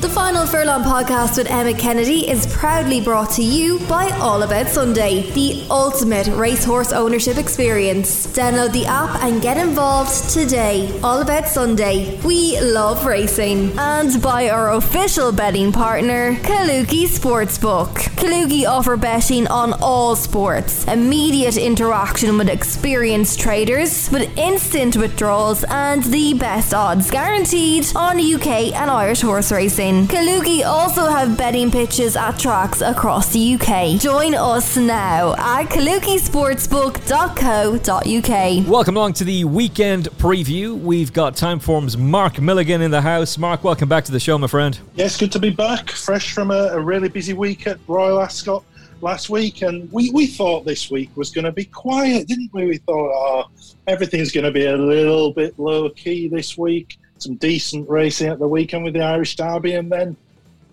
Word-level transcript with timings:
The 0.00 0.10
Final 0.10 0.46
Furlong 0.46 0.82
podcast 0.82 1.38
with 1.38 1.50
Emmet 1.50 1.78
Kennedy 1.78 2.28
is 2.28 2.46
proudly 2.48 3.00
brought 3.00 3.30
to 3.30 3.42
you 3.42 3.78
by 3.88 4.10
All 4.18 4.42
About 4.42 4.68
Sunday, 4.68 5.30
the 5.30 5.66
ultimate 5.70 6.26
racehorse 6.28 6.92
ownership 6.92 7.38
experience. 7.38 8.26
Download 8.26 8.72
the 8.72 8.84
app 8.84 9.22
and 9.22 9.40
get 9.40 9.56
involved 9.56 10.28
today. 10.28 11.00
All 11.02 11.22
About 11.22 11.48
Sunday. 11.48 12.20
We 12.22 12.60
love 12.60 13.06
racing. 13.06 13.78
And 13.78 14.20
by 14.20 14.50
our 14.50 14.74
official 14.74 15.32
betting 15.32 15.72
partner, 15.72 16.34
Kalooki 16.36 17.04
Sportsbook. 17.06 18.15
Kalooki 18.26 18.66
offer 18.68 18.96
betting 18.96 19.46
on 19.46 19.72
all 19.74 20.16
sports, 20.16 20.84
immediate 20.88 21.56
interaction 21.56 22.36
with 22.36 22.48
experienced 22.48 23.38
traders, 23.38 24.10
with 24.10 24.36
instant 24.36 24.96
withdrawals 24.96 25.62
and 25.68 26.02
the 26.02 26.34
best 26.34 26.74
odds 26.74 27.08
guaranteed 27.08 27.86
on 27.94 28.18
UK 28.18 28.74
and 28.74 28.90
Irish 28.90 29.20
horse 29.20 29.52
racing. 29.52 30.08
Kalooki 30.08 30.64
also 30.64 31.06
have 31.06 31.38
betting 31.38 31.70
pitches 31.70 32.16
at 32.16 32.36
tracks 32.36 32.80
across 32.80 33.32
the 33.32 33.54
UK. 33.54 34.00
Join 34.00 34.34
us 34.34 34.76
now 34.76 35.34
at 35.34 35.68
kalookisportsbook.co.uk. 35.68 38.68
Welcome 38.68 38.96
along 38.96 39.12
to 39.12 39.22
the 39.22 39.44
weekend 39.44 40.06
preview. 40.18 40.76
We've 40.76 41.12
got 41.12 41.36
Time 41.36 41.60
Timeform's 41.60 41.96
Mark 41.96 42.40
Milligan 42.40 42.82
in 42.82 42.90
the 42.90 43.02
house. 43.02 43.38
Mark, 43.38 43.62
welcome 43.62 43.88
back 43.88 44.04
to 44.06 44.10
the 44.10 44.18
show, 44.18 44.36
my 44.36 44.48
friend. 44.48 44.76
Yes, 44.96 45.16
good 45.16 45.30
to 45.30 45.38
be 45.38 45.50
back, 45.50 45.90
fresh 45.90 46.32
from 46.32 46.50
a, 46.50 46.70
a 46.72 46.80
really 46.80 47.08
busy 47.08 47.32
week 47.32 47.68
at 47.68 47.78
Royal 47.86 48.15
Ascot 48.20 48.64
last 49.00 49.30
week, 49.30 49.62
and 49.62 49.90
we, 49.92 50.10
we 50.10 50.26
thought 50.26 50.64
this 50.64 50.90
week 50.90 51.10
was 51.16 51.30
going 51.30 51.44
to 51.44 51.52
be 51.52 51.64
quiet, 51.64 52.28
didn't 52.28 52.50
we? 52.52 52.66
We 52.66 52.76
thought, 52.78 53.12
oh, 53.14 53.50
everything's 53.86 54.32
going 54.32 54.44
to 54.44 54.52
be 54.52 54.66
a 54.66 54.76
little 54.76 55.32
bit 55.32 55.58
low 55.58 55.90
key 55.90 56.28
this 56.28 56.56
week 56.56 56.98
some 57.18 57.36
decent 57.36 57.88
racing 57.88 58.28
at 58.28 58.38
the 58.38 58.48
weekend 58.48 58.84
with 58.84 58.94
the 58.94 59.02
Irish 59.02 59.36
Derby, 59.36 59.74
and 59.74 59.90
then 59.90 60.16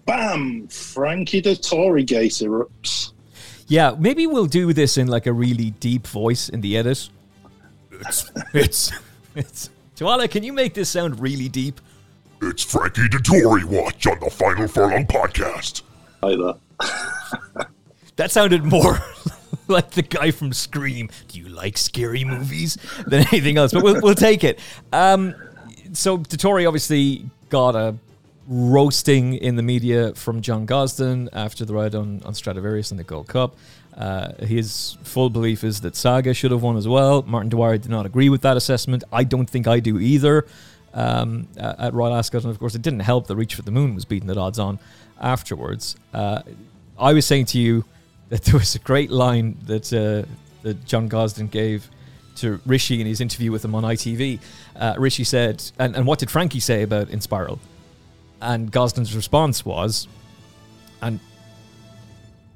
bam, 0.06 0.68
Frankie 0.68 1.42
Dettori 1.42 2.06
gate 2.06 2.32
erupts. 2.32 3.12
Yeah, 3.68 3.96
maybe 3.98 4.28
we'll 4.28 4.46
do 4.46 4.74
this 4.74 4.98
in 4.98 5.08
like 5.08 5.26
a 5.26 5.34
really 5.34 5.72
deep 5.72 6.06
voice 6.08 6.50
in 6.50 6.62
the 6.62 6.78
edit. 6.78 7.10
It's 7.92 8.32
it's 8.54 8.92
it's 9.36 9.70
Tuala, 9.96 10.30
can 10.30 10.44
you 10.44 10.54
make 10.54 10.74
this 10.74 10.90
sound 10.90 11.20
really 11.20 11.48
deep? 11.50 11.80
It's 12.42 12.64
Frankie 12.64 13.08
Dettori 13.08 13.64
watch 13.64 14.06
on 14.06 14.20
the 14.20 14.30
Final 14.30 14.68
Furlong 14.68 15.08
podcast. 15.08 15.84
Like 16.22 16.38
that. 16.38 16.60
that 18.16 18.32
sounded 18.32 18.64
more 18.64 19.00
like 19.68 19.92
the 19.92 20.02
guy 20.02 20.32
from 20.32 20.54
Scream. 20.54 21.10
Do 21.28 21.40
you 21.40 21.50
like 21.50 21.78
scary 21.78 22.24
movies 22.24 22.78
than 23.08 23.26
anything 23.28 23.58
else? 23.58 23.74
But 23.74 23.84
we'll, 23.84 24.02
we'll 24.02 24.16
take 24.16 24.44
it. 24.44 24.60
Um, 24.92 25.36
so 25.94 26.18
Dettori 26.18 26.68
obviously 26.68 27.30
got 27.50 27.76
a 27.76 27.96
roasting 28.48 29.36
in 29.36 29.56
the 29.56 29.64
media 29.64 30.14
from 30.16 30.42
John 30.42 30.66
Gosden 30.66 31.30
after 31.34 31.66
the 31.66 31.74
ride 31.74 31.96
on, 31.96 32.22
on 32.24 32.34
Stradivarius 32.34 32.92
in 32.92 32.98
the 32.98 33.04
Gold 33.04 33.28
Cup. 33.28 33.56
Uh, 33.96 34.34
his 34.44 34.98
full 35.04 35.30
belief 35.30 35.64
is 35.64 35.82
that 35.82 35.96
Saga 35.96 36.34
should 36.34 36.52
have 36.52 36.64
won 36.64 36.78
as 36.78 36.88
well. 36.88 37.22
Martin 37.22 37.50
Dwyer 37.50 37.78
did 37.78 37.92
not 37.92 38.06
agree 38.06 38.30
with 38.30 38.42
that 38.42 38.58
assessment. 38.58 39.04
I 39.12 39.24
don't 39.24 39.50
think 39.50 39.68
I 39.68 39.80
do 39.80 40.00
either 40.00 40.46
um, 40.94 41.48
at 41.58 41.94
Royal 41.94 42.16
Ascot. 42.16 42.44
And 42.44 42.52
of 42.52 42.60
course, 42.60 42.76
it 42.76 42.82
didn't 42.82 43.02
help 43.02 43.28
that 43.28 43.36
Reach 43.36 43.56
for 43.56 43.62
the 43.62 43.72
Moon 43.72 43.96
was 43.96 44.06
beaten 44.06 44.30
at 44.30 44.38
odds 44.38 44.60
on 44.60 44.80
afterwards. 45.22 45.96
Uh, 46.14 46.42
I 47.04 47.12
was 47.12 47.26
saying 47.26 47.48
to 47.48 47.60
you 47.60 47.84
that 48.30 48.44
there 48.44 48.58
was 48.58 48.76
a 48.76 48.80
great 48.80 49.12
line 49.12 49.58
that, 49.66 49.92
uh, 49.92 50.26
that 50.62 50.86
John 50.86 51.10
Gosden 51.10 51.52
gave 51.52 51.90
to 52.38 52.62
Rishi 52.66 53.02
in 53.02 53.06
his 53.06 53.20
interview 53.20 53.52
with 53.52 53.66
him 53.66 53.76
on 53.76 53.84
ITV. 53.84 54.40
Uh, 54.76 54.96
Rishi 54.98 55.26
said, 55.26 55.62
and, 55.78 55.98
and 55.98 56.08
what 56.08 56.20
did 56.20 56.32
Frankie 56.32 56.62
say 56.62 56.82
about 56.82 57.10
Inspiral? 57.10 57.60
And 58.42 58.72
Gosden's 58.72 59.16
response 59.16 59.66
was, 59.66 60.08
and 61.02 61.20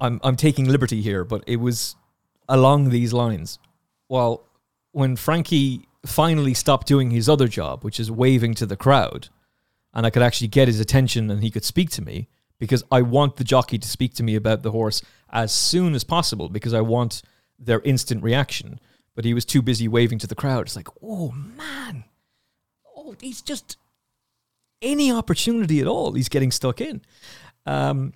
I'm, 0.00 0.18
I'm 0.24 0.36
taking 0.36 0.66
liberty 0.66 1.02
here, 1.02 1.24
but 1.24 1.44
it 1.46 1.56
was 1.56 1.94
along 2.48 2.88
these 2.88 3.12
lines. 3.12 3.58
Well, 4.08 4.44
when 4.92 5.16
Frankie 5.16 5.86
finally 6.06 6.54
stopped 6.54 6.86
doing 6.86 7.10
his 7.10 7.28
other 7.28 7.48
job, 7.48 7.84
which 7.84 8.00
is 8.00 8.10
waving 8.10 8.54
to 8.54 8.66
the 8.66 8.76
crowd, 8.76 9.28
and 9.92 10.06
I 10.06 10.10
could 10.10 10.22
actually 10.22 10.48
get 10.48 10.68
his 10.68 10.80
attention 10.80 11.30
and 11.30 11.42
he 11.42 11.50
could 11.50 11.64
speak 11.64 11.90
to 11.90 12.02
me, 12.02 12.28
because 12.58 12.82
I 12.90 13.02
want 13.02 13.36
the 13.36 13.44
jockey 13.44 13.78
to 13.78 13.88
speak 13.88 14.14
to 14.14 14.22
me 14.22 14.34
about 14.34 14.62
the 14.62 14.70
horse 14.70 15.02
as 15.30 15.52
soon 15.52 15.94
as 15.94 16.04
possible, 16.04 16.48
because 16.48 16.74
I 16.74 16.80
want 16.80 17.22
their 17.58 17.80
instant 17.80 18.22
reaction 18.22 18.80
but 19.18 19.24
he 19.24 19.34
was 19.34 19.44
too 19.44 19.60
busy 19.60 19.88
waving 19.88 20.20
to 20.20 20.28
the 20.28 20.36
crowd. 20.36 20.68
It's 20.68 20.76
like, 20.76 20.86
oh 21.02 21.32
man, 21.32 22.04
oh 22.96 23.16
he's 23.20 23.42
just 23.42 23.76
any 24.80 25.10
opportunity 25.10 25.80
at 25.80 25.88
all, 25.88 26.12
he's 26.12 26.28
getting 26.28 26.52
stuck 26.52 26.80
in. 26.80 27.02
Um, 27.66 28.12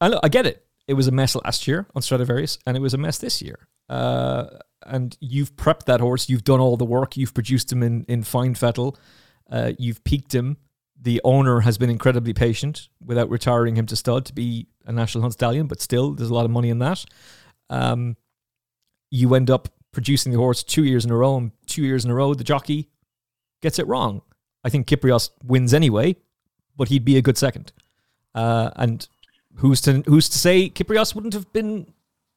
I 0.00 0.06
look, 0.06 0.20
I 0.22 0.28
get 0.28 0.46
it. 0.46 0.64
It 0.86 0.94
was 0.94 1.08
a 1.08 1.10
mess 1.10 1.34
last 1.34 1.66
year 1.66 1.88
on 1.96 2.02
Stradivarius, 2.02 2.60
and 2.64 2.76
it 2.76 2.80
was 2.80 2.94
a 2.94 2.96
mess 2.96 3.18
this 3.18 3.42
year. 3.42 3.66
Uh, 3.88 4.44
and 4.86 5.16
you've 5.18 5.56
prepped 5.56 5.86
that 5.86 5.98
horse. 5.98 6.28
You've 6.28 6.44
done 6.44 6.60
all 6.60 6.76
the 6.76 6.84
work. 6.84 7.16
You've 7.16 7.34
produced 7.34 7.72
him 7.72 7.82
in 7.82 8.04
in 8.04 8.22
fine 8.22 8.54
fettle. 8.54 8.96
Uh, 9.50 9.72
you've 9.80 10.04
peaked 10.04 10.32
him. 10.32 10.58
The 11.02 11.20
owner 11.24 11.60
has 11.60 11.78
been 11.78 11.90
incredibly 11.90 12.34
patient 12.34 12.88
without 13.04 13.30
retiring 13.30 13.76
him 13.76 13.86
to 13.86 13.96
stud 13.96 14.26
to 14.26 14.34
be 14.34 14.66
a 14.84 14.92
national 14.92 15.22
hunt 15.22 15.32
stallion, 15.32 15.66
but 15.66 15.80
still, 15.80 16.12
there's 16.12 16.30
a 16.30 16.34
lot 16.34 16.44
of 16.44 16.50
money 16.50 16.68
in 16.68 16.78
that. 16.80 17.04
Um, 17.70 18.16
you 19.10 19.34
end 19.34 19.50
up 19.50 19.68
producing 19.92 20.32
the 20.32 20.38
horse 20.38 20.62
two 20.62 20.84
years 20.84 21.04
in 21.04 21.10
a 21.10 21.16
row, 21.16 21.36
and 21.36 21.52
two 21.66 21.82
years 21.82 22.04
in 22.04 22.10
a 22.10 22.14
row, 22.14 22.34
the 22.34 22.44
jockey 22.44 22.90
gets 23.62 23.78
it 23.78 23.86
wrong. 23.86 24.22
I 24.62 24.68
think 24.68 24.86
Kyprios 24.86 25.30
wins 25.42 25.72
anyway, 25.72 26.16
but 26.76 26.88
he'd 26.88 27.04
be 27.04 27.16
a 27.16 27.22
good 27.22 27.38
second. 27.38 27.72
Uh, 28.34 28.70
and 28.76 29.08
who's 29.56 29.80
to 29.82 30.02
who's 30.06 30.28
to 30.28 30.38
say 30.38 30.68
Kyprios 30.68 31.14
wouldn't 31.14 31.34
have 31.34 31.52
been 31.52 31.92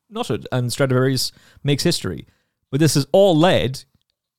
knotted 0.09 0.47
and 0.51 0.71
Stradivarius 0.71 1.31
makes 1.63 1.83
history? 1.83 2.25
But 2.71 2.79
this 2.79 2.95
has 2.95 3.05
all 3.11 3.37
led 3.37 3.83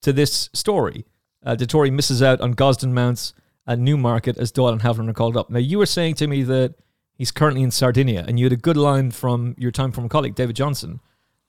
to 0.02 0.12
this 0.12 0.50
story. 0.52 1.04
Uh, 1.44 1.56
Dettori 1.56 1.92
misses 1.92 2.22
out 2.22 2.40
on 2.40 2.54
Gosden 2.54 2.92
Mounts 2.92 3.34
at 3.66 3.78
Newmarket 3.78 4.36
as 4.38 4.52
Doyle 4.52 4.72
and 4.72 4.82
Havlin 4.82 5.08
are 5.08 5.14
called 5.14 5.36
up. 5.36 5.50
Now, 5.50 5.58
you 5.58 5.78
were 5.78 5.86
saying 5.86 6.14
to 6.16 6.26
me 6.26 6.42
that 6.42 6.74
he's 7.16 7.30
currently 7.30 7.62
in 7.62 7.70
Sardinia, 7.70 8.24
and 8.26 8.38
you 8.38 8.46
had 8.46 8.52
a 8.52 8.56
good 8.56 8.76
line 8.76 9.10
from 9.10 9.54
your 9.58 9.70
time 9.70 9.92
from 9.92 10.04
a 10.04 10.08
colleague, 10.08 10.34
David 10.34 10.56
Johnson, 10.56 11.00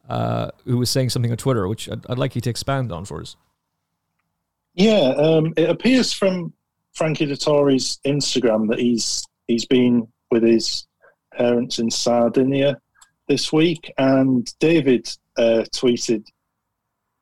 uh, 0.10 0.52
who 0.66 0.78
was 0.78 0.90
saying 0.90 1.10
something 1.10 1.32
on 1.32 1.38
Twitter, 1.38 1.68
which 1.68 1.90
I'd, 1.90 2.06
I'd, 2.10 2.18
like 2.18 2.36
you 2.36 2.42
to 2.42 2.50
expand 2.50 2.92
on 2.92 3.06
for 3.06 3.22
us. 3.22 3.36
Yeah, 4.74 5.14
um, 5.18 5.54
it 5.58 5.70
appears 5.70 6.14
from 6.14 6.54
Frankie 6.94 7.26
Dettori's 7.26 8.00
Instagram 8.06 8.70
that 8.70 8.80
he's 8.80 9.26
he's 9.48 9.66
been 9.66 10.08
with 10.32 10.44
his 10.44 10.88
parents 11.34 11.80
in 11.80 11.90
Sardinia 11.90 12.78
this 13.28 13.52
week, 13.52 13.92
and 13.98 14.48
David 14.60 15.10
uh, 15.38 15.64
tweeted 15.74 16.26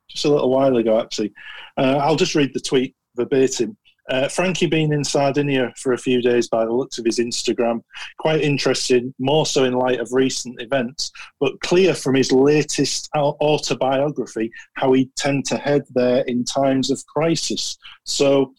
just 0.09 0.26
a 0.26 0.30
little 0.30 0.50
while 0.50 0.78
ago. 0.78 1.00
Actually, 1.00 1.32
uh, 1.78 2.00
I'll 2.02 2.16
just 2.16 2.36
read 2.36 2.53
the 2.53 2.59
tweet 2.59 2.96
verbatim. 3.16 3.78
Uh, 4.09 4.28
Frankie 4.28 4.66
been 4.66 4.91
in 4.91 5.03
Sardinia 5.03 5.74
for 5.78 5.94
a 5.94 5.97
few 5.97 6.22
days 6.22 6.50
by 6.50 6.66
the 6.66 6.74
looks 6.74 6.97
of 6.97 7.06
his 7.06 7.19
Instagram. 7.19 7.81
Quite 8.19 8.41
interesting, 8.41 9.14
more 9.18 9.46
so 9.46 9.64
in 9.64 9.74
light 9.74 10.00
of 10.00 10.09
recent 10.12 10.62
events, 10.62 11.12
but 11.40 11.59
clear 11.62 11.94
from 11.94 12.16
his 12.16 12.31
latest 12.31 13.09
autobiography 13.16 14.52
how 14.74 14.91
he'd 14.94 15.16
tend 15.16 15.46
to 15.46 15.58
head 15.58 15.84
there 15.96 16.24
in 16.28 16.44
times 16.44 16.91
of 16.91 17.06
crisis. 17.08 17.78
So 18.03 18.53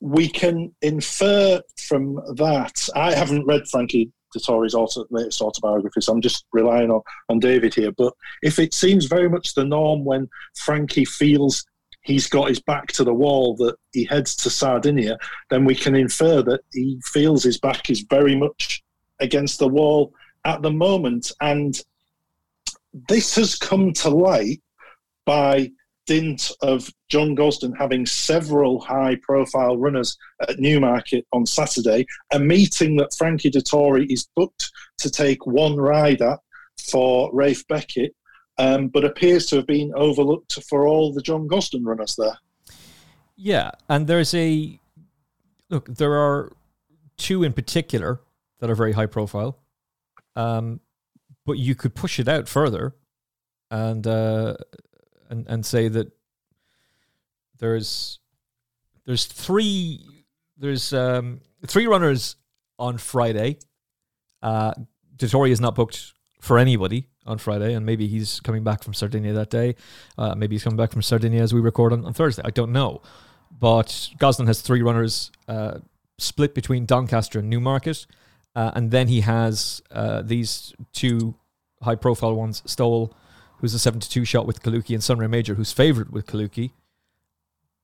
we 0.00 0.28
can 0.28 0.74
infer 0.82 1.60
from 1.78 2.20
that. 2.36 2.88
I 2.94 3.14
haven't 3.14 3.46
read 3.46 3.68
Frankie 3.70 4.12
Dettori's 4.34 4.74
auto, 4.74 5.06
latest 5.10 5.40
autobiography, 5.40 6.00
so 6.00 6.12
I'm 6.12 6.20
just 6.20 6.44
relying 6.52 6.90
on, 6.90 7.00
on 7.28 7.38
David 7.38 7.72
here. 7.74 7.92
But 7.92 8.12
if 8.42 8.58
it 8.58 8.74
seems 8.74 9.06
very 9.06 9.28
much 9.28 9.54
the 9.54 9.64
norm 9.64 10.04
when 10.04 10.28
Frankie 10.56 11.04
feels 11.04 11.64
he's 12.04 12.28
got 12.28 12.48
his 12.48 12.60
back 12.60 12.88
to 12.88 13.04
the 13.04 13.14
wall 13.14 13.56
that 13.56 13.76
he 13.92 14.04
heads 14.04 14.36
to 14.36 14.50
Sardinia, 14.50 15.18
then 15.50 15.64
we 15.64 15.74
can 15.74 15.96
infer 15.96 16.42
that 16.42 16.60
he 16.72 17.00
feels 17.04 17.42
his 17.42 17.58
back 17.58 17.90
is 17.90 18.04
very 18.08 18.36
much 18.36 18.82
against 19.20 19.58
the 19.58 19.68
wall 19.68 20.12
at 20.44 20.62
the 20.62 20.70
moment. 20.70 21.32
And 21.40 21.78
this 23.08 23.34
has 23.36 23.56
come 23.56 23.92
to 23.94 24.10
light 24.10 24.62
by 25.24 25.70
dint 26.06 26.50
of 26.60 26.90
John 27.08 27.34
Gosden 27.34 27.72
having 27.78 28.04
several 28.04 28.80
high 28.80 29.16
profile 29.22 29.78
runners 29.78 30.16
at 30.46 30.58
Newmarket 30.58 31.26
on 31.32 31.46
Saturday, 31.46 32.06
a 32.30 32.38
meeting 32.38 32.96
that 32.96 33.14
Frankie 33.16 33.50
Dettori 33.50 34.06
is 34.10 34.28
booked 34.36 34.70
to 34.98 35.10
take 35.10 35.46
one 35.46 35.76
ride 35.76 36.20
at 36.20 36.40
for 36.90 37.30
Ralph 37.32 37.66
Beckett 37.68 38.14
um, 38.58 38.88
but 38.88 39.04
appears 39.04 39.46
to 39.46 39.56
have 39.56 39.66
been 39.66 39.92
overlooked 39.94 40.62
for 40.64 40.86
all 40.86 41.12
the 41.12 41.22
John 41.22 41.48
Gosden 41.48 41.84
runners 41.84 42.16
there. 42.16 42.38
Yeah, 43.36 43.72
and 43.88 44.06
there's 44.06 44.32
a 44.34 44.78
look. 45.70 45.86
There 45.86 46.14
are 46.14 46.52
two 47.16 47.42
in 47.42 47.52
particular 47.52 48.20
that 48.60 48.70
are 48.70 48.74
very 48.74 48.92
high 48.92 49.06
profile, 49.06 49.58
um, 50.36 50.80
but 51.44 51.58
you 51.58 51.74
could 51.74 51.94
push 51.94 52.20
it 52.20 52.28
out 52.28 52.48
further, 52.48 52.94
and 53.70 54.06
uh, 54.06 54.54
and 55.30 55.46
and 55.48 55.66
say 55.66 55.88
that 55.88 56.12
there's 57.58 58.20
there's 59.04 59.26
three 59.26 60.26
there's 60.56 60.92
um, 60.92 61.40
three 61.66 61.86
runners 61.86 62.36
on 62.78 62.98
Friday. 62.98 63.58
Uh, 64.42 64.74
Dettori 65.16 65.50
is 65.50 65.60
not 65.60 65.74
booked 65.74 66.12
for 66.40 66.58
anybody 66.58 67.08
on 67.26 67.38
Friday, 67.38 67.74
and 67.74 67.86
maybe 67.86 68.06
he's 68.06 68.40
coming 68.40 68.62
back 68.62 68.82
from 68.82 68.94
Sardinia 68.94 69.32
that 69.32 69.50
day. 69.50 69.76
Uh, 70.18 70.34
maybe 70.34 70.54
he's 70.54 70.64
coming 70.64 70.76
back 70.76 70.92
from 70.92 71.02
Sardinia 71.02 71.42
as 71.42 71.54
we 71.54 71.60
record 71.60 71.92
on, 71.92 72.04
on 72.04 72.12
Thursday. 72.12 72.42
I 72.44 72.50
don't 72.50 72.72
know. 72.72 73.00
But 73.50 74.10
Gosden 74.18 74.46
has 74.46 74.60
three 74.60 74.82
runners 74.82 75.30
uh, 75.48 75.78
split 76.18 76.54
between 76.54 76.86
Doncaster 76.86 77.38
and 77.38 77.48
Newmarket. 77.48 78.06
Uh, 78.54 78.70
and 78.74 78.90
then 78.90 79.08
he 79.08 79.20
has 79.22 79.82
uh, 79.90 80.22
these 80.22 80.74
two 80.92 81.34
high 81.82 81.94
profile 81.94 82.34
ones 82.34 82.62
Stowell, 82.66 83.16
who's 83.58 83.74
a 83.74 83.78
72 83.78 84.24
shot 84.24 84.46
with 84.46 84.62
Kalooki, 84.62 84.94
and 84.94 85.02
Sunray 85.02 85.26
Major, 85.26 85.54
who's 85.54 85.72
favourite 85.72 86.10
with 86.10 86.26
Kalooki. 86.26 86.72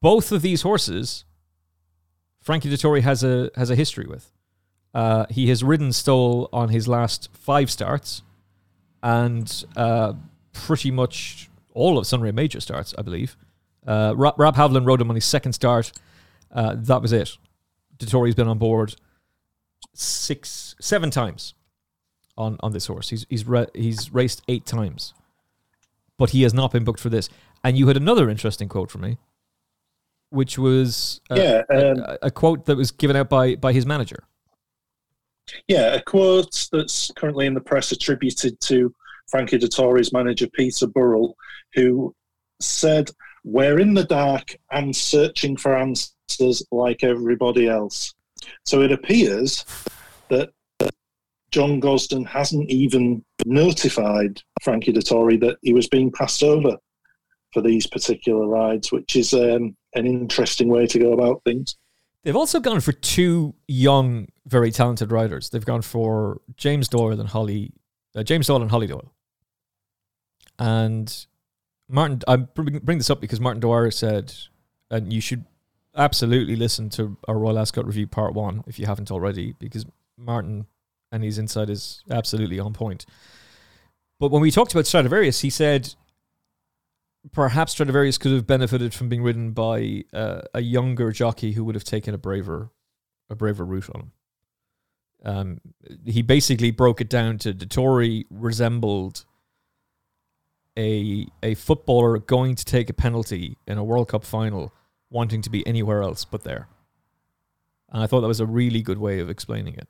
Both 0.01 0.33
of 0.33 0.43
these 0.43 0.63
horses, 0.63 1.25
Frankie 2.41 2.71
Dettori 2.71 3.03
has 3.03 3.23
a, 3.23 3.51
has 3.57 3.71
a 3.71 3.77
history 3.77 4.07
with. 4.07 4.33
Uh, 4.95 5.27
he 5.31 5.49
has 5.49 5.63
ridden 5.63 5.93
Stowell 5.93 6.49
on 6.53 6.71
his 6.71 6.89
last 6.89 7.29
five 7.33 7.71
starts 7.71 8.23
and 9.03 9.65
uh, 9.77 10.15
pretty 10.53 10.91
much 10.91 11.49
all 11.75 11.99
of 11.99 12.07
Sunray 12.07 12.33
Major 12.33 12.61
starts, 12.61 12.95
I 12.99 13.03
believe. 13.03 13.37
Uh, 13.87 14.13
Rob, 14.17 14.35
Rob 14.39 14.57
Havlin 14.57 14.87
rode 14.87 15.01
him 15.01 15.11
on 15.11 15.15
his 15.15 15.25
second 15.25 15.53
start. 15.53 15.93
Uh, 16.53 16.75
that 16.77 17.01
was 17.01 17.13
it. 17.13 17.37
Dettori's 17.99 18.35
been 18.35 18.49
on 18.49 18.59
board 18.59 18.97
six, 19.95 20.75
seven 20.81 21.11
times 21.11 21.55
on, 22.37 22.57
on 22.61 22.73
this 22.73 22.87
horse. 22.87 23.11
He's 23.11 23.27
he's 23.29 23.47
re- 23.47 23.67
he's 23.75 24.13
raced 24.13 24.43
eight 24.49 24.67
times, 24.67 25.15
but 26.19 26.31
he 26.31 26.43
has 26.43 26.55
not 26.55 26.73
been 26.73 26.85
booked 26.85 27.01
for 27.01 27.11
this. 27.11 27.29
And 27.63 27.77
you 27.77 27.87
had 27.89 27.97
another 27.97 28.31
interesting 28.31 28.69
quote 28.69 28.91
from 28.91 29.03
me, 29.03 29.19
which 30.31 30.59
was 30.59 31.21
uh, 31.31 31.37
yeah, 31.37 31.63
um, 31.71 31.99
a, 31.99 32.19
a 32.23 32.31
quote 32.31 32.67
that 32.67 32.77
was 32.77 32.91
given 32.91 33.17
out 33.17 33.29
by 33.29 33.55
by 33.55 33.73
his 33.73 33.87
manager. 33.87 34.25
Yeah, 35.69 35.95
a 35.95 36.03
quote 36.03 36.69
that's 36.73 37.11
currently 37.17 37.47
in 37.47 37.55
the 37.55 37.61
press 37.61 37.93
attributed 37.93 38.61
to 38.63 38.95
Frankie 39.29 39.59
Dettori's 39.59 40.13
manager 40.13 40.49
Peter 40.49 40.87
Burrell, 40.87 41.37
who 41.75 42.15
said, 42.61 43.11
"We're 43.45 43.79
in 43.79 43.95
the 43.95 44.05
dark 44.05 44.57
and 44.71 44.95
searching 44.95 45.57
for 45.57 45.77
answers 45.77 46.63
like 46.71 47.05
everybody 47.05 47.69
else." 47.69 48.15
So 48.65 48.83
it 48.83 48.93
appears 48.93 49.65
that 50.29 50.51
John 51.51 51.81
Gosden 51.81 52.27
hasn't 52.27 52.71
even 52.71 53.25
notified 53.45 54.41
Frankie 54.63 54.93
Dettori 54.93 55.41
that 55.41 55.59
he 55.63 55.73
was 55.73 55.89
being 55.89 56.13
passed 56.13 56.43
over 56.43 56.77
for 57.53 57.61
these 57.61 57.87
particular 57.87 58.47
rides, 58.47 58.93
which 58.93 59.17
is 59.17 59.35
um, 59.35 59.77
an 59.95 60.07
interesting 60.07 60.69
way 60.69 60.87
to 60.87 60.99
go 60.99 61.13
about 61.13 61.43
things. 61.45 61.77
They've 62.23 62.37
also 62.37 62.61
gone 62.61 62.81
for 62.81 62.93
two 62.93 63.55
young, 63.67 64.29
very 64.47 64.71
talented 64.71 65.11
riders. 65.11 65.49
They've 65.51 65.65
gone 65.65 65.83
for 65.83 66.41
James 66.57 66.89
Doyle 66.89 67.19
and 67.19 67.29
Holly, 67.29 67.73
uh, 68.15 68.23
James 68.23 68.47
Doyle 68.47 68.61
and 68.61 68.71
Holly 68.71 68.87
Doyle. 68.87 69.13
And 70.59 71.27
Martin, 71.89 72.21
I 72.29 72.37
bring 72.37 72.99
this 72.99 73.09
up 73.09 73.21
because 73.21 73.41
Martin 73.41 73.61
Dwyer 73.61 73.91
said, 73.91 74.35
and 74.91 75.13
you 75.13 75.21
should 75.21 75.47
absolutely 75.97 76.57
listen 76.57 76.91
to 76.91 77.17
our 77.27 77.39
Royal 77.39 77.59
Ascot 77.59 77.87
review 77.87 78.07
part 78.07 78.35
one 78.35 78.65
if 78.67 78.79
you 78.79 78.87
haven't 78.87 79.11
already, 79.11 79.55
because 79.59 79.87
Martin 80.19 80.67
and 81.11 81.25
his 81.25 81.39
insight 81.39 81.71
is 81.71 82.03
absolutely 82.11 82.61
on 82.61 82.75
point. 82.75 83.07
But 84.19 84.31
when 84.31 84.43
we 84.43 84.51
talked 84.51 84.73
about 84.73 84.87
Stradivarius, 84.87 85.41
he 85.41 85.51
said 85.51 85.95
perhaps 87.33 87.73
Stradivarius 87.73 88.19
could 88.19 88.33
have 88.33 88.47
benefited 88.47 88.95
from 88.95 89.09
being 89.09 89.23
ridden 89.23 89.53
by 89.53 90.05
uh, 90.13 90.43
a 90.55 90.61
younger 90.61 91.13
jockey 91.13 91.53
who 91.53 91.65
would 91.65 91.75
have 91.75 91.85
taken 91.85 92.15
a 92.15 92.19
braver, 92.19 92.71
a 93.29 93.35
braver 93.35 93.65
route 93.65 93.91
on 93.95 94.01
him. 94.01 94.13
Um, 95.23 95.61
he 96.07 96.23
basically 96.23 96.71
broke 96.71 97.01
it 97.01 97.11
down 97.11 97.39
to 97.39 97.53
Dettori 97.53 98.25
resembled 98.31 99.27
a 100.79 101.27
a 101.43 101.55
footballer 101.55 102.19
going 102.19 102.55
to 102.55 102.65
take 102.65 102.89
a 102.89 102.95
penalty 102.95 103.59
in 103.67 103.77
a 103.77 103.85
World 103.85 104.09
Cup 104.09 104.25
final, 104.25 104.73
wanting 105.11 105.43
to 105.43 105.51
be 105.51 105.67
anywhere 105.67 106.03
else 106.03 106.25
but 106.25 106.43
there. 106.45 106.69
And 107.91 108.03
I 108.03 108.07
thought 108.07 108.23
that 108.23 108.29
was 108.29 108.41
a 108.41 108.47
really 108.47 108.81
good 108.81 108.99
way 108.99 109.19
of 109.19 109.29
explaining 109.29 109.75
it. 109.75 109.89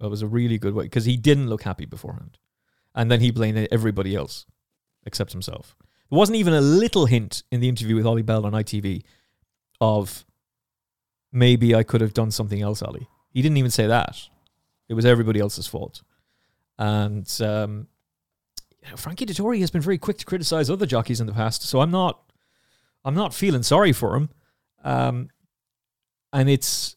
That 0.00 0.08
was 0.08 0.22
a 0.22 0.26
really 0.26 0.58
good 0.58 0.74
way 0.74 0.84
because 0.84 1.04
he 1.04 1.16
didn't 1.18 1.48
look 1.50 1.64
happy 1.64 1.84
beforehand, 1.84 2.38
and 2.94 3.10
then 3.10 3.20
he 3.20 3.30
blamed 3.30 3.68
everybody 3.70 4.14
else 4.14 4.46
except 5.04 5.32
himself. 5.32 5.76
There 6.12 6.18
wasn't 6.18 6.36
even 6.36 6.52
a 6.52 6.60
little 6.60 7.06
hint 7.06 7.42
in 7.50 7.60
the 7.60 7.70
interview 7.70 7.96
with 7.96 8.04
Ollie 8.04 8.20
Bell 8.20 8.44
on 8.44 8.52
ITV 8.52 9.02
of 9.80 10.26
maybe 11.32 11.74
I 11.74 11.84
could 11.84 12.02
have 12.02 12.12
done 12.12 12.30
something 12.30 12.60
else, 12.60 12.82
Ollie. 12.82 13.08
He 13.30 13.40
didn't 13.40 13.56
even 13.56 13.70
say 13.70 13.86
that. 13.86 14.18
It 14.90 14.92
was 14.92 15.06
everybody 15.06 15.40
else's 15.40 15.66
fault. 15.66 16.02
And 16.78 17.26
um, 17.40 17.86
Frankie 18.94 19.24
Dettori 19.24 19.60
has 19.60 19.70
been 19.70 19.80
very 19.80 19.96
quick 19.96 20.18
to 20.18 20.26
criticize 20.26 20.68
other 20.68 20.84
jockeys 20.84 21.18
in 21.18 21.26
the 21.26 21.32
past, 21.32 21.62
so 21.62 21.80
I'm 21.80 21.90
not 21.90 22.20
I'm 23.06 23.14
not 23.14 23.32
feeling 23.32 23.62
sorry 23.62 23.94
for 23.94 24.14
him. 24.14 24.28
Um, 24.84 25.30
and 26.30 26.50
it's 26.50 26.94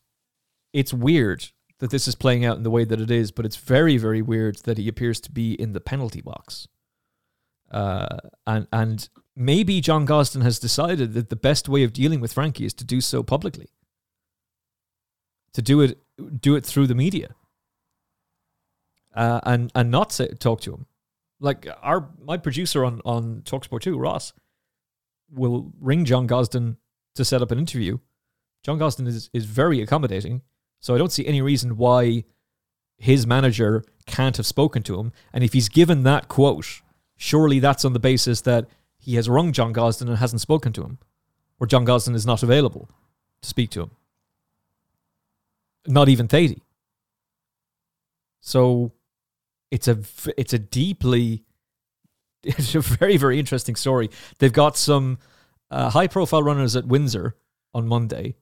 it's 0.74 0.94
weird 0.94 1.46
that 1.80 1.90
this 1.90 2.10
is 2.10 2.16
playing 2.16 2.44
out 2.44 2.58
in 2.58 2.64
the 2.64 2.70
way 2.70 2.84
that 2.84 3.00
it 3.00 3.10
is, 3.10 3.32
but 3.32 3.46
it's 3.46 3.56
very, 3.56 3.96
very 3.96 4.22
weird 4.22 4.58
that 4.66 4.78
he 4.78 4.90
appears 4.90 5.22
to 5.22 5.32
be 5.32 5.54
in 5.54 5.72
the 5.72 5.80
penalty 5.80 6.20
box. 6.20 6.68
Uh, 7.72 8.18
and 8.46 8.68
and 8.72 9.10
maybe 9.36 9.82
John 9.82 10.06
Gosden 10.06 10.44
has 10.44 10.60
decided 10.60 11.14
that 11.14 11.30
the 11.30 11.36
best 11.36 11.68
way 11.68 11.84
of 11.84 11.94
dealing 11.94 12.20
with 12.20 12.34
Frankie 12.34 12.66
is 12.66 12.74
to 12.76 12.86
do 12.86 13.02
so 13.02 13.24
publicly. 13.24 13.70
To 15.54 15.62
do 15.62 15.82
it 15.82 15.98
do 16.40 16.56
it 16.56 16.66
through 16.66 16.88
the 16.88 16.96
media. 16.96 17.36
Uh, 19.14 19.40
and 19.44 19.72
and 19.76 19.90
not 19.90 20.12
say, 20.12 20.28
talk 20.28 20.62
to 20.62 20.74
him. 20.74 20.86
Like 21.40 21.68
our 21.82 22.10
my 22.22 22.38
producer 22.38 22.84
on 22.86 23.02
on 23.06 23.42
Talksport 23.46 23.82
2, 23.82 23.98
Ross, 23.98 24.34
will 25.32 25.72
ring 25.80 26.06
John 26.06 26.28
Gosden 26.28 26.78
to 27.16 27.26
set 27.26 27.42
up 27.42 27.52
an 27.52 27.60
interview. 27.60 28.00
John 28.64 28.78
Gosden 28.78 29.08
is 29.08 29.30
is 29.34 29.46
very 29.46 29.82
accommodating, 29.82 30.42
so 30.80 30.94
I 30.94 30.98
don't 30.98 31.12
see 31.12 31.26
any 31.26 31.42
reason 31.42 31.78
why 31.78 32.26
his 32.98 33.28
manager 33.28 33.84
can't 34.06 34.38
have 34.38 34.46
spoken 34.46 34.84
to 34.84 35.00
him. 35.00 35.12
And 35.34 35.44
if 35.44 35.54
he's 35.54 35.70
given 35.70 36.04
that 36.04 36.28
quote 36.28 36.82
surely 37.18 37.60
that's 37.60 37.86
on 37.86 37.94
the 37.94 38.00
basis 38.00 38.42
that 38.42 38.68
he 38.98 39.16
has 39.16 39.30
rung 39.30 39.52
John 39.52 39.74
Gosden 39.74 40.08
and 40.08 40.18
hasn't 40.18 40.42
spoken 40.42 40.74
to 40.74 40.84
him, 40.84 40.98
or 41.60 41.68
John 41.68 41.86
Gosden 41.86 42.16
is 42.16 42.26
not 42.26 42.44
available 42.44 42.90
to 43.42 43.50
speak 43.50 43.70
to 43.72 43.84
him. 43.84 43.92
Not 45.88 46.10
even 46.10 46.28
Thady. 46.28 46.64
So 48.42 48.92
it's 49.72 49.88
a 49.88 50.00
it's 50.38 50.54
a 50.54 50.60
deeply 50.60 51.44
it's 52.44 52.76
a 52.76 52.80
very 52.82 53.18
very 53.18 53.40
interesting 53.40 53.76
story. 53.76 54.10
They've 54.40 54.54
got 54.54 54.78
some 54.78 55.20
uh, 55.70 55.90
high 55.90 56.08
profile 56.08 56.44
runners 56.44 56.76
at 56.76 56.86
Windsor 56.86 57.36
on 57.74 57.88
Monday, 57.88 58.36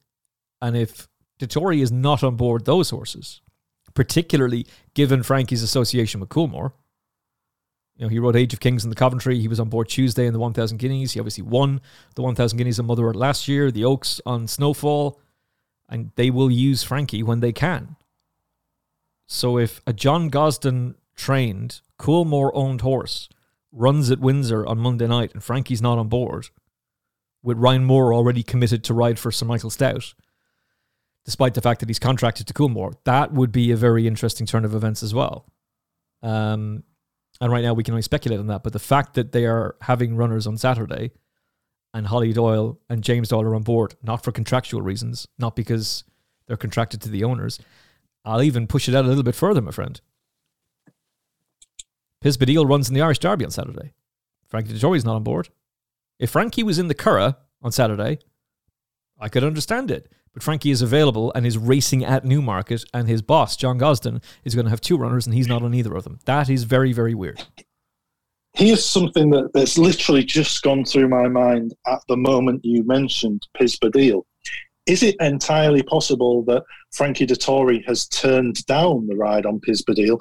and 0.62 0.78
if 0.78 1.08
Dettori 1.40 1.82
is 1.82 1.92
not 1.92 2.24
on 2.24 2.36
board 2.36 2.66
those 2.66 2.90
horses, 2.90 3.42
particularly 3.94 4.66
given 4.94 5.24
Frankie's 5.24 5.64
association 5.64 6.20
with 6.20 6.30
Coolmore, 6.30 6.74
you 7.96 8.06
know, 8.06 8.10
he 8.10 8.20
rode 8.20 8.36
Age 8.36 8.54
of 8.54 8.60
Kings 8.60 8.84
in 8.84 8.90
the 8.90 8.96
Coventry. 8.96 9.40
He 9.40 9.48
was 9.48 9.60
on 9.60 9.70
board 9.70 9.88
Tuesday 9.88 10.26
in 10.26 10.34
the 10.34 10.40
1,000 10.40 10.78
Guineas. 10.78 11.14
He 11.14 11.20
obviously 11.20 11.44
won 11.44 11.80
the 12.16 12.24
1,000 12.24 12.58
Guineas 12.58 12.80
in 12.80 12.86
Mother 12.86 13.08
Earth 13.08 13.16
last 13.16 13.48
year, 13.48 13.70
the 13.70 13.86
Oaks 13.86 14.20
on 14.26 14.48
Snowfall, 14.48 15.20
and 15.90 16.12
they 16.16 16.32
will 16.32 16.50
use 16.50 16.84
Frankie 16.84 17.22
when 17.22 17.40
they 17.40 17.52
can. 17.52 17.96
So 19.28 19.58
if 19.58 19.82
a 19.86 19.94
John 19.94 20.30
Gosden 20.30 20.96
trained, 21.16 21.82
Coolmore 22.00 22.52
owned 22.54 22.82
horse 22.82 23.30
runs 23.72 24.12
at 24.12 24.20
Windsor 24.20 24.66
on 24.66 24.80
Monday 24.80 25.08
night 25.08 25.32
and 25.34 25.44
Frankie's 25.44 25.82
not 25.82 25.98
on 25.98 26.08
board, 26.08 26.48
with 27.44 27.58
Ryan 27.58 27.84
Moore 27.84 28.14
already 28.14 28.42
committed 28.42 28.84
to 28.86 28.94
ride 28.94 29.20
for 29.20 29.32
Sir 29.32 29.46
Michael 29.46 29.70
Stoute, 29.70 30.14
despite 31.26 31.54
the 31.54 31.62
fact 31.62 31.80
that 31.80 31.90
he's 31.90 32.00
contracted 32.00 32.48
to 32.48 32.54
Coolmore, 32.54 32.94
that 33.04 33.34
would 33.34 33.52
be 33.52 33.72
a 33.72 33.76
very 33.76 34.08
interesting 34.08 34.48
turn 34.48 34.66
of 34.66 34.74
events 34.74 35.04
as 35.04 35.14
well. 35.14 35.46
Um, 36.22 36.84
and 37.44 37.52
right 37.52 37.62
now 37.62 37.74
we 37.74 37.84
can 37.84 37.94
only 37.94 38.02
speculate 38.02 38.40
on 38.40 38.48
that. 38.48 38.64
But 38.64 38.72
the 38.72 38.80
fact 38.80 39.16
that 39.16 39.34
they 39.34 39.46
are 39.46 39.76
having 39.82 40.16
runners 40.16 40.48
on 40.48 40.58
Saturday 40.58 41.12
and 41.94 42.08
Holly 42.08 42.32
Doyle 42.32 42.80
and 42.90 43.04
James 43.04 43.28
Doyle 43.28 43.42
are 43.42 43.56
on 43.56 43.64
board, 43.64 43.96
not 44.02 44.24
for 44.24 44.32
contractual 44.32 44.82
reasons, 44.82 45.28
not 45.38 45.54
because 45.54 46.06
they're 46.48 46.56
contracted 46.56 47.02
to 47.02 47.10
the 47.10 47.26
owners. 47.26 47.60
I'll 48.24 48.42
even 48.42 48.66
push 48.66 48.88
it 48.88 48.96
out 48.96 49.04
a 49.04 49.10
little 49.10 49.24
bit 49.24 49.36
further, 49.36 49.60
my 49.62 49.72
friend. 49.72 50.00
Piz 52.22 52.38
Badile 52.38 52.66
runs 52.66 52.88
in 52.88 52.96
the 52.96 53.02
Irish 53.02 53.20
Derby 53.20 53.44
on 53.44 53.52
Saturday. 53.52 53.92
Frankie 54.48 54.72
Dettori's 54.72 55.04
not 55.04 55.16
on 55.16 55.24
board. 55.24 55.50
If 56.20 56.30
Frankie 56.30 56.64
was 56.64 56.80
in 56.80 56.88
the 56.88 56.96
Curragh 56.96 57.36
on 57.62 57.74
Saturday, 57.74 58.20
I 59.20 59.28
could 59.28 59.44
understand 59.44 59.92
it. 59.92 60.10
But 60.34 60.44
Frankie 60.44 60.72
is 60.72 60.82
available 60.82 61.32
and 61.36 61.46
is 61.46 61.58
racing 61.58 62.04
at 62.04 62.26
Newmarket, 62.26 62.86
and 62.94 63.08
his 63.08 63.22
boss, 63.22 63.56
John 63.56 63.78
Gosden, 63.78 64.22
is 64.44 64.56
going 64.56 64.66
to 64.66 64.72
have 64.72 64.82
two 64.82 64.98
runners, 64.98 65.28
and 65.28 65.36
he's 65.36 65.48
not 65.48 65.62
on 65.62 65.74
either 65.74 65.94
of 65.96 66.04
them. 66.04 66.20
That 66.26 66.50
is 66.50 66.64
very, 66.64 66.92
very 66.92 67.14
weird. 67.14 67.44
Here's 68.54 68.86
something 68.86 69.30
that, 69.32 69.52
that's 69.54 69.78
literally 69.78 70.24
just 70.24 70.62
gone 70.62 70.86
through 70.86 71.08
my 71.08 71.28
mind 71.28 71.74
at 71.88 72.00
the 72.08 72.18
moment 72.18 72.64
you 72.64 72.84
mentioned 72.84 73.48
Piz 73.58 73.78
Badile. 73.80 74.24
is 74.86 75.02
it 75.02 75.16
entirely 75.20 75.82
possible 75.82 76.44
that 76.44 76.64
Frankie 76.92 77.26
Dettori 77.26 77.84
has 77.86 78.08
turned 78.08 78.64
down 78.66 79.08
the 79.08 79.16
ride 79.16 79.46
on 79.46 79.60
Piz 79.60 79.84
Badile 79.84 80.20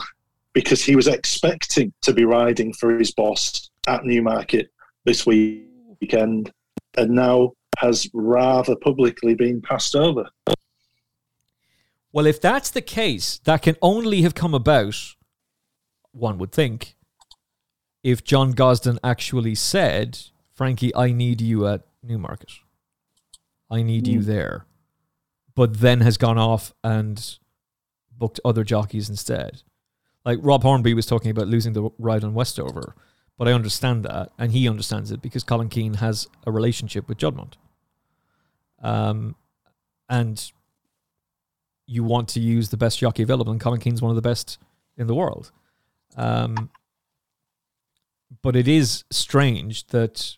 because 0.54 0.82
he 0.82 0.96
was 0.96 1.08
expecting 1.08 1.92
to 2.02 2.12
be 2.12 2.24
riding 2.24 2.72
for 2.74 2.98
his 2.98 3.12
boss 3.12 3.70
at 3.86 4.04
Newmarket 4.04 4.70
this 5.04 5.26
weekend 5.26 6.52
and 6.96 7.10
now 7.10 7.52
has 7.82 8.08
rather 8.14 8.76
publicly 8.76 9.34
been 9.34 9.60
passed 9.60 9.96
over? 9.96 10.30
Well, 12.12 12.26
if 12.26 12.40
that's 12.40 12.70
the 12.70 12.82
case, 12.82 13.40
that 13.44 13.62
can 13.62 13.76
only 13.82 14.22
have 14.22 14.34
come 14.34 14.54
about, 14.54 15.14
one 16.12 16.38
would 16.38 16.52
think, 16.52 16.94
if 18.02 18.22
John 18.22 18.52
Gosden 18.52 18.98
actually 19.02 19.54
said, 19.54 20.18
Frankie, 20.52 20.94
I 20.94 21.12
need 21.12 21.40
you 21.40 21.66
at 21.66 21.82
Newmarket. 22.02 22.52
I 23.70 23.82
need 23.82 24.04
mm. 24.04 24.12
you 24.12 24.20
hmm. 24.20 24.26
there. 24.26 24.66
But 25.54 25.80
then 25.80 26.00
has 26.00 26.16
gone 26.16 26.38
off 26.38 26.72
and 26.84 27.38
booked 28.10 28.40
other 28.44 28.64
jockeys 28.64 29.08
instead. 29.08 29.62
Like 30.24 30.38
Rob 30.42 30.62
Hornby 30.62 30.94
was 30.94 31.06
talking 31.06 31.30
about 31.30 31.48
losing 31.48 31.72
the 31.72 31.90
ride 31.98 32.22
on 32.22 32.34
Westover, 32.34 32.94
but 33.36 33.48
I 33.48 33.52
understand 33.52 34.04
that, 34.04 34.30
and 34.38 34.52
he 34.52 34.68
understands 34.68 35.10
it 35.10 35.20
because 35.20 35.42
Colin 35.42 35.68
Keane 35.68 35.94
has 35.94 36.28
a 36.46 36.52
relationship 36.52 37.08
with 37.08 37.18
Juddmonte. 37.18 37.54
Um, 38.82 39.36
and 40.08 40.52
you 41.86 42.04
want 42.04 42.28
to 42.30 42.40
use 42.40 42.70
the 42.70 42.76
best 42.76 42.98
jockey 42.98 43.22
available, 43.22 43.52
and 43.52 43.60
Colin 43.60 43.80
Keane's 43.80 44.02
one 44.02 44.10
of 44.10 44.16
the 44.16 44.22
best 44.22 44.58
in 44.96 45.06
the 45.06 45.14
world. 45.14 45.52
Um, 46.16 46.70
but 48.42 48.56
it 48.56 48.68
is 48.68 49.04
strange 49.10 49.86
that 49.88 50.36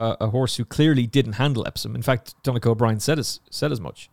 a, 0.00 0.16
a, 0.20 0.26
horse 0.28 0.56
who 0.56 0.64
clearly 0.64 1.06
didn't 1.06 1.34
handle 1.34 1.66
Epsom. 1.66 1.94
In 1.94 2.02
fact, 2.02 2.34
Donnacha 2.42 2.70
O'Brien 2.70 3.00
said 3.00 3.18
as 3.18 3.40
said 3.50 3.72
as 3.72 3.80
much. 3.80 4.10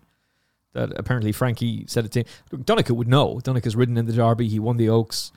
That 0.73 0.91
apparently 0.97 1.31
Frankie 1.31 1.85
said 1.87 2.05
it 2.05 2.11
to 2.11 2.19
him. 2.19 2.63
Donnacha 2.63 2.93
would 2.93 3.07
know. 3.07 3.39
Donnacha's 3.43 3.75
ridden 3.75 3.97
in 3.97 4.05
the 4.05 4.13
Derby. 4.13 4.47
He 4.47 4.59
won 4.59 4.77
the 4.77 4.89
Oaks. 4.89 5.31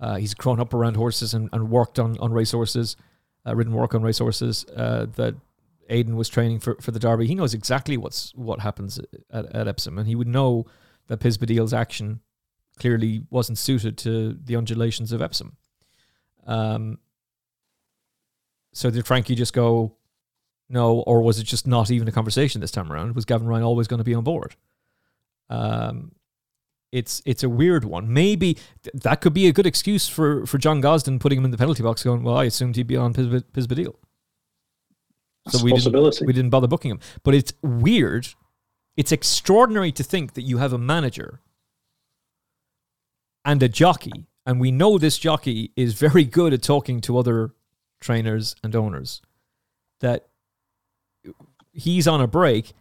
Uh, 0.00 0.16
he's 0.16 0.34
grown 0.34 0.60
up 0.60 0.72
around 0.72 0.96
horses 0.96 1.34
and, 1.34 1.50
and 1.52 1.70
worked 1.70 1.98
on 1.98 2.16
on 2.18 2.32
racehorses, 2.32 2.96
uh, 3.46 3.54
ridden 3.54 3.74
work 3.74 3.94
on 3.94 4.02
racehorses. 4.02 4.64
Uh, 4.74 5.06
that 5.16 5.34
Aidan 5.88 6.16
was 6.16 6.28
training 6.28 6.60
for, 6.60 6.76
for 6.80 6.90
the 6.90 6.98
Derby. 6.98 7.26
He 7.26 7.34
knows 7.34 7.54
exactly 7.54 7.96
what's 7.96 8.32
what 8.34 8.60
happens 8.60 9.00
at, 9.30 9.46
at 9.54 9.68
Epsom, 9.68 9.98
and 9.98 10.06
he 10.06 10.14
would 10.14 10.28
know 10.28 10.66
that 11.06 11.18
Piz 11.20 11.38
Badile's 11.38 11.72
action 11.72 12.20
clearly 12.78 13.24
wasn't 13.30 13.58
suited 13.58 13.98
to 13.98 14.38
the 14.44 14.56
undulations 14.56 15.12
of 15.12 15.20
Epsom. 15.20 15.56
Um, 16.46 16.98
so 18.72 18.90
did 18.90 19.06
Frankie 19.06 19.34
just 19.34 19.52
go, 19.52 19.96
no, 20.68 21.00
or 21.00 21.22
was 21.22 21.38
it 21.38 21.44
just 21.44 21.66
not 21.66 21.90
even 21.90 22.06
a 22.08 22.12
conversation 22.12 22.60
this 22.60 22.70
time 22.70 22.92
around? 22.92 23.14
Was 23.14 23.24
Gavin 23.24 23.46
Ryan 23.48 23.64
always 23.64 23.88
going 23.88 23.98
to 23.98 24.04
be 24.04 24.14
on 24.14 24.24
board? 24.24 24.54
Um, 25.50 26.12
it's 26.92 27.22
it's 27.26 27.42
a 27.42 27.48
weird 27.48 27.84
one. 27.84 28.12
Maybe 28.12 28.54
th- 28.82 29.02
that 29.02 29.20
could 29.20 29.34
be 29.34 29.46
a 29.48 29.52
good 29.52 29.66
excuse 29.66 30.08
for, 30.08 30.46
for 30.46 30.58
John 30.58 30.80
Gosden 30.80 31.18
putting 31.18 31.38
him 31.38 31.44
in 31.44 31.50
the 31.50 31.58
penalty 31.58 31.82
box, 31.82 32.02
going, 32.02 32.22
"Well, 32.22 32.36
I 32.36 32.44
assumed 32.44 32.76
he'd 32.76 32.86
be 32.86 32.96
on 32.96 33.12
Pisb- 33.12 33.44
So 35.50 35.64
we 35.64 35.72
didn't, 35.72 36.20
we 36.26 36.32
didn't 36.32 36.50
bother 36.50 36.66
booking 36.66 36.90
him." 36.90 37.00
But 37.22 37.34
it's 37.34 37.52
weird. 37.62 38.28
It's 38.96 39.12
extraordinary 39.12 39.92
to 39.92 40.02
think 40.02 40.34
that 40.34 40.42
you 40.42 40.58
have 40.58 40.72
a 40.72 40.78
manager 40.78 41.40
and 43.44 43.62
a 43.62 43.68
jockey, 43.68 44.26
and 44.44 44.60
we 44.60 44.70
know 44.70 44.98
this 44.98 45.18
jockey 45.18 45.70
is 45.76 45.94
very 45.94 46.24
good 46.24 46.52
at 46.52 46.62
talking 46.62 47.00
to 47.02 47.16
other 47.16 47.52
trainers 48.00 48.56
and 48.62 48.74
owners. 48.74 49.22
That 50.00 50.28
he's 51.72 52.06
on 52.08 52.20
a 52.20 52.26
break, 52.26 52.72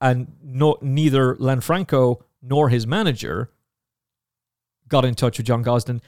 and 0.00 0.32
no, 0.42 0.76
neither 0.80 1.36
Lanfranco 1.36 2.22
nor 2.42 2.68
his 2.68 2.86
manager 2.86 3.50
got 4.88 5.04
in 5.04 5.14
touch 5.14 5.38
with 5.38 5.46
John 5.46 5.64
Gosden, 5.64 6.00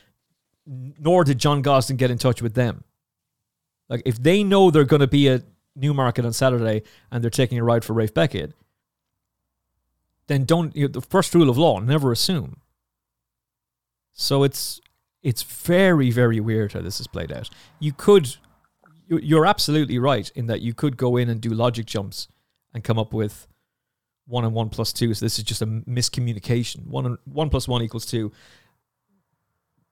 nor 0.67 1.25
did 1.25 1.39
John 1.39 1.63
Gosden 1.63 1.97
get 1.97 2.11
in 2.11 2.19
touch 2.19 2.43
with 2.43 2.55
them. 2.55 2.85
Like 3.89 4.03
if 4.05 4.23
they 4.23 4.43
know 4.43 4.71
they're 4.71 4.85
going 4.85 5.01
to 5.01 5.07
be 5.07 5.29
at 5.29 5.45
Newmarket 5.77 6.25
on 6.25 6.33
Saturday 6.33 6.83
and 7.11 7.23
they're 7.23 7.31
taking 7.31 7.59
a 7.59 7.65
ride 7.65 7.85
for 7.85 7.93
Ralph 7.93 8.15
Beckett, 8.15 8.55
then 10.27 10.45
don't. 10.45 10.75
You 10.75 10.89
know, 10.89 10.93
the 10.93 11.01
first 11.01 11.35
rule 11.35 11.49
of 11.49 11.59
law: 11.59 11.79
never 11.79 12.11
assume. 12.11 12.61
So 14.13 14.43
it's 14.43 14.81
it's 15.23 15.43
very 15.43 16.11
very 16.11 16.41
weird 16.41 16.73
how 16.73 16.81
this 16.81 17.01
is 17.01 17.07
played 17.07 17.31
out. 17.31 17.51
You 17.79 17.93
could 17.93 18.37
you're 19.09 19.47
absolutely 19.47 19.99
right 19.99 20.31
in 20.35 20.47
that 20.47 20.63
you 20.63 20.75
could 20.75 20.97
go 20.97 21.17
in 21.17 21.29
and 21.29 21.41
do 21.41 21.51
logic 21.51 21.87
jumps 21.87 22.27
and 22.75 22.83
come 22.83 22.99
up 22.99 23.13
with 23.13 23.47
one 24.27 24.45
and 24.45 24.53
one 24.53 24.69
plus 24.69 24.93
two. 24.93 25.15
So 25.15 25.25
this 25.25 25.39
is 25.39 25.45
just 25.45 25.63
a 25.63 25.67
miscommunication. 25.67 26.87
One 26.87 27.07
and 27.07 27.19
one 27.25 27.49
plus 27.49 27.69
one 27.69 27.83
equals 27.83 28.07
two. 28.07 28.33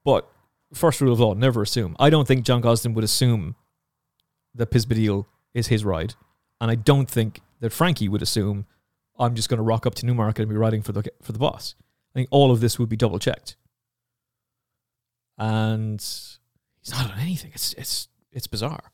But 0.03 0.29
first 0.73 0.99
rule 0.99 1.13
of 1.13 1.19
law: 1.19 1.33
never 1.33 1.61
assume. 1.61 1.95
I 1.99 2.09
don't 2.09 2.27
think 2.27 2.45
John 2.45 2.61
Gosden 2.61 2.93
would 2.93 3.03
assume 3.03 3.55
that 4.53 4.67
Piz 4.67 4.85
Badile 4.85 5.25
is 5.55 5.67
his 5.67 5.83
ride, 5.83 6.13
and 6.61 6.69
I 6.69 6.75
don't 6.75 7.09
think 7.09 7.41
that 7.61 7.73
Frankie 7.73 8.07
would 8.07 8.21
assume 8.21 8.67
I'm 9.17 9.33
just 9.33 9.49
going 9.49 9.57
to 9.57 9.63
rock 9.63 9.87
up 9.87 9.95
to 9.95 10.05
Newmarket 10.05 10.41
and 10.41 10.49
be 10.49 10.55
riding 10.55 10.83
for 10.83 10.91
the 10.91 11.03
for 11.23 11.31
the 11.31 11.39
boss. 11.39 11.73
I 12.13 12.19
think 12.19 12.27
all 12.29 12.51
of 12.51 12.59
this 12.59 12.77
would 12.77 12.89
be 12.89 12.95
double 12.95 13.17
checked, 13.17 13.55
and 15.39 15.99
he's 15.99 16.91
not 16.91 17.11
on 17.11 17.19
anything. 17.19 17.51
It's 17.55 17.73
it's 17.73 18.09
it's 18.31 18.45
bizarre 18.45 18.91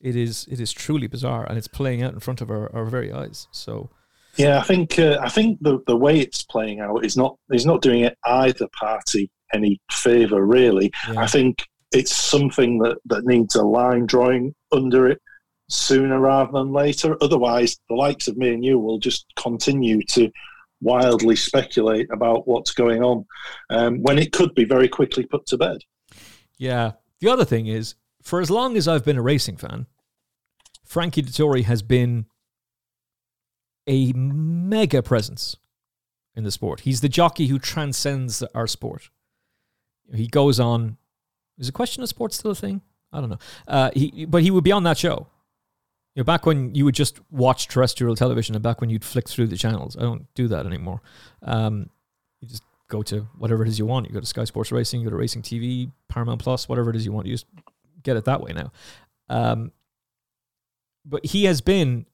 it 0.00 0.16
is 0.16 0.46
it 0.50 0.60
is 0.60 0.72
truly 0.72 1.06
bizarre, 1.06 1.44
and 1.44 1.58
it's 1.58 1.68
playing 1.68 2.02
out 2.02 2.14
in 2.14 2.20
front 2.20 2.40
of 2.40 2.50
our, 2.50 2.74
our 2.74 2.84
very 2.84 3.12
eyes. 3.12 3.48
So. 3.52 3.90
Yeah, 4.36 4.58
I 4.58 4.62
think 4.62 4.98
uh, 4.98 5.18
I 5.20 5.28
think 5.28 5.58
the 5.60 5.80
the 5.86 5.96
way 5.96 6.18
it's 6.20 6.44
playing 6.44 6.80
out 6.80 7.04
is 7.04 7.16
not 7.16 7.36
is 7.50 7.66
not 7.66 7.82
doing 7.82 8.04
it 8.04 8.16
either 8.24 8.68
party 8.78 9.30
any 9.52 9.80
favour 9.90 10.46
really. 10.46 10.92
Yeah. 11.08 11.20
I 11.20 11.26
think 11.26 11.66
it's 11.92 12.16
something 12.16 12.78
that, 12.78 12.98
that 13.06 13.26
needs 13.26 13.56
a 13.56 13.64
line 13.64 14.06
drawing 14.06 14.54
under 14.70 15.08
it 15.08 15.20
sooner 15.70 16.18
rather 16.20 16.52
than 16.52 16.72
later. 16.72 17.16
Otherwise, 17.20 17.78
the 17.88 17.94
likes 17.94 18.28
of 18.28 18.36
me 18.36 18.52
and 18.52 18.64
you 18.64 18.78
will 18.78 18.98
just 18.98 19.26
continue 19.36 20.02
to 20.02 20.30
wildly 20.80 21.36
speculate 21.36 22.08
about 22.10 22.48
what's 22.48 22.72
going 22.72 23.02
on 23.02 23.24
um, 23.70 24.02
when 24.02 24.18
it 24.18 24.32
could 24.32 24.54
be 24.54 24.64
very 24.64 24.88
quickly 24.88 25.24
put 25.24 25.46
to 25.46 25.56
bed. 25.56 25.78
Yeah. 26.56 26.92
The 27.20 27.28
other 27.28 27.44
thing 27.44 27.66
is, 27.66 27.94
for 28.22 28.40
as 28.40 28.50
long 28.50 28.76
as 28.76 28.88
I've 28.88 29.04
been 29.04 29.16
a 29.16 29.22
racing 29.22 29.56
fan, 29.56 29.86
Frankie 30.84 31.22
Dettori 31.22 31.64
has 31.64 31.82
been 31.82 32.26
a 33.86 34.12
mega 34.12 35.02
presence 35.02 35.56
in 36.34 36.44
the 36.44 36.50
sport. 36.50 36.80
He's 36.80 37.00
the 37.00 37.08
jockey 37.08 37.46
who 37.46 37.58
transcends 37.58 38.42
our 38.54 38.66
sport. 38.66 39.10
He 40.12 40.26
goes 40.26 40.58
on. 40.58 40.96
Is 41.58 41.68
a 41.68 41.72
question 41.72 42.02
of 42.02 42.08
sports 42.08 42.38
still 42.38 42.52
a 42.52 42.54
thing? 42.54 42.80
I 43.12 43.20
don't 43.20 43.30
know. 43.30 43.38
Uh, 43.68 43.90
he, 43.94 44.24
but 44.26 44.42
he 44.42 44.50
would 44.50 44.64
be 44.64 44.72
on 44.72 44.84
that 44.84 44.98
show. 44.98 45.26
Know, 46.20 46.24
back 46.24 46.44
when 46.44 46.74
you 46.74 46.84
would 46.84 46.94
just 46.94 47.18
watch 47.30 47.66
terrestrial 47.68 48.14
television, 48.14 48.54
and 48.54 48.62
back 48.62 48.82
when 48.82 48.90
you'd 48.90 49.06
flick 49.06 49.26
through 49.26 49.46
the 49.46 49.56
channels. 49.56 49.96
I 49.96 50.02
don't 50.02 50.26
do 50.34 50.48
that 50.48 50.66
anymore. 50.66 51.00
Um, 51.40 51.88
you 52.42 52.48
just 52.48 52.62
go 52.88 53.02
to 53.04 53.20
whatever 53.38 53.62
it 53.62 53.68
is 53.68 53.78
you 53.78 53.86
want. 53.86 54.06
You 54.06 54.12
go 54.12 54.20
to 54.20 54.26
Sky 54.26 54.44
Sports 54.44 54.70
Racing, 54.70 55.00
you 55.00 55.06
go 55.06 55.10
to 55.12 55.16
Racing 55.16 55.40
TV, 55.40 55.90
Paramount 56.08 56.42
Plus, 56.42 56.68
whatever 56.68 56.90
it 56.90 56.96
is 56.96 57.06
you 57.06 57.12
want. 57.12 57.26
You 57.26 57.32
just 57.32 57.46
get 58.02 58.18
it 58.18 58.26
that 58.26 58.42
way 58.42 58.52
now. 58.52 58.70
Um, 59.30 59.72
but 61.06 61.24
he 61.24 61.44
has 61.44 61.62
been 61.62 62.04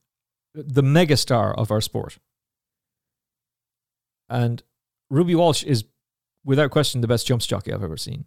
the 0.55 0.85
megastar 0.85 1.53
of 1.59 1.73
our 1.73 1.81
sport. 1.81 2.19
And 4.29 4.63
Ruby 5.11 5.35
Walsh 5.35 5.65
is, 5.65 5.83
without 6.45 6.71
question, 6.71 7.01
the 7.01 7.09
best 7.09 7.27
jumps 7.27 7.45
jockey 7.45 7.73
I've 7.73 7.83
ever 7.83 7.97
seen. 7.97 8.27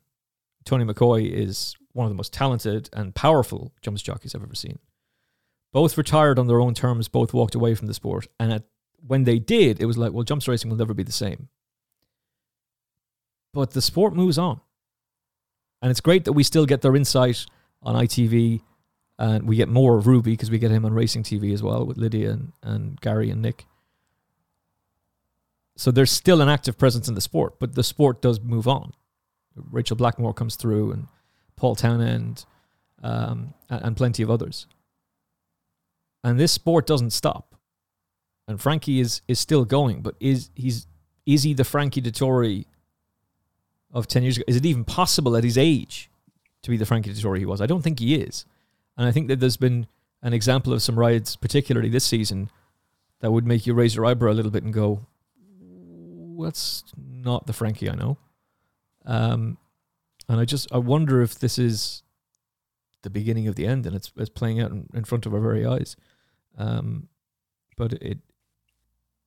Tony 0.65 0.83
McCoy 0.83 1.31
is 1.31 1.77
one 1.93 2.05
of 2.05 2.11
the 2.11 2.17
most 2.17 2.33
talented 2.33 2.89
and 2.91 3.15
powerful 3.15 3.71
jumps 3.81 4.01
jockeys 4.01 4.35
I've 4.35 4.43
ever 4.43 4.55
seen. 4.55 4.77
Both 5.71 5.97
retired 5.97 6.39
on 6.39 6.47
their 6.47 6.59
own 6.59 6.73
terms, 6.73 7.07
both 7.07 7.33
walked 7.33 7.55
away 7.55 7.75
from 7.75 7.87
the 7.87 7.93
sport. 7.93 8.27
And 8.39 8.51
at, 8.51 8.63
when 9.05 9.23
they 9.23 9.39
did, 9.39 9.81
it 9.81 9.85
was 9.85 9.97
like, 9.97 10.11
well, 10.11 10.23
jumps 10.23 10.47
racing 10.47 10.69
will 10.69 10.77
never 10.77 10.93
be 10.93 11.03
the 11.03 11.11
same. 11.11 11.49
But 13.53 13.71
the 13.71 13.81
sport 13.81 14.15
moves 14.15 14.37
on. 14.37 14.61
And 15.81 15.91
it's 15.91 16.01
great 16.01 16.25
that 16.25 16.33
we 16.33 16.43
still 16.43 16.65
get 16.65 16.81
their 16.81 16.95
insight 16.95 17.45
on 17.81 17.95
ITV, 17.95 18.61
and 19.17 19.47
we 19.47 19.55
get 19.55 19.69
more 19.69 19.97
of 19.97 20.07
Ruby 20.07 20.31
because 20.31 20.51
we 20.51 20.59
get 20.59 20.71
him 20.71 20.85
on 20.85 20.93
Racing 20.93 21.23
TV 21.23 21.53
as 21.53 21.63
well 21.63 21.85
with 21.85 21.97
Lydia 21.97 22.31
and, 22.31 22.53
and 22.61 22.99
Gary 23.01 23.29
and 23.29 23.41
Nick. 23.41 23.65
So 25.77 25.91
there's 25.91 26.11
still 26.11 26.41
an 26.41 26.49
active 26.49 26.77
presence 26.77 27.07
in 27.07 27.15
the 27.15 27.21
sport, 27.21 27.59
but 27.59 27.75
the 27.75 27.83
sport 27.83 28.21
does 28.21 28.41
move 28.41 28.67
on. 28.67 28.91
Rachel 29.55 29.95
Blackmore 29.95 30.33
comes 30.33 30.55
through, 30.55 30.91
and 30.91 31.07
Paul 31.55 31.75
Townend, 31.75 32.45
um, 33.01 33.53
and, 33.69 33.85
and 33.85 33.97
plenty 33.97 34.23
of 34.23 34.29
others. 34.29 34.67
And 36.23 36.39
this 36.39 36.51
sport 36.51 36.85
doesn't 36.85 37.11
stop. 37.11 37.55
And 38.47 38.59
Frankie 38.59 38.99
is 38.99 39.21
is 39.27 39.39
still 39.39 39.63
going, 39.63 40.01
but 40.01 40.15
is 40.19 40.49
he's 40.55 40.87
is 41.25 41.43
he 41.43 41.53
the 41.53 41.63
Frankie 41.63 42.01
Dettori 42.01 42.65
of 43.93 44.07
10 44.07 44.23
years 44.23 44.37
ago? 44.37 44.43
Is 44.47 44.55
it 44.55 44.65
even 44.65 44.83
possible 44.83 45.35
at 45.37 45.43
his 45.43 45.57
age 45.57 46.09
to 46.63 46.71
be 46.71 46.77
the 46.77 46.85
Frankie 46.85 47.11
Dettori 47.11 47.39
he 47.39 47.45
was? 47.45 47.61
I 47.61 47.67
don't 47.67 47.83
think 47.83 47.99
he 47.99 48.15
is. 48.15 48.45
And 48.97 49.07
I 49.07 49.11
think 49.11 49.27
that 49.27 49.39
there's 49.39 49.57
been 49.57 49.87
an 50.21 50.33
example 50.33 50.73
of 50.73 50.81
some 50.81 50.97
rides, 50.97 51.35
particularly 51.35 51.89
this 51.89 52.05
season, 52.05 52.49
that 53.21 53.31
would 53.31 53.45
make 53.45 53.67
you 53.67 53.73
raise 53.73 53.95
your 53.95 54.05
eyebrow 54.05 54.31
a 54.31 54.33
little 54.33 54.51
bit 54.51 54.63
and 54.63 54.73
go, 54.73 55.05
"That's 56.43 56.83
not 56.97 57.45
the 57.45 57.53
Frankie 57.53 57.89
I 57.89 57.95
know." 57.95 58.17
Um, 59.05 59.57
and 60.27 60.39
I 60.39 60.45
just 60.45 60.71
I 60.71 60.77
wonder 60.77 61.21
if 61.21 61.37
this 61.37 61.57
is 61.57 62.03
the 63.01 63.09
beginning 63.09 63.47
of 63.47 63.55
the 63.55 63.65
end, 63.65 63.85
and 63.85 63.95
it's 63.95 64.11
it's 64.17 64.29
playing 64.29 64.59
out 64.59 64.71
in, 64.71 64.89
in 64.93 65.03
front 65.03 65.25
of 65.25 65.33
our 65.33 65.39
very 65.39 65.65
eyes. 65.65 65.95
Um, 66.57 67.07
but 67.77 67.93
it, 67.93 68.19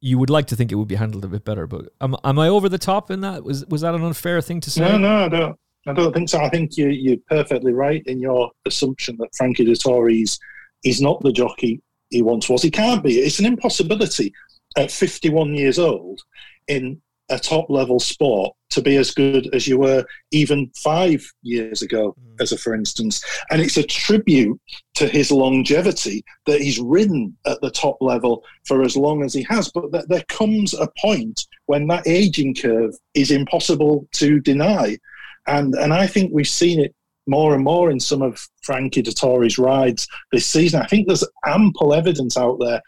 you 0.00 0.18
would 0.18 0.30
like 0.30 0.46
to 0.48 0.56
think 0.56 0.72
it 0.72 0.74
would 0.74 0.88
be 0.88 0.96
handled 0.96 1.24
a 1.24 1.28
bit 1.28 1.44
better. 1.44 1.66
But 1.66 1.86
am 2.00 2.16
am 2.24 2.38
I 2.38 2.48
over 2.48 2.68
the 2.68 2.78
top 2.78 3.10
in 3.10 3.20
that? 3.20 3.44
Was 3.44 3.64
was 3.66 3.80
that 3.82 3.94
an 3.94 4.02
unfair 4.02 4.40
thing 4.40 4.60
to 4.60 4.70
say? 4.70 4.80
No, 4.82 4.98
no, 4.98 5.24
I 5.24 5.28
don't. 5.28 5.58
I 5.86 5.92
don't 5.92 6.12
think 6.12 6.28
so. 6.28 6.40
I 6.40 6.48
think 6.48 6.76
you, 6.76 6.88
you're 6.88 7.16
perfectly 7.28 7.72
right 7.72 8.02
in 8.06 8.20
your 8.20 8.50
assumption 8.66 9.16
that 9.18 9.34
Frankie 9.34 9.64
Dettori's 9.64 10.38
is 10.84 11.00
not 11.00 11.20
the 11.22 11.32
jockey 11.32 11.82
he 12.10 12.22
once 12.22 12.48
was. 12.48 12.62
He 12.62 12.70
can't 12.70 13.02
be. 13.02 13.18
It's 13.18 13.40
an 13.40 13.46
impossibility 13.46 14.32
at 14.76 14.90
51 14.90 15.54
years 15.54 15.78
old 15.78 16.20
in 16.68 17.00
a 17.32 17.38
top 17.38 17.70
level 17.70 17.98
sport 17.98 18.54
to 18.70 18.82
be 18.82 18.96
as 18.96 19.10
good 19.10 19.52
as 19.54 19.66
you 19.66 19.78
were 19.78 20.04
even 20.30 20.70
five 20.76 21.24
years 21.42 21.82
ago, 21.82 22.14
mm. 22.20 22.40
as 22.40 22.52
a 22.52 22.58
for 22.58 22.74
instance. 22.74 23.22
And 23.50 23.60
it's 23.60 23.76
a 23.78 23.82
tribute 23.82 24.60
to 24.94 25.08
his 25.08 25.32
longevity 25.32 26.24
that 26.46 26.60
he's 26.60 26.78
ridden 26.78 27.36
at 27.46 27.60
the 27.62 27.70
top 27.70 27.96
level 28.00 28.44
for 28.66 28.82
as 28.82 28.96
long 28.96 29.24
as 29.24 29.32
he 29.32 29.42
has. 29.44 29.70
But 29.72 29.92
th- 29.92 30.04
there 30.08 30.24
comes 30.28 30.74
a 30.74 30.88
point 31.00 31.46
when 31.66 31.86
that 31.88 32.06
aging 32.06 32.54
curve 32.54 32.94
is 33.14 33.30
impossible 33.30 34.06
to 34.12 34.40
deny. 34.40 34.98
And, 35.46 35.74
and 35.74 35.92
I 35.92 36.06
think 36.06 36.32
we've 36.32 36.46
seen 36.46 36.80
it 36.80 36.94
more 37.26 37.54
and 37.54 37.64
more 37.64 37.90
in 37.90 38.00
some 38.00 38.20
of 38.20 38.46
Frankie 38.62 39.02
Dettori's 39.02 39.58
rides 39.58 40.06
this 40.32 40.46
season. 40.46 40.82
I 40.82 40.86
think 40.86 41.06
there's 41.06 41.26
ample 41.46 41.94
evidence 41.94 42.36
out 42.36 42.58
there 42.60 42.82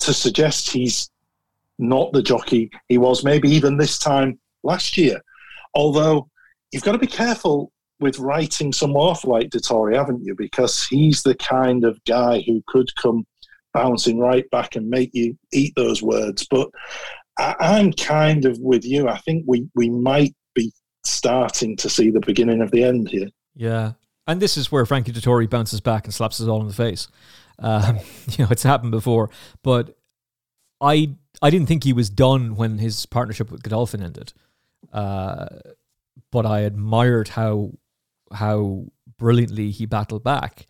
to 0.00 0.12
suggest 0.12 0.70
he's 0.70 1.10
not 1.78 2.12
the 2.12 2.22
jockey 2.22 2.70
he 2.88 2.98
was 2.98 3.24
maybe 3.24 3.48
even 3.48 3.76
this 3.76 3.98
time 3.98 4.38
last 4.62 4.96
year. 4.96 5.20
Although 5.74 6.28
you've 6.70 6.82
got 6.82 6.92
to 6.92 6.98
be 6.98 7.06
careful 7.06 7.72
with 8.00 8.18
writing 8.18 8.72
someone 8.72 9.06
off 9.06 9.24
like 9.24 9.50
Dettori, 9.50 9.96
haven't 9.96 10.24
you? 10.24 10.34
Because 10.36 10.86
he's 10.86 11.22
the 11.22 11.36
kind 11.36 11.84
of 11.84 12.02
guy 12.04 12.42
who 12.46 12.62
could 12.66 12.94
come 12.96 13.24
bouncing 13.72 14.18
right 14.18 14.48
back 14.50 14.76
and 14.76 14.88
make 14.88 15.10
you 15.12 15.38
eat 15.52 15.72
those 15.76 16.02
words. 16.02 16.46
But 16.50 16.68
I, 17.38 17.54
I'm 17.60 17.92
kind 17.92 18.44
of 18.44 18.58
with 18.58 18.84
you. 18.84 19.08
I 19.08 19.18
think 19.18 19.44
we, 19.46 19.68
we 19.74 19.88
might 19.88 20.34
be 20.54 20.72
starting 21.04 21.76
to 21.78 21.88
see 21.88 22.10
the 22.10 22.20
beginning 22.20 22.60
of 22.60 22.70
the 22.70 22.84
end 22.84 23.08
here. 23.08 23.28
Yeah. 23.54 23.92
And 24.26 24.40
this 24.40 24.56
is 24.56 24.70
where 24.70 24.86
Frankie 24.86 25.12
Dettori 25.12 25.48
bounces 25.48 25.80
back 25.80 26.04
and 26.04 26.14
slaps 26.14 26.40
us 26.40 26.48
all 26.48 26.60
in 26.60 26.68
the 26.68 26.74
face. 26.74 27.08
Um, 27.58 27.98
you 28.28 28.44
know, 28.44 28.50
it's 28.50 28.62
happened 28.62 28.90
before. 28.90 29.30
But 29.62 29.96
I 30.82 31.14
I 31.40 31.50
didn't 31.50 31.68
think 31.68 31.84
he 31.84 31.92
was 31.92 32.10
done 32.10 32.56
when 32.56 32.78
his 32.78 33.06
partnership 33.06 33.50
with 33.50 33.62
Godolphin 33.62 34.02
ended, 34.02 34.32
uh, 34.92 35.46
but 36.30 36.44
I 36.44 36.60
admired 36.60 37.28
how 37.28 37.72
how 38.32 38.86
brilliantly 39.16 39.70
he 39.70 39.86
battled 39.86 40.24
back. 40.24 40.66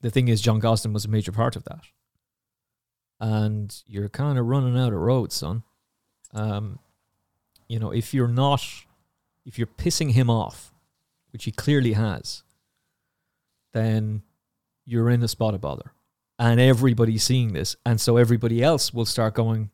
The 0.00 0.10
thing 0.10 0.28
is, 0.28 0.40
John 0.40 0.60
Gosden 0.60 0.92
was 0.92 1.04
a 1.04 1.08
major 1.08 1.32
part 1.32 1.56
of 1.56 1.64
that, 1.64 1.84
and 3.20 3.74
you're 3.86 4.08
kind 4.08 4.38
of 4.38 4.46
running 4.46 4.76
out 4.76 4.92
of 4.92 4.98
road, 4.98 5.32
son. 5.32 5.62
Um, 6.32 6.80
you 7.68 7.78
know, 7.78 7.92
if 7.92 8.12
you're 8.12 8.28
not, 8.28 8.64
if 9.46 9.58
you're 9.58 9.68
pissing 9.68 10.12
him 10.12 10.28
off, 10.28 10.72
which 11.32 11.44
he 11.44 11.52
clearly 11.52 11.92
has, 11.92 12.42
then 13.72 14.22
you're 14.84 15.08
in 15.08 15.22
a 15.22 15.28
spot 15.28 15.54
of 15.54 15.60
bother 15.60 15.92
and 16.38 16.60
everybody's 16.60 17.22
seeing 17.22 17.52
this, 17.52 17.76
and 17.84 18.00
so 18.00 18.16
everybody 18.16 18.62
else 18.62 18.92
will 18.92 19.06
start 19.06 19.34
going. 19.34 19.70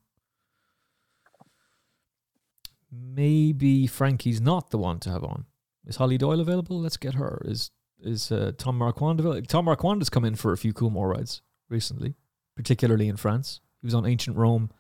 Maybe 2.93 3.87
Frankie's 3.87 4.40
not 4.40 4.71
the 4.71 4.79
one 4.79 4.99
to 5.00 5.11
have 5.11 5.25
on. 5.25 5.47
Is 5.87 5.97
Holly 5.97 6.19
Doyle 6.19 6.41
available? 6.41 6.80
Let's 6.80 6.97
get 6.97 7.15
her. 7.15 7.43
Is 7.45 7.71
is 8.02 8.32
uh, 8.32 8.52
Tom 8.56 8.78
Marquand 8.78 9.21
available? 9.21 9.43
Tom 9.47 9.67
Marquand 9.67 10.00
has 10.00 10.11
come 10.11 10.25
in 10.25 10.34
for 10.34 10.52
a 10.52 10.58
few 10.58 10.73
Coolmore 10.73 11.11
rides 11.11 11.43
recently, 11.69 12.15
particularly 12.56 13.08
in 13.08 13.17
France. 13.17 13.61
He 13.80 13.87
was 13.87 13.95
on 13.95 14.06
Ancient 14.06 14.37
Rome 14.37 14.71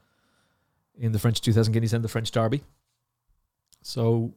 in 0.98 1.12
the 1.12 1.18
French 1.18 1.40
2000 1.40 1.72
Guineas 1.72 1.92
and 1.92 2.04
the 2.04 2.08
French 2.08 2.30
Derby. 2.30 2.62
So 3.82 4.34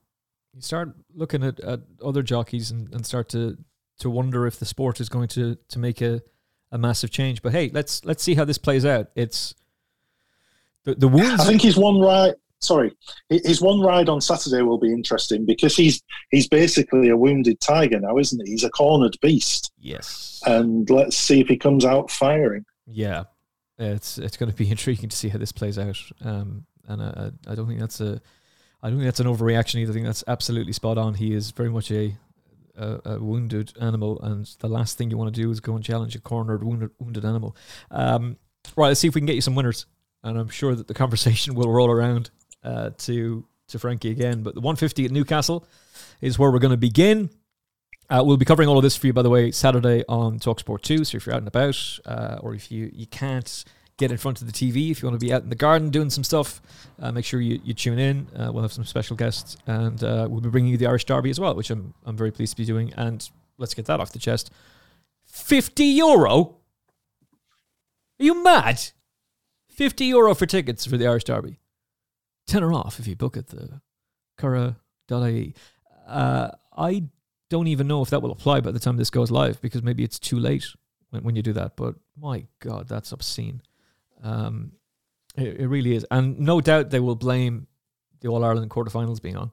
you 0.54 0.62
start 0.62 0.96
looking 1.14 1.44
at, 1.44 1.60
at 1.60 1.82
other 2.04 2.24
jockeys 2.24 2.72
and, 2.72 2.94
and 2.94 3.06
start 3.06 3.30
to 3.30 3.58
to 4.00 4.10
wonder 4.10 4.48
if 4.48 4.58
the 4.58 4.66
sport 4.66 5.00
is 5.02 5.10
going 5.10 5.28
to 5.30 5.58
to 5.68 5.80
make 5.80 6.02
a 6.02 6.22
a 6.74 6.78
massive 6.78 7.12
change. 7.12 7.42
But 7.42 7.54
hey, 7.54 7.70
let's 7.72 8.04
let's 8.04 8.22
see 8.22 8.34
how 8.34 8.44
this 8.44 8.58
plays 8.58 8.86
out. 8.86 9.08
It's 9.16 9.56
the 10.84 10.96
the 10.96 11.08
wounds. 11.08 11.40
I 11.40 11.46
think 11.46 11.62
his 11.62 11.78
one 11.78 12.02
ride. 12.02 12.34
Sorry, 12.60 12.96
his 13.30 13.62
one 13.62 13.82
ride 13.82 14.08
on 14.08 14.22
Saturday 14.22 14.62
will 14.62 14.78
be 14.78 14.92
interesting 14.92 15.46
because 15.46 15.76
he's 15.76 16.02
he's 16.32 16.48
basically 16.48 17.10
a 17.10 17.18
wounded 17.18 17.60
tiger 17.60 18.00
now, 18.00 18.18
isn't 18.18 18.46
he? 18.46 18.52
He's 18.52 18.64
a 18.64 18.70
cornered 18.70 19.18
beast. 19.22 19.72
Yes. 19.80 20.42
And 20.46 20.90
let's 20.90 21.18
see 21.18 21.42
if 21.42 21.48
he 21.48 21.58
comes 21.58 21.86
out 21.86 22.10
firing. 22.10 22.66
Yeah, 22.88 23.26
it's 23.78 24.18
it's 24.18 24.38
going 24.38 24.50
to 24.50 24.56
be 24.56 24.70
intriguing 24.72 25.10
to 25.10 25.16
see 25.16 25.30
how 25.30 25.38
this 25.38 25.52
plays 25.52 25.78
out. 25.78 26.00
Um, 26.24 26.66
and 26.88 27.02
I, 27.02 27.32
I 27.48 27.56
don't 27.56 27.68
think 27.68 27.80
that's 27.80 28.02
a 28.02 28.22
I 28.82 28.90
don't 28.90 29.00
think 29.00 29.08
that's 29.08 29.20
an 29.20 29.28
overreaction 29.28 29.76
either. 29.76 29.92
I 29.92 29.94
think 29.94 30.06
that's 30.06 30.24
absolutely 30.28 30.74
spot 30.74 30.98
on. 30.98 31.14
He 31.14 31.34
is 31.34 31.52
very 31.52 31.70
much 31.70 31.92
a 31.92 32.16
a, 32.76 33.00
a, 33.06 33.20
wounded 33.20 33.74
animal, 33.80 34.20
and 34.22 34.46
the 34.60 34.68
last 34.68 34.98
thing 34.98 35.10
you 35.10 35.18
want 35.18 35.34
to 35.34 35.42
do 35.42 35.50
is 35.52 35.60
go 35.60 35.76
and 35.76 35.84
challenge 35.84 36.16
a 36.16 36.20
cornered 36.20 36.64
wounded 36.64 36.92
wounded 37.00 37.26
animal. 37.26 37.56
Um, 37.92 38.38
right, 38.76 38.88
let's 38.88 39.00
see 39.00 39.08
if 39.08 39.16
we 39.16 39.22
can 39.22 39.26
get 39.26 39.36
you 39.36 39.42
some 39.42 39.56
winners, 39.56 39.86
and 40.24 40.38
I'm 40.38 40.50
sure 40.50 40.76
that 40.76 40.88
the 40.88 40.94
conversation 41.04 41.56
will 41.56 41.72
roll 41.72 41.90
around 41.90 42.30
uh, 42.64 42.92
to 43.00 43.46
to 43.70 43.80
Frankie 43.80 44.12
again. 44.12 44.44
But 44.44 44.56
the 44.56 44.62
150 44.62 45.06
at 45.06 45.12
Newcastle 45.12 45.66
is 46.22 46.40
where 46.40 46.52
we're 46.52 46.60
going 46.60 46.72
to 46.72 46.78
begin. 46.78 47.30
Uh, 48.10 48.22
we'll 48.24 48.38
be 48.38 48.46
covering 48.46 48.68
all 48.70 48.78
of 48.78 48.84
this 48.84 48.96
for 48.96 49.08
you, 49.08 49.14
by 49.14 49.22
the 49.22 49.30
way, 49.30 49.50
Saturday 49.52 50.04
on 50.10 50.38
Talksport 50.40 50.82
2. 50.82 51.06
So 51.06 51.18
if 51.18 51.26
you're 51.26 51.34
out 51.34 51.40
and 51.40 51.48
about, 51.48 52.00
uh, 52.06 52.38
or 52.42 52.54
if 52.54 52.72
you, 52.72 52.92
you 52.94 53.08
can't 53.08 53.64
get 53.98 54.12
in 54.12 54.18
front 54.18 54.42
of 54.42 54.48
the 54.48 54.54
TV. 54.54 54.92
If 54.92 55.02
you 55.02 55.08
want 55.08 55.20
to 55.20 55.26
be 55.26 55.34
out 55.34 55.44
in 55.44 55.50
the 55.50 55.56
garden 55.56 55.90
doing 55.90 56.10
some 56.10 56.24
stuff, 56.24 56.62
uh, 57.00 57.12
make 57.12 57.26
sure 57.26 57.40
you, 57.40 57.60
you 57.64 57.74
tune 57.74 58.00
in. 58.00 58.28
Uh, 58.36 58.52
we'll 58.52 58.64
have 58.64 58.74
some 58.74 58.86
special 58.86 59.16
guests, 59.16 59.58
and 59.68 60.04
uh, 60.04 60.28
we'll 60.30 60.42
be 60.42 60.50
bringing 60.50 60.72
you 60.72 60.78
the 60.78 60.88
Irish 60.88 61.06
Derby 61.06 61.30
as 61.30 61.40
well, 61.40 61.56
which 61.56 61.70
I'm 61.70 61.94
I'm 62.06 62.18
very 62.18 62.32
pleased 62.32 62.54
to 62.54 62.58
be 62.58 62.66
doing. 62.66 62.94
And 62.94 63.28
let's 63.58 63.74
get 63.74 63.86
that 63.86 64.00
off 64.00 64.12
the 64.12 64.20
chest. 64.20 64.52
Fifty 65.26 65.86
euro? 65.86 66.58
Are 68.20 68.24
you 68.24 68.44
mad? 68.44 68.82
Fifty 69.70 70.06
euro 70.06 70.36
for 70.36 70.46
tickets 70.46 70.86
for 70.86 70.98
the 70.98 71.08
Irish 71.08 71.24
Derby. 71.24 71.60
Tenner 72.48 72.74
off 72.74 73.00
if 73.00 73.08
you 73.08 73.16
book 73.16 73.38
at 73.38 73.48
the 73.48 73.82
curragh.ie. 74.40 75.54
Uh, 76.08 76.52
I 76.76 77.04
don't 77.50 77.68
even 77.68 77.88
know 77.88 78.02
if 78.02 78.10
that 78.10 78.22
will 78.22 78.32
apply 78.32 78.62
by 78.62 78.72
the 78.72 78.80
time 78.80 78.98
this 78.98 79.10
goes 79.10 79.32
live 79.32 79.62
because 79.62 79.84
maybe 79.84 80.04
it's 80.04 80.20
too 80.20 80.38
late 80.38 80.66
when, 81.12 81.24
when 81.24 81.36
you 81.36 81.42
do 81.42 81.54
that. 81.54 81.76
But 81.78 81.96
my 82.20 82.46
God, 82.60 82.88
that's 82.88 83.12
obscene. 83.12 83.62
Um, 84.24 84.74
it, 85.36 85.62
it, 85.62 85.68
really 85.68 85.96
is, 85.96 86.06
and 86.10 86.40
no 86.40 86.62
doubt 86.62 86.90
they 86.90 87.00
will 87.00 87.16
blame 87.16 87.68
the 88.22 88.30
All 88.30 88.44
Ireland 88.44 88.72
quarterfinals 88.72 89.22
being 89.22 89.36
on. 89.36 89.52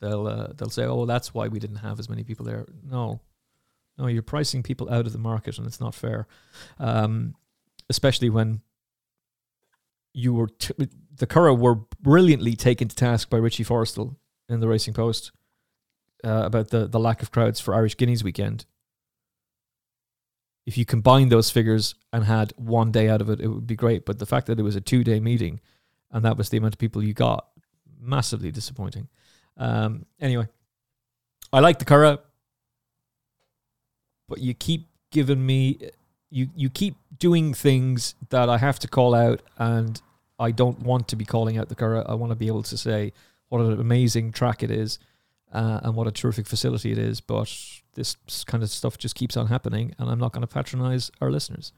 They'll 0.00 0.26
uh, 0.26 0.48
they'll 0.54 0.70
say, 0.70 0.84
"Oh, 0.84 1.06
that's 1.06 1.32
why 1.32 1.48
we 1.48 1.58
didn't 1.58 1.76
have 1.76 1.98
as 1.98 2.08
many 2.08 2.22
people 2.22 2.44
there." 2.44 2.66
No, 2.84 3.20
no, 3.98 4.06
you're 4.06 4.22
pricing 4.22 4.62
people 4.62 4.90
out 4.90 5.06
of 5.06 5.12
the 5.12 5.18
market, 5.18 5.58
and 5.58 5.66
it's 5.66 5.80
not 5.80 5.94
fair. 5.94 6.26
Um, 6.78 7.34
especially 7.88 8.30
when 8.30 8.60
you 10.12 10.34
were 10.34 10.48
t- 10.48 10.74
the 11.14 11.26
Curragh 11.26 11.58
were 11.58 11.76
brilliantly 12.00 12.54
taken 12.54 12.88
to 12.88 12.96
task 12.96 13.30
by 13.30 13.38
Richie 13.38 13.64
Forristal 13.64 14.16
in 14.48 14.60
the 14.60 14.68
Racing 14.68 14.94
Post 14.94 15.32
uh, 16.24 16.42
about 16.44 16.68
the 16.68 16.86
the 16.86 17.00
lack 17.00 17.22
of 17.22 17.30
crowds 17.30 17.60
for 17.60 17.74
Irish 17.74 17.96
Guineas 17.96 18.24
weekend, 18.24 18.66
if 20.66 20.76
you 20.76 20.84
combine 20.84 21.28
those 21.28 21.50
figures 21.50 21.94
and 22.12 22.24
had 22.24 22.52
one 22.56 22.90
day 22.90 23.08
out 23.08 23.20
of 23.20 23.30
it, 23.30 23.40
it 23.40 23.46
would 23.46 23.66
be 23.66 23.76
great. 23.76 24.04
But 24.04 24.18
the 24.18 24.26
fact 24.26 24.48
that 24.48 24.58
it 24.58 24.62
was 24.62 24.76
a 24.76 24.80
two 24.80 25.04
day 25.04 25.20
meeting 25.20 25.60
and 26.10 26.24
that 26.24 26.36
was 26.36 26.48
the 26.50 26.58
amount 26.58 26.74
of 26.74 26.78
people 26.78 27.02
you 27.02 27.14
got, 27.14 27.46
massively 28.00 28.50
disappointing. 28.50 29.08
Um, 29.56 30.06
anyway, 30.20 30.48
I 31.52 31.60
like 31.60 31.78
the 31.78 31.84
Curragh, 31.84 32.18
but 34.28 34.38
you 34.38 34.54
keep 34.54 34.88
giving 35.10 35.44
me, 35.44 35.78
you, 36.30 36.48
you 36.54 36.68
keep 36.68 36.96
doing 37.16 37.54
things 37.54 38.14
that 38.30 38.48
I 38.48 38.58
have 38.58 38.78
to 38.80 38.88
call 38.88 39.14
out, 39.14 39.42
and 39.58 40.00
I 40.38 40.50
don't 40.50 40.80
want 40.80 41.08
to 41.08 41.16
be 41.16 41.24
calling 41.24 41.58
out 41.58 41.68
the 41.68 41.76
Curragh. 41.76 42.08
I 42.08 42.14
want 42.14 42.30
to 42.32 42.36
be 42.36 42.48
able 42.48 42.64
to 42.64 42.76
say 42.76 43.12
what 43.48 43.60
an 43.60 43.80
amazing 43.80 44.32
track 44.32 44.62
it 44.62 44.70
is 44.70 44.98
uh, 45.56 45.80
and 45.82 45.94
what 45.94 46.06
a 46.06 46.12
terrific 46.12 46.46
facility 46.46 46.92
it 46.92 46.98
is. 46.98 47.20
But 47.20 47.52
this 47.94 48.16
kind 48.46 48.62
of 48.62 48.70
stuff 48.70 48.98
just 48.98 49.14
keeps 49.14 49.36
on 49.36 49.46
happening, 49.46 49.94
and 49.98 50.10
I'm 50.10 50.18
not 50.18 50.32
going 50.32 50.46
to 50.46 50.46
patronize 50.46 51.10
our 51.20 51.30
listeners 51.30 51.72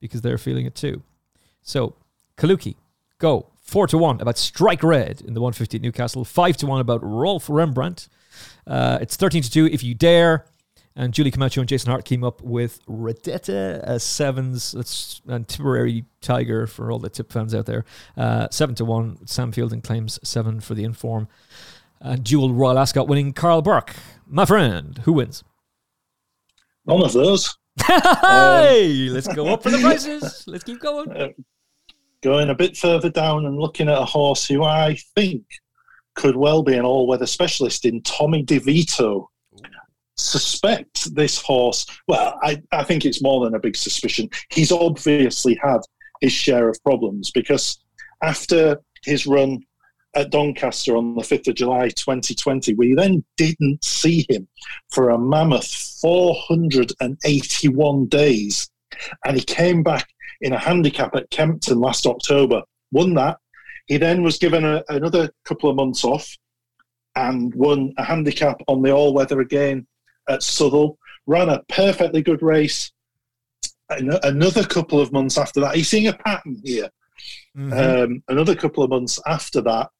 because 0.00 0.20
they're 0.20 0.38
feeling 0.38 0.66
it 0.66 0.74
too. 0.74 1.02
So, 1.62 1.94
Kalooki, 2.36 2.74
go 3.18 3.46
four 3.62 3.86
to 3.86 3.96
one 3.96 4.20
about 4.20 4.36
Strike 4.36 4.82
Red 4.82 5.20
in 5.20 5.34
the 5.34 5.40
150 5.40 5.76
at 5.76 5.82
Newcastle, 5.82 6.24
five 6.24 6.56
to 6.58 6.66
one 6.66 6.80
about 6.80 7.02
Rolf 7.04 7.48
Rembrandt. 7.48 8.08
Uh, 8.66 8.98
it's 9.00 9.16
13 9.16 9.42
to 9.42 9.50
two 9.50 9.66
if 9.66 9.82
you 9.82 9.94
dare. 9.94 10.46
And 10.96 11.14
Julie 11.14 11.30
Camacho 11.30 11.60
and 11.60 11.68
Jason 11.68 11.88
Hart 11.88 12.04
came 12.04 12.24
up 12.24 12.42
with 12.42 12.84
Redetta 12.86 13.80
as 13.84 14.02
sevens. 14.02 14.72
That's 14.72 15.22
and 15.28 15.46
Tipperary 15.46 16.04
Tiger 16.20 16.66
for 16.66 16.90
all 16.90 16.98
the 16.98 17.08
tip 17.08 17.32
fans 17.32 17.54
out 17.54 17.66
there. 17.66 17.84
Uh, 18.16 18.48
seven 18.50 18.74
to 18.74 18.84
one. 18.84 19.24
Sam 19.26 19.52
Fielding 19.52 19.82
claims 19.82 20.18
seven 20.24 20.60
for 20.60 20.74
the 20.74 20.82
inform. 20.82 21.28
And 22.00 22.24
dual 22.24 22.52
Royal 22.52 22.78
Ascot 22.78 23.08
winning 23.08 23.32
Karl 23.32 23.62
Burke. 23.62 23.94
My 24.26 24.44
friend, 24.44 24.98
who 25.04 25.12
wins? 25.14 25.44
None 26.86 27.02
of 27.02 27.12
those. 27.12 27.56
hey, 27.86 29.08
let's 29.10 29.28
go 29.28 29.48
up 29.48 29.62
for 29.62 29.70
the 29.70 29.78
prices. 29.82 30.44
Let's 30.46 30.64
keep 30.64 30.80
going. 30.80 31.10
Uh, 31.12 31.28
going 32.22 32.50
a 32.50 32.54
bit 32.54 32.76
further 32.76 33.10
down 33.10 33.46
and 33.46 33.58
looking 33.58 33.88
at 33.88 33.98
a 33.98 34.04
horse 34.04 34.46
who 34.46 34.62
I 34.62 34.96
think 35.14 35.44
could 36.14 36.36
well 36.36 36.62
be 36.62 36.74
an 36.74 36.84
all 36.84 37.06
weather 37.06 37.26
specialist 37.26 37.84
in 37.84 38.02
Tommy 38.02 38.44
DeVito. 38.44 39.26
Suspect 40.16 41.14
this 41.14 41.40
horse. 41.40 41.86
Well, 42.06 42.38
I, 42.42 42.62
I 42.72 42.84
think 42.84 43.04
it's 43.04 43.22
more 43.22 43.44
than 43.44 43.54
a 43.54 43.60
big 43.60 43.76
suspicion. 43.76 44.28
He's 44.50 44.72
obviously 44.72 45.58
had 45.62 45.80
his 46.20 46.32
share 46.32 46.68
of 46.68 46.82
problems 46.82 47.30
because 47.30 47.82
after 48.22 48.76
his 49.04 49.26
run 49.26 49.60
at 50.14 50.30
Doncaster 50.30 50.96
on 50.96 51.14
the 51.14 51.22
5th 51.22 51.48
of 51.48 51.54
July 51.54 51.88
2020, 51.88 52.74
we 52.74 52.94
then 52.94 53.24
didn't 53.36 53.84
see 53.84 54.26
him 54.28 54.48
for 54.90 55.10
a 55.10 55.18
mammoth 55.18 55.98
481 56.00 58.06
days. 58.06 58.70
And 59.24 59.36
he 59.36 59.44
came 59.44 59.82
back 59.82 60.08
in 60.40 60.52
a 60.52 60.58
handicap 60.58 61.14
at 61.14 61.30
Kempton 61.30 61.80
last 61.80 62.06
October, 62.06 62.62
won 62.90 63.14
that. 63.14 63.38
He 63.86 63.98
then 63.98 64.22
was 64.22 64.38
given 64.38 64.64
a, 64.64 64.82
another 64.88 65.30
couple 65.44 65.70
of 65.70 65.76
months 65.76 66.04
off 66.04 66.36
and 67.16 67.54
won 67.54 67.92
a 67.96 68.04
handicap 68.04 68.60
on 68.68 68.82
the 68.82 68.92
all 68.92 69.14
weather 69.14 69.40
again 69.40 69.86
at 70.28 70.42
Southwell. 70.42 70.98
Ran 71.26 71.48
a 71.48 71.62
perfectly 71.68 72.22
good 72.22 72.42
race. 72.42 72.92
Another 73.90 74.64
couple 74.64 75.00
of 75.00 75.12
months 75.12 75.36
after 75.36 75.60
that, 75.60 75.74
he's 75.74 75.88
seeing 75.88 76.06
a 76.06 76.12
pattern 76.12 76.60
here. 76.64 76.88
Mm-hmm. 77.56 77.72
Um, 77.72 78.22
another 78.28 78.54
couple 78.54 78.84
of 78.84 78.90
months 78.90 79.18
after 79.26 79.60
that, 79.62 79.90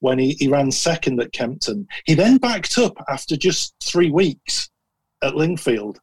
when 0.00 0.18
he, 0.18 0.32
he 0.38 0.48
ran 0.48 0.70
second 0.70 1.20
at 1.20 1.32
Kempton, 1.32 1.86
he 2.04 2.14
then 2.14 2.38
backed 2.38 2.78
up 2.78 2.94
after 3.08 3.36
just 3.36 3.74
three 3.82 4.10
weeks 4.10 4.68
at 5.22 5.34
Lingfield, 5.34 5.98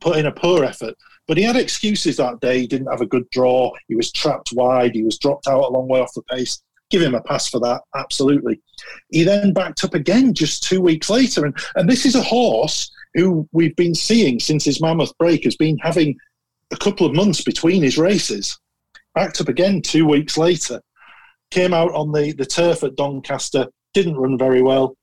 put 0.00 0.16
in 0.16 0.26
a 0.26 0.32
poor 0.32 0.64
effort. 0.64 0.94
But 1.28 1.36
he 1.36 1.44
had 1.44 1.56
excuses 1.56 2.16
that 2.16 2.40
day. 2.40 2.60
He 2.60 2.66
didn't 2.66 2.90
have 2.90 3.02
a 3.02 3.06
good 3.06 3.28
draw. 3.30 3.72
He 3.88 3.94
was 3.94 4.10
trapped 4.10 4.50
wide. 4.52 4.94
He 4.94 5.04
was 5.04 5.18
dropped 5.18 5.46
out 5.46 5.62
a 5.62 5.68
long 5.68 5.86
way 5.86 6.00
off 6.00 6.14
the 6.14 6.22
pace. 6.22 6.62
Give 6.90 7.02
him 7.02 7.14
a 7.14 7.22
pass 7.22 7.48
for 7.48 7.60
that, 7.60 7.82
absolutely. 7.94 8.60
He 9.10 9.22
then 9.22 9.52
backed 9.52 9.84
up 9.84 9.94
again 9.94 10.34
just 10.34 10.64
two 10.64 10.80
weeks 10.80 11.08
later. 11.08 11.44
And, 11.44 11.56
and 11.76 11.88
this 11.88 12.04
is 12.04 12.16
a 12.16 12.22
horse 12.22 12.90
who 13.14 13.48
we've 13.52 13.76
been 13.76 13.94
seeing 13.94 14.40
since 14.40 14.64
his 14.64 14.80
mammoth 14.80 15.16
break 15.18 15.44
has 15.44 15.56
been 15.56 15.78
having 15.78 16.16
a 16.72 16.76
couple 16.76 17.06
of 17.06 17.14
months 17.14 17.42
between 17.42 17.82
his 17.82 17.98
races. 17.98 18.58
Backed 19.14 19.40
up 19.40 19.48
again 19.48 19.82
two 19.82 20.06
weeks 20.06 20.36
later. 20.36 20.80
Came 21.50 21.74
out 21.74 21.92
on 21.92 22.12
the, 22.12 22.32
the 22.32 22.46
turf 22.46 22.84
at 22.84 22.96
Doncaster, 22.96 23.66
didn't 23.94 24.16
run 24.16 24.38
very 24.38 24.62
well. 24.62 24.96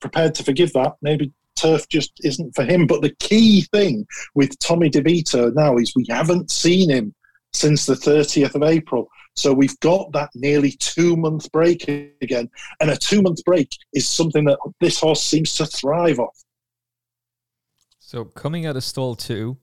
Prepared 0.00 0.34
to 0.36 0.44
forgive 0.44 0.72
that. 0.72 0.94
Maybe 1.00 1.32
turf 1.54 1.88
just 1.88 2.12
isn't 2.24 2.54
for 2.54 2.64
him. 2.64 2.86
But 2.86 3.02
the 3.02 3.14
key 3.20 3.62
thing 3.72 4.06
with 4.34 4.58
Tommy 4.58 4.90
DeVito 4.90 5.54
now 5.54 5.76
is 5.76 5.92
we 5.94 6.06
haven't 6.08 6.50
seen 6.50 6.90
him 6.90 7.14
since 7.52 7.86
the 7.86 7.94
30th 7.94 8.54
of 8.54 8.62
April. 8.62 9.08
So 9.34 9.52
we've 9.52 9.78
got 9.80 10.12
that 10.12 10.30
nearly 10.34 10.72
two 10.72 11.16
month 11.16 11.50
break 11.52 11.88
again. 11.88 12.50
And 12.80 12.90
a 12.90 12.96
two 12.96 13.22
month 13.22 13.44
break 13.44 13.74
is 13.92 14.08
something 14.08 14.44
that 14.44 14.58
this 14.80 14.98
horse 15.00 15.22
seems 15.22 15.54
to 15.54 15.66
thrive 15.66 16.18
off. 16.18 16.36
So 17.98 18.24
coming 18.24 18.66
out 18.66 18.76
of 18.76 18.84
stall 18.84 19.14
two, 19.14 19.56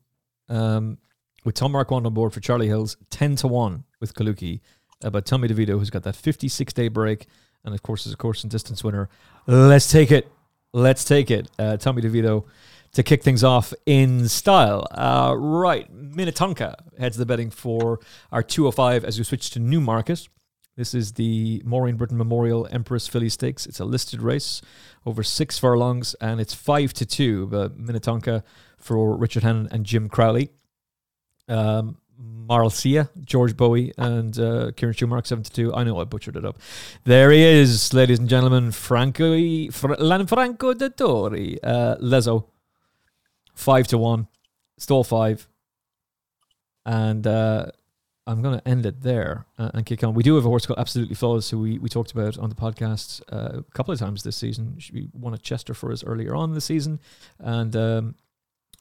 um, 0.48 0.98
with 1.46 1.56
Tom 1.56 1.72
Marquand 1.72 2.06
on 2.06 2.14
board 2.14 2.34
for 2.34 2.40
Charlie 2.40 2.68
Hills, 2.68 2.98
10 3.12 3.36
to 3.38 3.48
1 3.48 3.84
with 4.00 4.14
Kalooki. 4.14 4.62
Uh, 5.04 5.10
but 5.10 5.26
Tommy 5.26 5.48
DeVito, 5.48 5.80
who's 5.80 5.90
got 5.90 6.04
that 6.04 6.16
56 6.16 6.74
day 6.74 6.88
break, 6.88 7.28
and 7.64 7.74
of 7.74 7.84
course 7.84 8.06
is 8.06 8.14
a 8.14 8.18
course 8.18 8.44
and 8.44 8.52
distance 8.52 8.84
winner. 8.84 9.10
Let's 9.48 9.90
take 9.92 10.12
it 10.12 10.32
let's 10.74 11.04
take 11.04 11.32
it. 11.32 11.50
Uh, 11.58 11.78
Tommy 11.78 12.02
DeVito 12.02 12.46
to 12.94 13.04
kick 13.04 13.24
things 13.24 13.44
off 13.44 13.74
in 13.86 14.28
style. 14.28 14.88
Uh, 14.92 15.36
right, 15.38 15.92
Minnetonka 15.92 16.84
heads 16.98 17.18
the 17.18 17.26
betting 17.26 17.50
for 17.50 18.00
our 18.32 18.44
205 18.44 19.06
as 19.06 19.18
we 19.18 19.24
switch 19.24 19.50
to 19.52 19.60
Newmarket. 19.60 20.28
This 20.76 20.94
is 20.94 21.14
the 21.14 21.62
Maureen 21.66 21.98
Brittain 21.98 22.18
Memorial 22.18 22.68
Empress 22.72 23.06
Filly 23.08 23.30
Stakes. 23.30 23.66
It's 23.66 23.82
a 23.82 23.86
listed 23.86 24.22
race 24.22 24.62
over 25.06 25.24
six 25.24 25.60
furlongs, 25.60 26.16
and 26.22 26.40
it's 26.40 26.54
five 26.54 26.94
to 26.94 27.06
two. 27.06 27.48
But 27.48 27.78
Minnetonka 27.78 28.44
for 28.78 29.18
Richard 29.18 29.44
Hannon 29.44 29.68
and 29.72 29.86
Jim 29.86 30.08
Crowley. 30.08 30.52
Um, 31.50 31.98
Marcia, 32.20 33.10
George 33.24 33.56
Boughey, 33.56 33.94
and 33.98 34.38
uh, 34.38 34.72
Kieran 34.76 34.94
Schumacher, 34.94 35.28
72. 35.28 35.74
I 35.74 35.84
know 35.84 36.00
I 36.00 36.04
butchered 36.04 36.36
it 36.36 36.46
up. 36.46 36.60
There 37.04 37.32
he 37.32 37.42
is, 37.42 37.94
ladies 37.94 38.20
and 38.20 38.28
gentlemen. 38.28 38.72
Franco, 38.72 39.34
Fr- 39.72 39.96
Lanfranco 39.96 40.74
Dettori. 40.74 41.58
Uh, 41.64 41.96
Lezoo, 41.98 42.46
5 43.54 43.88
to 43.88 43.98
1. 43.98 44.28
Stall 44.78 45.04
5. 45.04 45.48
And 46.86 47.28
uh, 47.28 47.68
I'm 48.26 48.42
going 48.42 48.60
to 48.60 48.68
end 48.68 48.86
it 48.86 49.02
there 49.02 49.46
uh, 49.58 49.72
and 49.74 49.86
kick 49.86 50.04
on. 50.04 50.14
We 50.14 50.24
do 50.24 50.36
have 50.36 50.46
a 50.46 50.50
horse 50.50 50.66
called 50.66 50.80
Absolutely 50.80 51.16
Flawless, 51.16 51.50
who 51.50 51.60
we, 51.60 51.80
we 51.80 51.90
talked 51.90 52.12
about 52.12 52.38
on 52.38 52.50
the 52.50 52.56
podcast 52.56 53.22
uh, 53.32 53.60
a 53.60 53.64
couple 53.74 53.94
of 53.94 54.00
times 54.00 54.24
this 54.24 54.38
season. 54.38 54.78
We 54.94 55.10
won 55.14 55.34
at 55.34 55.42
Chester 55.42 55.74
for 55.74 55.92
us 55.92 56.04
earlier 56.04 56.36
on 56.36 56.54
the 56.54 56.62
season. 56.62 57.00
And 57.40 57.76
um, 57.76 58.16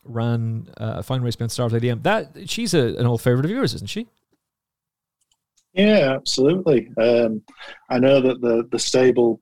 ran 0.05 0.69
uh, 0.79 0.95
a 0.97 1.03
fine 1.03 1.23
race 1.23 1.37
behind 1.37 1.53
Star 1.53 1.69
ADM. 1.69 2.03
That 2.03 2.49
she's 2.49 2.75
a, 2.75 2.97
an 2.97 3.07
old 3.07 3.23
favourite 3.23 3.45
of 3.45 3.51
yours, 3.51 3.75
isn't 3.75 3.91
she? 3.91 4.07
Yeah, 5.75 6.15
absolutely. 6.15 6.91
Um, 7.01 7.43
I 7.91 7.99
know 7.99 8.21
that 8.21 8.41
the 8.41 8.69
the 8.71 8.79
stable 8.79 9.41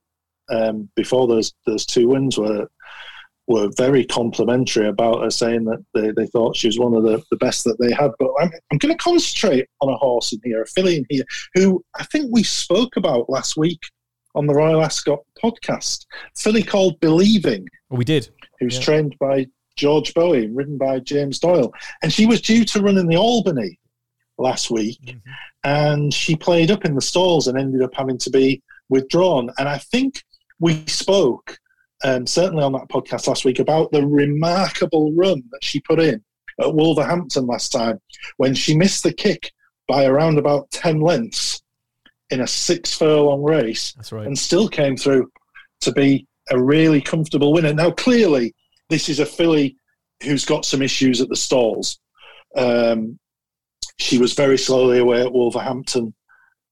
um, 0.50 0.88
before 0.94 1.26
those 1.26 1.54
those 1.66 1.86
two 1.86 2.08
wins 2.08 2.38
were 2.38 2.68
were 3.46 3.70
very 3.76 4.04
complimentary 4.04 4.88
about 4.88 5.22
her, 5.22 5.30
saying 5.30 5.64
that 5.64 5.84
they, 5.94 6.10
they 6.10 6.26
thought 6.26 6.56
she 6.56 6.66
was 6.66 6.78
one 6.78 6.94
of 6.94 7.04
the, 7.04 7.22
the 7.30 7.36
best 7.36 7.62
that 7.64 7.78
they 7.78 7.92
had. 7.92 8.10
But 8.18 8.30
I'm, 8.40 8.50
I'm 8.72 8.78
going 8.78 8.92
to 8.92 9.02
concentrate 9.02 9.68
on 9.80 9.88
a 9.88 9.96
horse 9.96 10.32
in 10.32 10.40
here, 10.42 10.62
a 10.62 10.66
filly 10.66 10.96
in 10.96 11.06
here, 11.08 11.24
who 11.54 11.84
I 11.94 12.04
think 12.04 12.28
we 12.32 12.42
spoke 12.42 12.96
about 12.96 13.30
last 13.30 13.56
week 13.56 13.80
on 14.34 14.46
the 14.46 14.54
Royal 14.54 14.82
Ascot 14.82 15.20
podcast. 15.42 16.06
Filly 16.36 16.62
called 16.62 16.98
Believing. 17.00 17.66
we 17.90 18.04
did. 18.04 18.28
Who's 18.58 18.78
yeah. 18.78 18.84
trained 18.84 19.16
by 19.20 19.46
George 19.76 20.14
Boughey, 20.14 20.50
written 20.52 20.78
by 20.78 21.00
James 21.00 21.38
Doyle. 21.38 21.72
And 22.02 22.12
she 22.12 22.26
was 22.26 22.40
due 22.40 22.64
to 22.66 22.80
run 22.80 22.98
in 22.98 23.06
the 23.06 23.16
Albany 23.16 23.78
last 24.38 24.70
week, 24.70 25.00
mm-hmm. 25.06 25.18
and 25.64 26.12
she 26.12 26.36
played 26.36 26.70
up 26.70 26.84
in 26.84 26.94
the 26.94 27.00
stalls 27.00 27.46
and 27.48 27.58
ended 27.58 27.82
up 27.82 27.94
having 27.94 28.18
to 28.18 28.30
be 28.30 28.62
withdrawn. 28.88 29.50
And 29.58 29.68
I 29.68 29.78
think 29.78 30.22
we 30.58 30.84
spoke, 30.86 31.58
um, 32.04 32.26
certainly 32.26 32.64
on 32.64 32.72
that 32.72 32.88
podcast 32.88 33.26
last 33.26 33.44
week, 33.44 33.58
about 33.58 33.92
the 33.92 34.06
remarkable 34.06 35.12
run 35.14 35.42
that 35.52 35.64
she 35.64 35.80
put 35.80 36.00
in 36.00 36.22
at 36.60 36.74
Wolverhampton 36.74 37.46
last 37.46 37.70
time 37.70 38.00
when 38.36 38.54
she 38.54 38.76
missed 38.76 39.02
the 39.02 39.12
kick 39.12 39.52
by 39.88 40.04
around 40.04 40.38
about 40.38 40.70
10 40.70 41.00
lengths 41.00 41.62
in 42.30 42.40
a 42.40 42.46
six 42.46 42.94
furlong 42.94 43.42
race 43.42 43.94
right. 44.10 44.26
and 44.26 44.38
still 44.38 44.68
came 44.68 44.96
through 44.96 45.30
to 45.80 45.92
be 45.92 46.26
a 46.50 46.60
really 46.60 47.00
comfortable 47.00 47.52
winner. 47.52 47.72
Now, 47.72 47.90
clearly, 47.90 48.54
this 48.88 49.08
is 49.08 49.20
a 49.20 49.26
filly 49.26 49.76
who's 50.22 50.44
got 50.44 50.64
some 50.64 50.82
issues 50.82 51.20
at 51.20 51.28
the 51.28 51.36
stalls. 51.36 51.98
Um, 52.56 53.18
she 53.98 54.18
was 54.18 54.34
very 54.34 54.58
slowly 54.58 54.98
away 54.98 55.22
at 55.22 55.32
Wolverhampton 55.32 56.14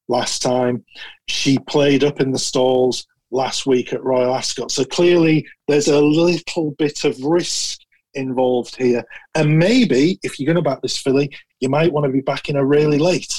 last 0.08 0.42
time. 0.42 0.84
She 1.28 1.58
played 1.58 2.04
up 2.04 2.20
in 2.20 2.30
the 2.30 2.38
stalls 2.38 3.06
last 3.30 3.66
week 3.66 3.92
at 3.92 4.04
Royal 4.04 4.34
Ascot. 4.34 4.70
So 4.70 4.84
clearly, 4.84 5.46
there's 5.68 5.88
a 5.88 6.00
little 6.00 6.72
bit 6.72 7.04
of 7.04 7.20
risk 7.22 7.80
involved 8.14 8.76
here. 8.76 9.04
And 9.34 9.58
maybe 9.58 10.18
if 10.22 10.38
you're 10.38 10.46
going 10.46 10.62
to 10.62 10.70
back 10.70 10.82
this 10.82 10.96
filly, 10.98 11.30
you 11.60 11.68
might 11.68 11.92
want 11.92 12.06
to 12.06 12.12
be 12.12 12.20
backing 12.20 12.56
her 12.56 12.64
really 12.64 12.98
late. 12.98 13.34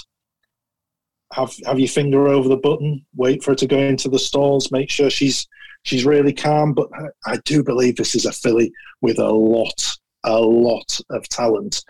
Have 1.34 1.56
have 1.66 1.80
your 1.80 1.90
finger 1.90 2.28
over 2.28 2.48
the 2.48 2.58
button, 2.58 3.06
wait 3.16 3.44
for 3.44 3.52
her 3.52 3.56
to 3.56 3.68
go 3.68 3.80
into 3.80 4.10
the 4.10 4.20
stalls, 4.20 4.72
make 4.72 4.90
sure 4.90 5.10
she's 5.10 5.48
She's 5.86 6.04
really 6.04 6.34
calm, 6.34 6.74
but 6.74 6.90
I 7.26 7.38
do 7.46 7.64
believe 7.64 7.96
this 7.96 8.16
is 8.16 8.26
a 8.26 8.32
filly 8.32 8.74
with 9.02 9.20
a 9.20 9.30
lot, 9.30 9.96
a 10.24 10.40
lot 10.40 11.00
of 11.12 11.30
talent. 11.30 11.84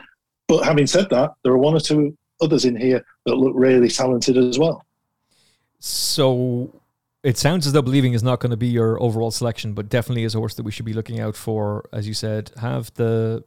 But 0.48 0.66
having 0.66 0.86
said 0.86 1.10
that, 1.10 1.32
there 1.44 1.54
are 1.54 1.58
one 1.58 1.74
or 1.74 1.80
two 1.80 2.16
others 2.42 2.66
in 2.66 2.76
here 2.76 3.04
that 3.26 3.36
look 3.36 3.54
really 3.56 3.88
talented 3.90 4.38
as 4.38 4.60
well. 4.60 4.86
So 5.80 6.82
it 7.24 7.38
sounds 7.38 7.66
as 7.66 7.74
though 7.74 7.82
believing 7.82 8.14
is 8.14 8.22
not 8.22 8.42
going 8.42 8.52
to 8.52 8.58
be 8.58 8.68
your 8.68 9.02
overall 9.02 9.32
selection, 9.32 9.74
but 9.74 9.88
definitely 9.88 10.26
is 10.26 10.36
a 10.36 10.40
horse 10.40 10.56
that 10.56 10.64
we 10.64 10.72
should 10.72 10.86
be 10.86 10.94
looking 10.94 11.22
out 11.22 11.38
for. 11.38 11.88
As 11.94 12.06
you 12.06 12.14
said, 12.14 12.52
have 12.60 12.94
the 12.96 13.44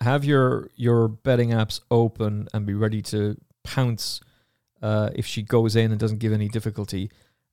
have 0.00 0.24
your 0.24 0.70
your 0.76 1.08
betting 1.08 1.50
apps 1.50 1.80
open 1.90 2.48
and 2.54 2.64
be 2.64 2.72
ready 2.72 3.02
to 3.02 3.36
pounce 3.64 4.22
uh, 4.80 5.10
if 5.14 5.26
she 5.26 5.42
goes 5.42 5.76
in 5.76 5.90
and 5.90 6.00
doesn't 6.00 6.20
give 6.20 6.32
any 6.32 6.48
difficulty. 6.48 7.10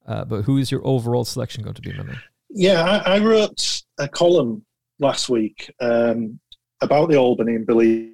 Uh, 0.08 0.24
but 0.24 0.44
who 0.44 0.58
is 0.58 0.72
your 0.72 0.82
overall 0.88 1.26
selection 1.26 1.62
going 1.62 1.76
to 1.76 1.82
be, 1.82 1.92
Mimi? 1.92 2.14
Yeah, 2.50 2.84
I, 2.84 3.16
I, 3.16 3.20
wrote 3.20 3.84
a 4.00 4.08
column 4.08 4.66
last 5.00 5.30
week 5.30 5.72
um, 5.82 6.40
about 6.82 7.10
the 7.10 7.18
Albany 7.18 7.56
and 7.56 7.68
believe 7.68 8.14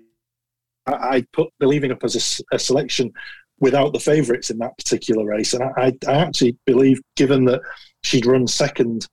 I, 0.86 0.94
I 0.94 1.26
put 1.34 1.50
believing 1.60 1.92
up 1.92 2.04
as 2.04 2.42
a, 2.52 2.56
a, 2.56 2.60
selection 2.60 3.12
without 3.60 3.94
the 3.94 4.00
favourites 4.00 4.50
in 4.50 4.58
that 4.60 4.78
particular 4.78 5.26
race, 5.26 5.54
and 5.54 5.64
I, 5.64 5.94
I, 6.08 6.14
actually 6.16 6.58
believe, 6.66 7.02
given 7.16 7.46
that 7.46 7.62
she'd 8.04 8.26
run 8.26 8.48
second 8.48 9.08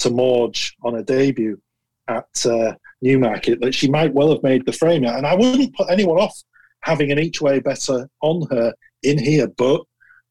to 0.00 0.10
Morge 0.10 0.74
on 0.82 0.94
her 0.94 1.02
debut 1.02 1.60
at 2.08 2.46
uh, 2.46 2.74
Newmarket, 3.00 3.60
that 3.60 3.74
she 3.74 3.88
might 3.88 4.12
well 4.12 4.32
have 4.32 4.42
made 4.42 4.66
the 4.66 4.72
frame. 4.72 5.04
And 5.04 5.26
I 5.26 5.34
wouldn't 5.34 5.76
put 5.76 5.90
anyone 5.90 6.18
off 6.18 6.36
having 6.80 7.12
an 7.12 7.18
each 7.18 7.40
way 7.40 7.60
better 7.60 8.08
on 8.22 8.46
her 8.50 8.74
in 9.02 9.18
here, 9.18 9.46
but 9.46 9.82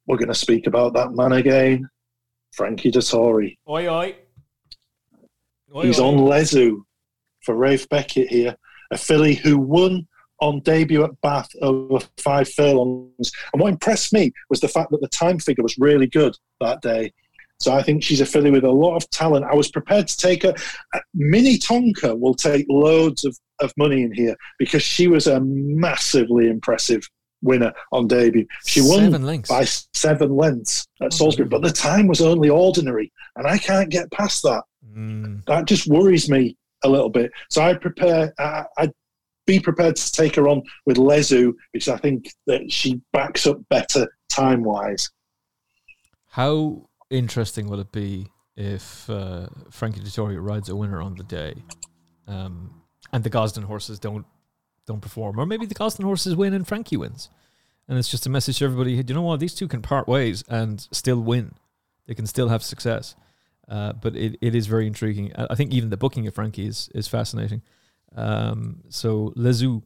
we're 0.06 0.18
going 0.18 0.28
to 0.28 0.36
speak 0.36 0.68
about 0.68 0.94
that 0.94 1.14
man 1.14 1.32
again, 1.32 1.88
Frankie 2.52 2.92
Dettori. 2.92 3.58
Oi, 3.70 3.88
oi. 3.88 4.16
Oi 5.76 5.86
He's 5.86 6.00
oi. 6.00 6.06
on 6.06 6.18
Lezoo 6.18 6.84
for 7.44 7.56
Ralph 7.56 7.88
Beckett 7.90 8.30
here, 8.30 8.56
a 8.92 8.98
filly 8.98 9.36
who 9.36 9.58
won 9.58 10.08
on 10.42 10.60
debut 10.62 11.04
at 11.04 11.22
Bath 11.22 11.50
over 11.62 12.00
five 12.18 12.50
furlongs. 12.50 13.32
And 13.54 13.62
what 13.62 13.70
impressed 13.70 14.12
me 14.12 14.32
was 14.50 14.60
the 14.60 14.68
fact 14.68 14.92
that 14.92 15.02
the 15.02 15.08
time 15.08 15.40
figure 15.40 15.64
was 15.64 15.78
really 15.78 16.08
good 16.08 16.36
that 16.60 16.82
day. 16.82 17.14
So 17.60 17.72
I 17.74 17.84
think 17.84 18.04
she's 18.04 18.22
a 18.22 18.26
filly 18.26 18.50
with 18.50 18.64
a 18.64 18.72
lot 18.72 18.96
of 18.96 19.08
talent. 19.12 19.46
I 19.46 19.54
was 19.54 19.70
prepared 19.70 20.08
to 20.08 20.18
take 20.18 20.42
her. 20.42 20.56
Uh, 20.96 21.00
Minnetonka 21.14 22.16
will 22.16 22.34
take 22.34 22.66
loads 22.70 23.24
of, 23.24 23.38
of 23.60 23.72
money 23.78 24.02
in 24.02 24.12
here 24.12 24.36
because 24.58 24.82
she 24.82 25.08
was 25.08 25.28
a 25.28 25.40
massively 25.42 26.50
impressive 26.50 27.08
winner 27.44 27.72
on 27.92 28.08
debut. 28.08 28.48
She 28.66 28.82
won 28.82 29.12
lengths. 29.24 29.50
by 29.50 29.66
seven 29.66 30.36
lengths 30.36 30.88
at 31.04 31.14
Salisbury, 31.14 31.50
but 31.50 31.62
the 31.62 31.72
time 31.72 32.08
was 32.08 32.20
only 32.22 32.50
ordinary, 32.50 33.12
and 33.36 33.46
I 33.46 33.60
can't 33.60 33.92
get 33.92 34.12
past 34.12 34.42
that. 34.42 34.64
Mm. 34.86 35.46
That 35.46 35.66
just 35.66 35.88
worries 35.88 36.30
me 36.30 36.58
a 36.84 36.90
little 36.90 37.10
bit. 37.10 37.32
So 37.50 37.62
I 37.62 37.74
prepare. 37.74 38.34
I, 38.40 38.66
I'd 38.78 38.92
be 39.46 39.60
prepared 39.60 39.96
to 39.96 40.12
take 40.12 40.36
her 40.36 40.48
on 40.48 40.64
with 40.86 40.98
Lezoo 40.98 41.54
because 41.74 41.88
I 41.88 41.98
think 41.98 42.32
that 42.48 42.72
she 42.72 43.02
backs 43.14 43.48
up 43.48 43.58
better 43.70 44.08
time 44.30 44.64
wise. 44.64 45.10
How 46.28 46.88
interesting 47.10 47.68
will 47.68 47.80
it 47.80 47.92
be 47.92 48.28
if 48.56 49.10
uh, 49.10 49.48
Frankie 49.70 50.02
Dettori 50.02 50.42
rides 50.42 50.70
a 50.70 50.76
winner 50.76 51.02
on 51.02 51.16
the 51.16 51.24
day, 51.24 51.56
um, 52.28 52.82
and 53.12 53.24
the 53.24 53.30
Gosden 53.30 53.64
horses 53.64 54.00
don't 54.00 54.26
don't 54.88 55.02
perform, 55.02 55.40
or 55.40 55.46
maybe 55.46 55.66
the 55.66 55.76
Gosden 55.76 56.04
horses 56.04 56.36
win 56.36 56.54
and 56.54 56.68
Frankie 56.68 56.98
wins, 56.98 57.30
and 57.88 57.98
it's 57.98 58.10
just 58.10 58.26
a 58.26 58.30
message 58.30 58.60
to 58.60 58.66
everybody: 58.66 59.02
Do 59.04 59.12
you 59.12 59.16
know 59.16 59.24
what? 59.24 59.40
These 59.40 59.56
two 59.56 59.68
can 59.68 59.82
part 59.82 60.08
ways 60.08 60.44
and 60.48 60.88
still 60.92 61.20
win. 61.20 61.56
They 62.08 62.14
can 62.14 62.28
still 62.28 62.50
have 62.50 62.64
success. 62.64 63.16
Uh, 63.72 63.94
but 63.94 64.18
it, 64.18 64.38
it 64.42 64.54
is 64.54 64.68
very 64.68 64.86
intriguing. 64.86 65.32
I 65.38 65.56
think 65.56 65.74
even 65.74 65.90
the 65.90 65.98
booking 65.98 66.28
of 66.28 66.36
Frankie 66.36 66.68
is 66.68 66.90
is 66.94 67.08
fascinating. 67.08 67.62
Um, 68.14 68.82
so 68.90 69.34
Lezoo 69.38 69.84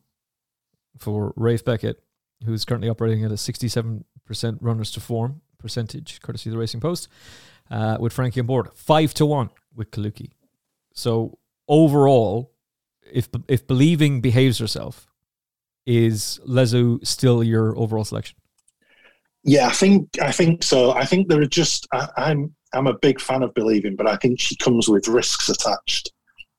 for 0.98 1.34
Ralph 1.36 1.64
Beckett, 1.64 2.02
who's 2.46 2.66
currently 2.66 2.90
operating 2.90 3.24
at 3.24 3.32
a 3.32 3.36
67% 3.36 4.04
runners 4.60 4.92
to 4.92 5.00
form 5.00 5.42
percentage, 5.60 6.20
courtesy 6.22 6.50
of 6.50 6.54
the 6.54 6.58
Racing 6.58 6.80
Post, 6.80 7.10
uh, 7.70 7.98
with 8.00 8.12
Frankie 8.12 8.40
on 8.40 8.48
board. 8.48 8.70
Five 8.74 9.14
to 9.16 9.26
one 9.26 9.52
with 9.76 9.92
Kalooki. 9.92 10.32
So 10.94 11.38
overall, 11.68 12.54
if 13.12 13.30
if 13.48 13.68
believing 13.68 14.20
behaves 14.20 14.58
herself, 14.58 15.08
is 15.86 16.40
Lezoo 16.48 17.06
still 17.06 17.44
your 17.44 17.78
overall 17.78 18.04
selection? 18.04 18.38
Yeah, 19.46 19.68
I 19.68 19.72
think 19.72 20.10
I 20.22 20.32
think 20.32 20.64
so. 20.64 20.92
I 20.92 21.06
think 21.06 21.30
there 21.30 21.42
are 21.42 21.46
just 21.46 21.88
I, 21.94 22.08
I'm 22.18 22.54
I'm 22.74 22.88
a 22.88 22.98
big 22.98 23.22
fan 23.22 23.44
of 23.44 23.54
believing, 23.54 23.96
but 23.96 24.08
I 24.08 24.18
think 24.18 24.40
she 24.40 24.56
comes 24.58 24.90
with 24.90 25.08
risks 25.08 25.50
attached 25.50 26.12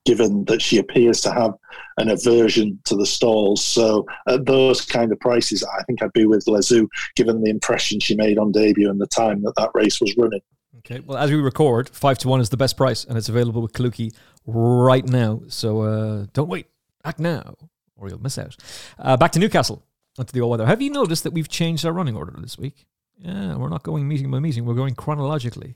given 0.07 0.45
that 0.45 0.61
she 0.61 0.77
appears 0.77 1.19
to 1.19 1.29
have 1.29 1.53
an 1.97 2.09
aversion 2.09 2.79
to 2.85 2.95
the 2.95 3.05
stalls. 3.05 3.63
So 3.63 4.05
at 4.25 4.45
those 4.45 4.79
kind 4.79 5.11
of 5.11 5.19
prices, 5.19 5.65
I 5.65 5.83
think 5.83 6.01
I'd 6.01 6.13
be 6.13 6.25
with 6.25 6.45
Lezoo, 6.45 6.87
given 7.17 7.43
the 7.43 7.49
impression 7.49 7.99
she 7.99 8.15
made 8.15 8.37
on 8.37 8.53
debut 8.53 8.89
and 8.89 9.01
the 9.01 9.07
time 9.07 9.41
that 9.41 9.55
that 9.57 9.69
race 9.73 9.99
was 9.99 10.15
running. 10.17 10.39
Okay, 10.77 11.01
well, 11.01 11.17
as 11.17 11.29
we 11.29 11.35
record, 11.35 11.89
five 11.89 12.17
to 12.19 12.29
one 12.29 12.39
is 12.39 12.47
the 12.47 12.55
best 12.55 12.77
price, 12.77 13.03
and 13.03 13.17
it's 13.17 13.27
available 13.27 13.61
with 13.61 13.73
Kalooki 13.73 14.15
right 14.45 15.05
now. 15.05 15.41
So 15.49 15.81
uh, 15.81 16.27
don't 16.31 16.47
wait, 16.47 16.67
act 17.03 17.19
now, 17.19 17.55
or 17.97 18.07
you'll 18.07 18.21
miss 18.21 18.37
out. 18.37 18.55
Uh, 18.97 19.17
back 19.17 19.33
to 19.33 19.39
Newcastle, 19.39 19.83
onto 20.17 20.31
the 20.31 20.41
all 20.41 20.49
weather. 20.49 20.65
Have 20.65 20.81
you 20.81 20.89
noticed 20.89 21.23
that 21.23 21.33
we've 21.33 21.49
changed 21.49 21.85
our 21.85 21.91
running 21.91 22.15
order 22.15 22.33
this 22.39 22.57
week? 22.57 22.85
Yeah, 23.17 23.55
we're 23.55 23.69
not 23.69 23.83
going 23.83 24.07
meeting 24.07 24.29
by 24.29 24.39
meeting; 24.39 24.65
we're 24.65 24.75
going 24.75 24.95
chronologically 24.95 25.75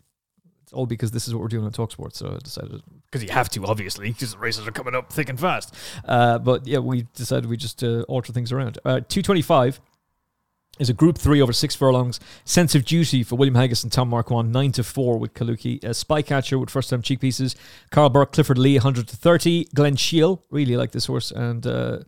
It's 0.63 0.73
all 0.73 0.85
because 0.85 1.11
this 1.11 1.27
is 1.27 1.33
what 1.33 1.41
we're 1.41 1.47
doing 1.47 1.65
on 1.65 1.71
Talksport. 1.71 2.13
So 2.13 2.33
I 2.35 2.37
decided 2.37 2.81
because 3.09 3.23
you 3.23 3.31
have 3.31 3.49
to, 3.49 3.65
obviously, 3.65 4.09
because 4.09 4.33
the 4.33 4.37
races 4.37 4.67
are 4.67 4.71
coming 4.71 4.95
up 4.95 5.11
thick 5.11 5.27
and 5.29 5.39
fast. 5.39 5.75
Uh, 6.05 6.37
but 6.39 6.67
yeah, 6.67 6.79
we 6.79 7.07
decided 7.15 7.49
we 7.49 7.57
just 7.57 7.83
uh, 7.83 8.01
alter 8.03 8.31
things 8.31 8.51
around. 8.51 8.77
Uh, 8.85 9.01
Two 9.07 9.21
twenty 9.21 9.41
five 9.41 9.81
is 10.81 10.89
a 10.89 10.93
Group 10.93 11.17
Three 11.17 11.41
over 11.41 11.53
six 11.53 11.75
furlongs. 11.75 12.19
Sense 12.43 12.73
of 12.73 12.83
Duty 12.83 13.23
for 13.23 13.35
William 13.35 13.53
Haggas 13.53 13.83
and 13.83 13.91
Tom 13.91 14.09
Marquand, 14.09 14.51
nine 14.51 14.71
to 14.73 14.83
four 14.83 15.19
with 15.19 15.35
Kalooki. 15.35 15.81
Uh, 15.83 15.89
Spycatcher 15.89 16.59
with 16.59 16.71
first 16.71 16.89
time 16.89 17.03
cheek 17.03 17.19
pieces. 17.19 17.55
Karl 17.91 18.09
Burke, 18.09 18.33
Clifford 18.33 18.57
Lee, 18.57 18.77
hundred 18.77 19.07
to 19.09 19.15
thirty. 19.15 19.65
Glen 19.75 19.95
Shiel, 19.95 20.43
really 20.49 20.75
like 20.75 20.91
this 20.91 21.05
horse 21.05 21.29
and 21.29 21.65
uh, 21.67 21.99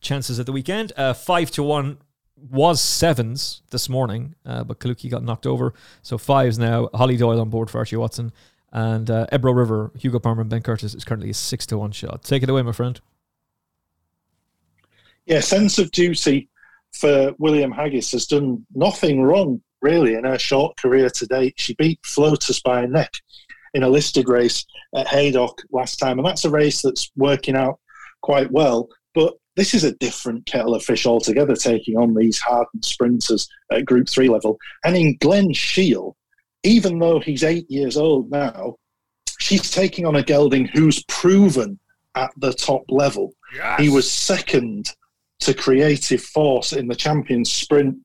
chances 0.00 0.40
at 0.40 0.46
the 0.46 0.52
weekend. 0.52 0.92
Uh, 0.96 1.12
five 1.12 1.50
to 1.52 1.62
one 1.62 1.98
was 2.36 2.80
sevens 2.80 3.60
this 3.70 3.90
morning, 3.90 4.34
uh, 4.46 4.64
but 4.64 4.80
Kalooki 4.80 5.10
got 5.10 5.22
knocked 5.22 5.46
over. 5.46 5.74
So 6.02 6.16
fives 6.16 6.58
now. 6.58 6.88
Holly 6.94 7.18
Doyle 7.18 7.40
on 7.40 7.50
board 7.50 7.70
for 7.70 7.78
Archie 7.78 7.96
Watson. 7.96 8.32
And 8.72 9.08
uh, 9.08 9.26
Ebro 9.30 9.52
River, 9.52 9.92
Hugo 9.98 10.18
Palmer 10.18 10.40
and 10.40 10.50
Ben 10.50 10.62
Curtis 10.62 10.94
is 10.94 11.04
currently 11.04 11.30
a 11.30 11.34
six 11.34 11.64
to 11.66 11.78
one 11.78 11.92
shot. 11.92 12.24
Take 12.24 12.42
it 12.42 12.48
away, 12.48 12.62
my 12.62 12.72
friend. 12.72 13.00
Yeah, 15.26 15.40
sense 15.40 15.78
of 15.78 15.90
duty 15.90 16.48
for 16.94 17.32
William 17.38 17.72
Haggas 17.72 18.12
has 18.12 18.26
done 18.26 18.64
nothing 18.74 19.22
wrong, 19.22 19.60
really, 19.82 20.14
in 20.14 20.24
her 20.24 20.38
short 20.38 20.76
career 20.76 21.10
to 21.10 21.26
date. 21.26 21.54
She 21.56 21.74
beat 21.74 22.00
Floaters 22.04 22.60
by 22.60 22.82
a 22.82 22.86
neck 22.86 23.12
in 23.74 23.82
a 23.82 23.88
listed 23.88 24.28
race 24.28 24.64
at 24.94 25.08
Haydock 25.08 25.60
last 25.72 25.96
time, 25.96 26.18
and 26.18 26.26
that's 26.26 26.44
a 26.44 26.50
race 26.50 26.82
that's 26.82 27.10
working 27.16 27.56
out 27.56 27.80
quite 28.22 28.50
well. 28.50 28.88
But 29.14 29.34
this 29.56 29.74
is 29.74 29.84
a 29.84 29.94
different 29.96 30.46
kettle 30.46 30.74
of 30.74 30.84
fish 30.84 31.06
altogether, 31.06 31.56
taking 31.56 31.96
on 31.96 32.14
these 32.14 32.38
hardened 32.38 32.84
sprinters 32.84 33.48
at 33.70 33.84
Group 33.84 34.08
3 34.08 34.28
level. 34.28 34.58
And 34.84 34.96
in 34.96 35.16
Glen 35.20 35.52
Shiel, 35.52 36.16
even 36.62 36.98
though 36.98 37.20
he's 37.20 37.44
eight 37.44 37.70
years 37.70 37.96
old 37.96 38.30
now, 38.30 38.76
she's 39.38 39.70
taking 39.70 40.06
on 40.06 40.16
a 40.16 40.22
gelding 40.22 40.66
who's 40.66 41.04
proven 41.04 41.78
at 42.14 42.30
the 42.38 42.52
top 42.52 42.84
level. 42.88 43.34
Yes. 43.54 43.80
He 43.80 43.88
was 43.88 44.10
second 44.10 44.90
to 45.40 45.54
Creative 45.54 46.22
Force 46.22 46.72
in 46.72 46.88
the 46.88 46.94
Champions 46.94 47.52
Sprint 47.52 47.96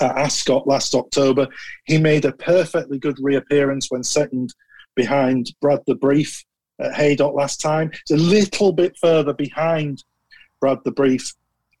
at 0.00 0.16
Ascot 0.16 0.66
last 0.66 0.94
October. 0.94 1.46
He 1.84 1.98
made 1.98 2.24
a 2.24 2.32
perfectly 2.32 2.98
good 2.98 3.16
reappearance 3.20 3.90
when 3.90 4.02
second 4.02 4.54
behind 4.94 5.52
Brad 5.60 5.80
the 5.86 5.94
Brief 5.94 6.44
at 6.80 6.94
Haydock 6.94 7.34
last 7.34 7.60
time. 7.60 7.90
It's 7.92 8.10
a 8.10 8.16
little 8.16 8.72
bit 8.72 8.96
further 9.00 9.32
behind 9.32 10.04
Brad 10.60 10.78
the 10.84 10.92
Brief 10.92 11.32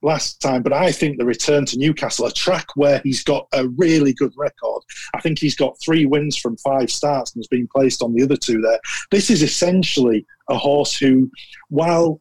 last 0.02 0.40
time, 0.40 0.62
but 0.62 0.72
I 0.72 0.92
think 0.92 1.18
the 1.18 1.24
return 1.24 1.64
to 1.66 1.78
Newcastle, 1.78 2.26
a 2.26 2.32
track 2.32 2.66
where 2.76 3.00
he's 3.02 3.24
got 3.24 3.48
a 3.54 3.66
really 3.68 4.12
good 4.12 4.32
record. 4.36 4.82
I 5.14 5.20
think 5.20 5.38
he's 5.38 5.56
got 5.56 5.80
three 5.80 6.04
wins 6.04 6.36
from 6.36 6.58
five 6.58 6.90
starts 6.90 7.32
and 7.32 7.40
has 7.40 7.48
been 7.48 7.66
placed 7.74 8.02
on 8.02 8.14
the 8.14 8.22
other 8.22 8.36
two 8.36 8.60
there. 8.60 8.78
This 9.10 9.30
is 9.30 9.42
essentially 9.42 10.26
a 10.50 10.58
horse 10.58 10.96
who, 10.96 11.30
while 11.70 12.20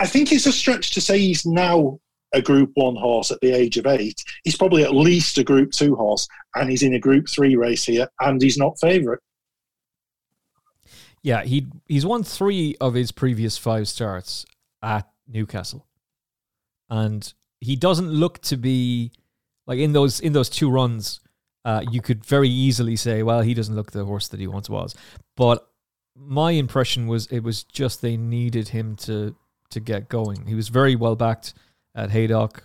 I 0.00 0.06
think 0.06 0.30
it's 0.32 0.46
a 0.46 0.52
stretch 0.52 0.92
to 0.92 1.00
say 1.00 1.18
he's 1.18 1.44
now 1.44 1.98
a 2.32 2.40
Group 2.40 2.70
One 2.74 2.96
horse 2.96 3.30
at 3.30 3.40
the 3.40 3.52
age 3.52 3.76
of 3.76 3.86
eight, 3.86 4.22
he's 4.44 4.56
probably 4.56 4.84
at 4.84 4.94
least 4.94 5.38
a 5.38 5.44
Group 5.44 5.72
Two 5.72 5.94
horse, 5.94 6.26
and 6.54 6.70
he's 6.70 6.82
in 6.82 6.94
a 6.94 6.98
Group 6.98 7.28
Three 7.28 7.56
race 7.56 7.84
here, 7.84 8.08
and 8.20 8.40
he's 8.40 8.58
not 8.58 8.78
favourite. 8.80 9.20
Yeah, 11.22 11.44
he 11.44 11.66
he's 11.86 12.06
won 12.06 12.22
three 12.22 12.76
of 12.80 12.94
his 12.94 13.12
previous 13.12 13.58
five 13.58 13.88
starts 13.88 14.46
at 14.82 15.08
Newcastle, 15.28 15.86
and 16.88 17.32
he 17.60 17.76
doesn't 17.76 18.10
look 18.10 18.40
to 18.42 18.56
be 18.56 19.12
like 19.66 19.78
in 19.78 19.92
those 19.92 20.20
in 20.20 20.32
those 20.32 20.48
two 20.48 20.70
runs. 20.70 21.20
Uh, 21.64 21.84
you 21.92 22.02
could 22.02 22.24
very 22.24 22.48
easily 22.48 22.96
say, 22.96 23.22
well, 23.22 23.40
he 23.40 23.54
doesn't 23.54 23.76
look 23.76 23.92
the 23.92 24.04
horse 24.04 24.26
that 24.26 24.40
he 24.40 24.48
once 24.48 24.68
was. 24.68 24.96
But 25.36 25.64
my 26.16 26.50
impression 26.52 27.06
was 27.06 27.26
it 27.28 27.40
was 27.40 27.62
just 27.62 28.02
they 28.02 28.16
needed 28.16 28.68
him 28.68 28.96
to 28.96 29.36
to 29.72 29.80
get 29.80 30.08
going. 30.08 30.46
He 30.46 30.54
was 30.54 30.68
very 30.68 30.96
well 30.96 31.16
backed 31.16 31.54
at 31.94 32.10
Haydock, 32.10 32.64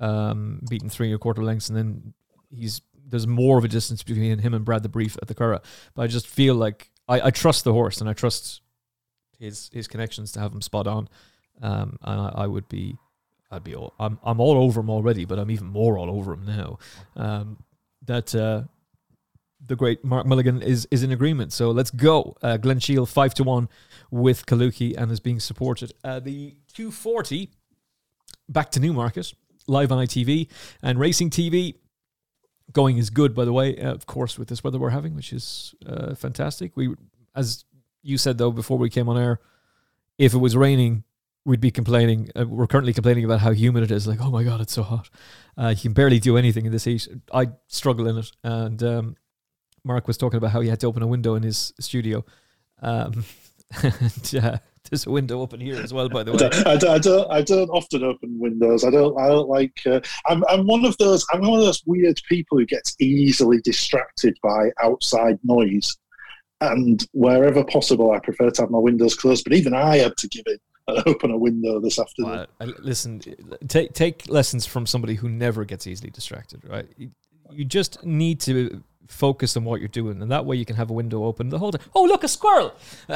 um, 0.00 0.60
beaten 0.68 0.88
three 0.88 1.08
and 1.08 1.16
a 1.16 1.18
quarter 1.18 1.42
lengths, 1.42 1.68
and 1.68 1.76
then 1.76 2.14
he's 2.50 2.80
there's 3.06 3.26
more 3.26 3.58
of 3.58 3.64
a 3.64 3.68
distance 3.68 4.02
between 4.02 4.38
him 4.38 4.54
and 4.54 4.64
Brad 4.64 4.82
the 4.82 4.88
Brief 4.88 5.18
at 5.20 5.28
the 5.28 5.34
Curragh. 5.34 5.62
But 5.94 6.02
I 6.02 6.06
just 6.06 6.26
feel 6.26 6.54
like 6.54 6.90
I, 7.08 7.20
I 7.20 7.30
trust 7.30 7.64
the 7.64 7.72
horse 7.72 8.00
and 8.00 8.08
I 8.08 8.14
trust 8.14 8.62
his 9.38 9.68
his 9.72 9.86
connections 9.86 10.32
to 10.32 10.40
have 10.40 10.52
him 10.52 10.62
spot 10.62 10.86
on. 10.86 11.08
Um, 11.60 11.98
and 12.02 12.20
I, 12.20 12.32
I, 12.38 12.46
would 12.46 12.68
be, 12.68 12.96
I'd 13.50 13.62
be 13.62 13.74
all, 13.74 13.94
I'm, 13.98 14.18
I'm 14.24 14.40
all 14.40 14.56
over 14.56 14.80
him 14.80 14.90
already, 14.90 15.24
but 15.24 15.38
I'm 15.38 15.50
even 15.50 15.68
more 15.68 15.98
all 15.98 16.10
over 16.10 16.32
him 16.32 16.44
now. 16.44 16.78
Um, 17.14 17.58
that, 18.06 18.34
uh, 18.34 18.64
the 19.66 19.76
great 19.76 20.04
Mark 20.04 20.26
Milligan 20.26 20.62
is 20.62 20.86
is 20.90 21.02
in 21.02 21.12
agreement. 21.12 21.52
So 21.52 21.70
let's 21.70 21.90
go. 21.90 22.36
Uh, 22.42 22.56
Glen 22.56 22.78
Shiel 22.78 23.06
five 23.06 23.34
to 23.34 23.44
one 23.44 23.68
with 24.10 24.46
Kalooki 24.46 24.96
and 24.96 25.10
is 25.10 25.20
being 25.20 25.40
supported. 25.40 25.92
Uh, 26.04 26.20
the 26.20 26.56
240 26.74 27.50
back 28.48 28.70
to 28.72 28.80
Newmarket 28.80 29.32
live 29.66 29.92
on 29.92 30.04
ITV 30.04 30.48
and 30.82 30.98
Racing 30.98 31.30
TV. 31.30 31.76
Going 32.72 32.98
is 32.98 33.10
good, 33.10 33.34
by 33.34 33.44
the 33.44 33.52
way. 33.52 33.76
Uh, 33.76 33.92
of 33.92 34.06
course, 34.06 34.38
with 34.38 34.48
this 34.48 34.64
weather 34.64 34.78
we're 34.78 34.90
having, 34.90 35.14
which 35.14 35.32
is 35.32 35.74
uh, 35.86 36.14
fantastic. 36.14 36.76
We, 36.76 36.94
as 37.34 37.64
you 38.02 38.18
said 38.18 38.38
though 38.38 38.50
before 38.50 38.78
we 38.78 38.90
came 38.90 39.08
on 39.08 39.18
air, 39.18 39.40
if 40.18 40.34
it 40.34 40.38
was 40.38 40.56
raining, 40.56 41.04
we'd 41.44 41.60
be 41.60 41.70
complaining. 41.70 42.30
Uh, 42.34 42.46
we're 42.46 42.66
currently 42.66 42.92
complaining 42.92 43.24
about 43.24 43.40
how 43.40 43.52
humid 43.52 43.84
it 43.84 43.90
is. 43.90 44.06
Like, 44.06 44.20
oh 44.20 44.30
my 44.30 44.42
god, 44.42 44.60
it's 44.60 44.72
so 44.72 44.82
hot. 44.82 45.10
Uh, 45.56 45.68
you 45.68 45.76
can 45.76 45.92
barely 45.92 46.18
do 46.18 46.36
anything 46.36 46.66
in 46.66 46.72
this 46.72 46.84
heat. 46.84 47.08
I 47.32 47.48
struggle 47.66 48.06
in 48.08 48.18
it, 48.18 48.30
and 48.42 48.82
um, 48.82 49.16
Mark 49.84 50.06
was 50.06 50.16
talking 50.16 50.38
about 50.38 50.50
how 50.50 50.60
he 50.60 50.68
had 50.68 50.80
to 50.80 50.86
open 50.86 51.02
a 51.02 51.06
window 51.06 51.34
in 51.34 51.42
his 51.42 51.72
studio. 51.80 52.24
Um, 52.80 53.24
and, 53.82 54.34
uh, 54.42 54.58
there's 54.90 55.06
a 55.06 55.10
window 55.10 55.40
open 55.40 55.60
here 55.60 55.76
as 55.76 55.92
well, 55.94 56.08
by 56.08 56.22
the 56.22 56.32
way. 56.32 56.50
I 56.66 56.76
don't, 56.76 56.90
I 56.90 56.98
don't, 56.98 57.30
I 57.30 57.42
don't 57.42 57.70
often 57.70 58.04
open 58.04 58.38
windows. 58.38 58.84
I 58.84 58.90
don't, 58.90 59.18
I 59.18 59.28
don't 59.28 59.48
like. 59.48 59.80
Uh, 59.86 60.00
I'm, 60.26 60.44
I'm 60.48 60.66
one 60.66 60.84
of 60.84 60.96
those. 60.98 61.24
I'm 61.32 61.40
one 61.40 61.60
of 61.60 61.64
those 61.64 61.82
weird 61.86 62.20
people 62.28 62.58
who 62.58 62.66
gets 62.66 62.94
easily 63.00 63.60
distracted 63.62 64.36
by 64.42 64.70
outside 64.82 65.38
noise, 65.44 65.96
and 66.60 67.06
wherever 67.12 67.64
possible, 67.64 68.12
I 68.12 68.18
prefer 68.18 68.50
to 68.50 68.62
have 68.62 68.70
my 68.70 68.78
windows 68.78 69.14
closed. 69.14 69.44
But 69.44 69.54
even 69.54 69.72
I 69.72 69.98
had 69.98 70.16
to 70.18 70.28
give 70.28 70.44
it 70.46 70.60
and 70.88 71.02
open 71.06 71.30
a 71.30 71.38
window 71.38 71.80
this 71.80 71.98
afternoon. 71.98 72.46
Well, 72.60 72.74
listen, 72.80 73.20
take 73.68 73.94
take 73.94 74.28
lessons 74.28 74.66
from 74.66 74.86
somebody 74.86 75.14
who 75.14 75.28
never 75.28 75.64
gets 75.64 75.86
easily 75.86 76.10
distracted. 76.10 76.62
Right, 76.68 76.88
you 77.50 77.64
just 77.64 78.04
need 78.04 78.40
to 78.42 78.82
focus 79.12 79.56
on 79.56 79.64
what 79.64 79.80
you're 79.80 79.88
doing, 79.88 80.22
and 80.22 80.30
that 80.30 80.46
way 80.46 80.56
you 80.56 80.64
can 80.64 80.76
have 80.76 80.90
a 80.90 80.92
window 80.92 81.24
open 81.24 81.50
the 81.50 81.58
whole 81.58 81.72
time. 81.72 81.82
Oh, 81.94 82.04
look, 82.04 82.24
a 82.24 82.28
squirrel! 82.28 82.74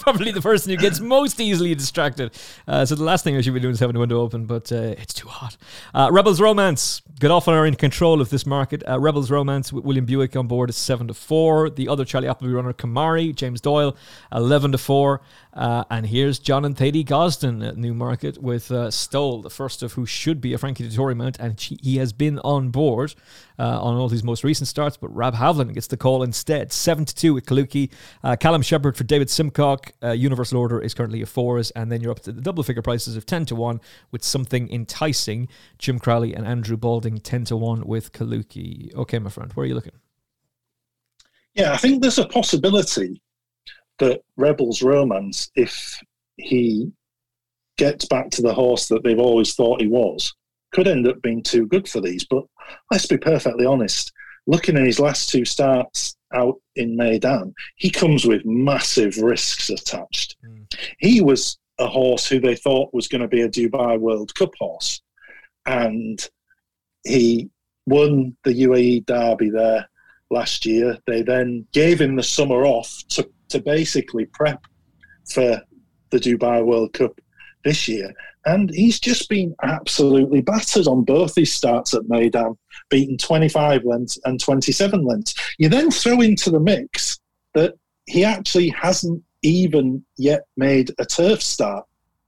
Probably 0.00 0.30
the 0.30 0.40
person 0.40 0.70
who 0.70 0.76
gets 0.76 1.00
most 1.00 1.40
easily 1.40 1.74
distracted. 1.74 2.32
Uh, 2.66 2.84
so 2.84 2.94
the 2.94 3.04
last 3.04 3.24
thing 3.24 3.36
I 3.36 3.40
should 3.40 3.54
be 3.54 3.60
doing 3.60 3.74
is 3.74 3.80
having 3.80 3.96
a 3.96 4.00
window 4.00 4.20
open, 4.20 4.46
but 4.46 4.70
uh, 4.72 4.94
it's 4.98 5.12
too 5.12 5.28
hot. 5.28 5.56
Uh, 5.92 6.08
Rebels 6.12 6.40
Romance. 6.40 7.02
Godolphin 7.18 7.54
are 7.54 7.66
in 7.66 7.76
control 7.76 8.20
of 8.20 8.28
this 8.28 8.44
market. 8.44 8.82
Uh, 8.86 9.00
Rebels 9.00 9.30
Romance 9.30 9.72
with 9.72 9.84
William 9.84 10.04
Buick 10.04 10.36
on 10.36 10.46
board 10.46 10.68
is 10.68 10.76
seven 10.76 11.08
to 11.08 11.14
four. 11.14 11.70
The 11.70 11.88
other 11.88 12.04
Charlie 12.04 12.28
Appleby 12.28 12.52
runner, 12.52 12.74
Kemari, 12.74 13.34
James 13.34 13.60
Doyle, 13.60 13.96
eleven 14.32 14.72
to 14.72 14.78
four. 14.78 15.22
Uh, 15.56 15.84
and 15.90 16.06
here's 16.06 16.38
John 16.38 16.66
and 16.66 16.76
Thady 16.76 17.02
Gosden 17.02 17.66
at 17.66 17.78
Newmarket 17.78 18.42
with 18.42 18.70
uh, 18.70 18.90
Stowell, 18.90 19.40
the 19.40 19.48
first 19.48 19.82
of 19.82 19.94
who 19.94 20.04
should 20.04 20.38
be 20.38 20.52
a 20.52 20.58
Frankie 20.58 20.86
Dettori 20.86 21.16
mount, 21.16 21.38
and 21.40 21.58
she, 21.58 21.78
he 21.82 21.96
has 21.96 22.12
been 22.12 22.38
on 22.40 22.68
board 22.68 23.14
uh, 23.58 23.80
on 23.80 23.96
all 23.96 24.08
these 24.08 24.22
most 24.22 24.44
recent 24.44 24.68
starts, 24.68 24.98
but 24.98 25.08
Rab 25.16 25.34
Havlin 25.34 25.72
gets 25.72 25.86
the 25.86 25.96
call 25.96 26.22
instead. 26.22 26.74
7 26.74 27.06
to 27.06 27.14
2 27.14 27.32
with 27.32 27.46
Kalooki. 27.46 27.90
Uh, 28.22 28.36
Callum 28.36 28.60
Shepherd 28.60 28.98
for 28.98 29.04
David 29.04 29.28
Simcock. 29.28 29.92
Uh, 30.02 30.10
Universal 30.10 30.58
Order 30.58 30.78
is 30.78 30.92
currently 30.92 31.22
a 31.22 31.26
fours, 31.26 31.70
and 31.70 31.90
then 31.90 32.02
you're 32.02 32.12
up 32.12 32.20
to 32.20 32.32
the 32.32 32.42
double 32.42 32.62
figure 32.62 32.82
prices 32.82 33.16
of 33.16 33.24
10 33.24 33.46
to 33.46 33.54
1 33.54 33.80
with 34.10 34.22
something 34.22 34.70
enticing. 34.70 35.48
Jim 35.78 35.98
Crowley 35.98 36.34
and 36.34 36.46
Andrew 36.46 36.76
Balding 36.76 37.16
10 37.16 37.44
to 37.46 37.56
1 37.56 37.86
with 37.86 38.12
Kalooki. 38.12 38.94
Okay, 38.94 39.18
my 39.18 39.30
friend, 39.30 39.50
where 39.54 39.64
are 39.64 39.66
you 39.66 39.74
looking? 39.74 39.92
Yeah, 41.54 41.72
I 41.72 41.78
think 41.78 42.02
there's 42.02 42.18
a 42.18 42.26
possibility 42.26 43.22
that 43.98 44.22
Rebels 44.36 44.82
Romance, 44.82 45.50
if 45.54 45.98
he 46.36 46.92
gets 47.76 48.06
back 48.06 48.30
to 48.30 48.42
the 48.42 48.54
horse 48.54 48.88
that 48.88 49.02
they've 49.02 49.18
always 49.18 49.54
thought 49.54 49.80
he 49.80 49.86
was, 49.86 50.34
could 50.72 50.88
end 50.88 51.06
up 51.06 51.20
being 51.22 51.42
too 51.42 51.66
good 51.66 51.88
for 51.88 52.00
these. 52.00 52.24
But 52.24 52.44
let's 52.90 53.06
be 53.06 53.18
perfectly 53.18 53.66
honest. 53.66 54.12
Looking 54.46 54.76
at 54.76 54.86
his 54.86 55.00
last 55.00 55.28
two 55.28 55.44
starts 55.44 56.16
out 56.32 56.56
in 56.76 56.96
Meydan, 56.96 57.52
he 57.76 57.90
comes 57.90 58.24
with 58.24 58.44
massive 58.44 59.16
risks 59.18 59.70
attached. 59.70 60.36
Mm. 60.44 60.72
He 60.98 61.20
was 61.20 61.58
a 61.78 61.86
horse 61.86 62.26
who 62.26 62.40
they 62.40 62.54
thought 62.54 62.94
was 62.94 63.08
going 63.08 63.22
to 63.22 63.28
be 63.28 63.42
a 63.42 63.48
Dubai 63.48 63.98
World 63.98 64.34
Cup 64.34 64.52
horse, 64.58 65.02
and 65.66 66.28
he 67.04 67.50
won 67.86 68.36
the 68.44 68.62
UAE 68.62 69.06
Derby 69.06 69.50
there 69.50 69.88
last 70.30 70.64
year. 70.64 70.98
They 71.06 71.22
then 71.22 71.66
gave 71.72 72.00
him 72.00 72.16
the 72.16 72.22
summer 72.22 72.64
off 72.64 73.02
to 73.10 73.28
to 73.48 73.60
basically 73.60 74.26
prep 74.26 74.64
for 75.30 75.60
the 76.10 76.18
Dubai 76.18 76.64
World 76.64 76.92
Cup 76.92 77.20
this 77.64 77.88
year. 77.88 78.12
And 78.44 78.70
he's 78.70 79.00
just 79.00 79.28
been 79.28 79.54
absolutely 79.62 80.40
battered 80.40 80.86
on 80.86 81.02
both 81.02 81.34
his 81.34 81.52
starts 81.52 81.94
at 81.94 82.02
Meydan, 82.02 82.56
beaten 82.90 83.18
25 83.18 83.84
lengths 83.84 84.18
and 84.24 84.40
27 84.40 85.04
lengths. 85.04 85.34
You 85.58 85.68
then 85.68 85.90
throw 85.90 86.20
into 86.20 86.50
the 86.50 86.60
mix 86.60 87.18
that 87.54 87.74
he 88.06 88.24
actually 88.24 88.68
hasn't 88.68 89.22
even 89.42 90.04
yet 90.16 90.42
made 90.56 90.92
a 90.98 91.04
turf 91.04 91.42
start 91.42 91.84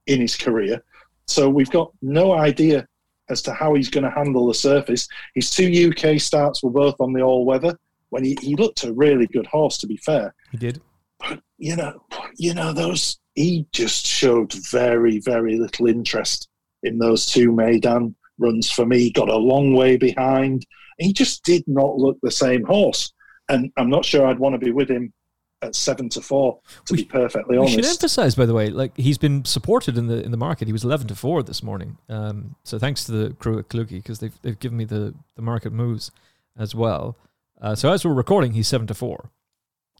in 0.07 0.19
his 0.19 0.35
career. 0.35 0.83
So 1.27 1.47
we've 1.47 1.69
got 1.69 1.91
no 2.01 2.33
idea 2.33 2.85
as 3.29 3.41
to 3.43 3.53
how 3.53 3.75
he's 3.75 3.89
going 3.89 4.03
to 4.03 4.09
handle 4.09 4.47
the 4.47 4.53
surface. 4.53 5.07
His 5.35 5.49
two 5.51 5.89
UK 5.89 6.19
starts 6.19 6.63
were 6.63 6.71
both 6.71 6.99
on 6.99 7.13
the 7.13 7.21
all 7.21 7.45
weather 7.45 7.77
when 8.09 8.23
he, 8.23 8.37
he 8.41 8.55
looked 8.55 8.83
a 8.83 8.91
really 8.91 9.27
good 9.27 9.45
horse, 9.45 9.77
to 9.77 9.87
be 9.87 9.97
fair. 9.97 10.33
He 10.51 10.57
did. 10.57 10.81
But, 11.19 11.41
you 11.57 11.75
know, 11.75 12.05
you 12.37 12.53
know, 12.53 12.73
those 12.73 13.19
he 13.35 13.67
just 13.71 14.05
showed 14.05 14.53
very, 14.53 15.19
very 15.19 15.57
little 15.57 15.87
interest 15.87 16.49
in 16.83 16.97
those 16.97 17.25
two 17.25 17.51
Meydan 17.51 18.15
runs 18.37 18.71
for 18.71 18.85
me. 18.85 19.11
Got 19.11 19.29
a 19.29 19.37
long 19.37 19.73
way 19.73 19.97
behind. 19.97 20.65
He 20.97 21.13
just 21.13 21.43
did 21.43 21.63
not 21.67 21.97
look 21.97 22.17
the 22.21 22.31
same 22.31 22.63
horse, 22.63 23.13
and 23.47 23.71
I'm 23.77 23.89
not 23.89 24.05
sure 24.05 24.27
I'd 24.27 24.39
want 24.39 24.53
to 24.53 24.59
be 24.59 24.71
with 24.71 24.89
him 24.89 25.13
at 25.61 25.75
seven 25.75 26.09
to 26.09 26.21
four. 26.21 26.59
To 26.85 26.93
we, 26.93 27.03
be 27.03 27.05
perfectly 27.05 27.57
honest, 27.57 27.77
we 27.77 27.83
should 27.83 27.91
emphasize, 27.91 28.35
by 28.35 28.45
the 28.45 28.53
way, 28.53 28.69
like 28.69 28.95
he's 28.97 29.17
been 29.17 29.45
supported 29.45 29.97
in 29.97 30.07
the 30.07 30.23
in 30.23 30.31
the 30.31 30.37
market. 30.37 30.67
He 30.67 30.73
was 30.73 30.83
eleven 30.83 31.07
to 31.07 31.15
four 31.15 31.43
this 31.43 31.63
morning. 31.63 31.97
Um, 32.09 32.55
so 32.63 32.77
thanks 32.79 33.03
to 33.05 33.11
the 33.11 33.33
crew 33.35 33.59
at 33.59 33.69
Kalooki 33.69 34.01
because 34.01 34.19
they've 34.19 34.37
they've 34.41 34.59
given 34.59 34.77
me 34.77 34.85
the 34.85 35.13
the 35.35 35.41
market 35.41 35.71
moves 35.71 36.11
as 36.57 36.75
well. 36.75 37.17
Uh, 37.61 37.75
so 37.75 37.91
as 37.91 38.05
we're 38.05 38.13
recording, 38.13 38.53
he's 38.53 38.67
seven 38.67 38.87
to 38.87 38.93
four. 38.93 39.31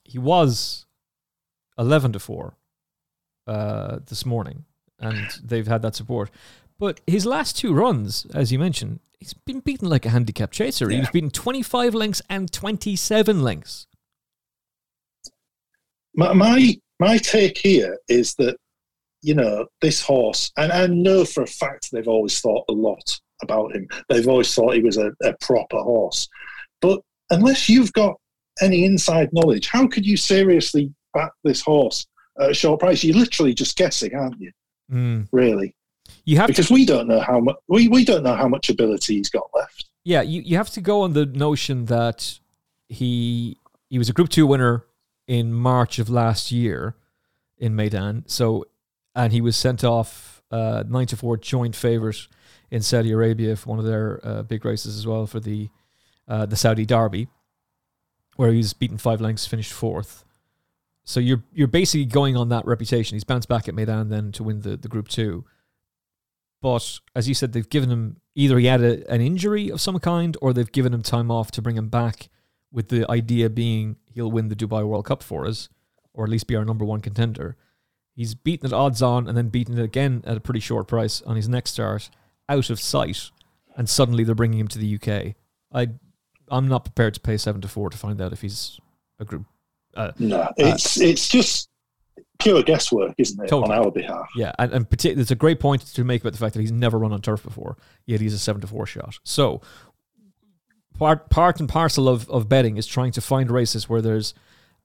He 0.04 0.18
was 0.18 0.86
eleven 1.80 2.12
to 2.14 2.20
four 2.20 2.58
uh, 3.48 4.00
this 4.06 4.26
morning, 4.26 4.66
and 5.00 5.28
they've 5.44 5.68
had 5.68 5.82
that 5.82 5.96
support. 5.96 6.30
But 6.78 7.02
his 7.08 7.26
last 7.26 7.58
two 7.58 7.74
runs, 7.74 8.26
as 8.34 8.52
you 8.52 8.60
mentioned, 8.60 9.00
he's 9.20 9.34
been 9.34 9.60
beaten 9.60 9.90
like 9.90 10.06
a 10.06 10.10
handicap 10.10 10.52
chaser. 10.52 10.90
Yeah. 10.90 10.96
He 10.96 11.00
was 11.02 11.10
beaten 11.10 11.30
25 11.30 11.94
lengths 11.94 12.22
and 12.30 12.52
27 12.52 13.42
lengths. 13.42 13.88
My, 16.16 16.34
my, 16.34 16.76
my 17.00 17.18
take 17.18 17.58
here 17.58 17.98
is 18.08 18.34
that, 18.36 18.56
you 19.22 19.34
know, 19.34 19.66
this 19.82 20.02
horse, 20.02 20.52
and 20.58 20.72
I 20.72 20.88
know 20.88 21.26
for 21.26 21.44
a 21.44 21.48
fact 21.48 21.90
they've 21.92 22.08
always 22.08 22.40
thought 22.40 22.64
a 22.70 22.74
lot 22.74 23.20
about 23.42 23.76
him. 23.76 23.88
They've 24.08 24.28
always 24.28 24.54
thought 24.54 24.76
he 24.76 24.82
was 24.82 24.98
a, 24.98 25.12
a 25.24 25.34
proper 25.42 25.78
horse. 25.78 26.28
But 26.82 27.02
unless 27.30 27.68
you've 27.68 27.94
got 27.94 28.16
any 28.62 28.86
inside 28.86 29.30
knowledge, 29.34 29.68
how 29.68 29.88
could 29.88 30.06
you 30.06 30.16
seriously 30.18 30.94
back 31.14 31.32
this 31.44 31.62
horse 31.62 32.08
at 32.40 32.52
a 32.52 32.54
short 32.54 32.80
price. 32.80 33.04
You're 33.04 33.18
literally 33.18 33.54
just 33.54 33.78
guessing, 33.78 34.16
aren't 34.16 34.40
you? 34.40 34.52
Mm. 34.92 35.28
Really. 35.32 35.76
You 36.26 36.38
have 36.38 36.48
because 36.48 36.68
to, 36.68 36.74
we 36.74 36.86
don't 36.86 37.08
know 37.08 37.20
how 37.20 37.40
much 37.40 37.56
we, 37.68 37.88
we 37.88 38.04
don't 38.04 38.24
know 38.24 38.36
how 38.36 38.48
much 38.48 38.70
ability 38.70 39.16
he's 39.16 39.30
got 39.30 39.50
left. 39.56 39.86
Yeah, 40.04 40.22
you, 40.22 40.42
you 40.42 40.58
have 40.58 40.70
to 40.72 40.82
go 40.82 41.02
on 41.02 41.14
the 41.14 41.26
notion 41.26 41.86
that 41.86 42.40
he 42.88 43.58
he 43.90 43.98
was 43.98 44.10
a 44.10 44.14
Group 44.14 44.30
Two 44.30 44.48
winner 44.48 44.86
in 45.28 45.54
March 45.54 46.00
of 46.00 46.10
last 46.10 46.52
year 46.52 46.96
in 47.58 47.76
Meydan. 47.76 48.24
So 48.30 48.66
and 49.16 49.34
he 49.34 49.42
was 49.42 49.56
sent 49.56 49.84
off 49.84 50.42
uh, 50.52 50.84
nine 50.88 51.08
to 51.08 51.18
four 51.18 51.38
joint 51.38 51.76
favorite 51.76 52.28
in 52.72 52.82
Saudi 52.82 53.12
Arabia 53.12 53.56
for 53.56 53.70
one 53.70 53.80
of 53.80 53.86
their 53.86 54.20
uh, 54.24 54.44
big 54.44 54.66
races 54.66 54.98
as 54.98 55.06
well 55.06 55.28
for 55.28 55.40
the 55.40 55.70
uh, 56.28 56.46
the 56.46 56.56
Saudi 56.56 56.86
Derby, 56.86 57.28
where 58.36 58.52
he 58.52 58.58
was 58.58 58.74
beaten 58.74 58.98
five 58.98 59.20
lengths, 59.22 59.46
finished 59.46 59.74
fourth. 59.74 60.26
So 61.10 61.20
you're 61.20 61.44
you're 61.52 61.68
basically 61.68 62.06
going 62.06 62.38
on 62.38 62.50
that 62.50 62.68
reputation. 62.68 63.16
He's 63.16 63.24
bounced 63.24 63.50
back 63.50 63.68
at 63.68 63.74
Meydan 63.74 64.10
then 64.10 64.32
to 64.34 64.44
win 64.44 64.62
the, 64.62 64.78
the 64.78 64.88
Group 64.88 65.08
Two. 65.08 65.44
But 66.62 67.00
as 67.16 67.28
you 67.28 67.34
said, 67.34 67.52
they've 67.52 67.68
given 67.68 67.90
him 67.90 68.18
either 68.36 68.60
he 68.60 68.68
had 68.68 68.84
a, 68.84 69.12
an 69.12 69.20
injury 69.20 69.72
of 69.72 69.82
some 69.82 69.98
kind 69.98 70.38
or 70.40 70.54
they've 70.54 70.72
given 70.72 70.94
him 70.94 71.02
time 71.02 71.32
off 71.32 71.50
to 71.52 71.64
bring 71.64 71.78
him 71.78 71.90
back 71.90 72.30
with 72.72 72.90
the 72.90 73.10
idea 73.10 73.50
being 73.50 73.96
he'll 74.14 74.30
win 74.30 74.50
the 74.50 74.56
Dubai 74.56 74.86
World 74.86 75.06
Cup 75.06 75.24
for 75.24 75.48
us, 75.48 75.68
or 76.14 76.26
at 76.26 76.30
least 76.30 76.46
be 76.46 76.56
our 76.56 76.64
number 76.64 76.86
one 76.86 77.02
contender. 77.02 77.58
He's 78.14 78.36
beaten 78.36 78.68
at 78.68 78.74
odds 78.74 79.02
on 79.02 79.28
and 79.28 79.36
then 79.36 79.50
beaten 79.50 79.80
it 79.80 79.84
again 79.84 80.22
at 80.28 80.38
a 80.38 80.42
pretty 80.42 80.60
short 80.60 80.88
price 80.88 81.24
on 81.24 81.36
his 81.36 81.50
next 81.50 81.72
start, 81.72 82.12
out 82.48 82.70
of 82.70 82.80
sight, 82.80 83.32
and 83.76 83.90
suddenly 83.90 84.24
they're 84.24 84.36
bringing 84.36 84.60
him 84.60 84.68
to 84.68 84.78
the 84.78 84.94
UK. 84.94 85.34
I, 85.74 85.88
I'm 86.50 86.68
not 86.68 86.86
prepared 86.86 87.16
to 87.16 87.20
pay 87.20 87.38
seven 87.38 87.62
to 87.62 87.68
four 87.68 87.90
to 87.90 87.98
find 87.98 88.22
out 88.22 88.32
if 88.32 88.42
he's 88.42 88.80
a 89.18 89.26
group 89.26 89.48
uh, 90.00 90.12
no, 90.20 90.40
uh, 90.42 90.54
it's 90.58 91.00
uh, 91.00 91.06
it's 91.06 91.28
just 91.28 91.70
pure 92.40 92.64
guesswork, 92.64 93.14
isn't 93.18 93.44
it, 93.44 93.48
totally. 93.48 93.78
on 93.78 93.86
our 93.86 93.92
behalf? 93.92 94.28
Yeah, 94.36 94.54
and, 94.58 94.72
and 94.72 94.90
partic- 94.90 95.16
there's 95.16 95.32
a 95.32 95.36
great 95.36 95.60
point 95.60 95.82
to 95.82 96.04
make 96.04 96.22
about 96.22 96.34
the 96.34 96.40
fact 96.40 96.54
that 96.56 96.62
he's 96.62 96.72
never 96.72 96.98
run 96.98 97.12
on 97.12 97.22
turf 97.22 97.44
before, 97.44 97.78
yet 98.06 98.22
he's 98.22 98.34
a 98.34 98.40
seven 98.40 98.62
to 98.62 98.68
four 98.68 98.86
shot. 98.86 99.20
So, 99.24 99.62
part 100.98 101.30
part 101.30 101.60
and 101.60 101.70
parcel 101.70 102.08
of, 102.08 102.30
of 102.30 102.50
betting 102.50 102.78
is 102.78 102.88
trying 102.88 103.12
to 103.12 103.22
find 103.22 103.52
races 103.52 103.88
where 103.90 104.02
there's 104.02 104.34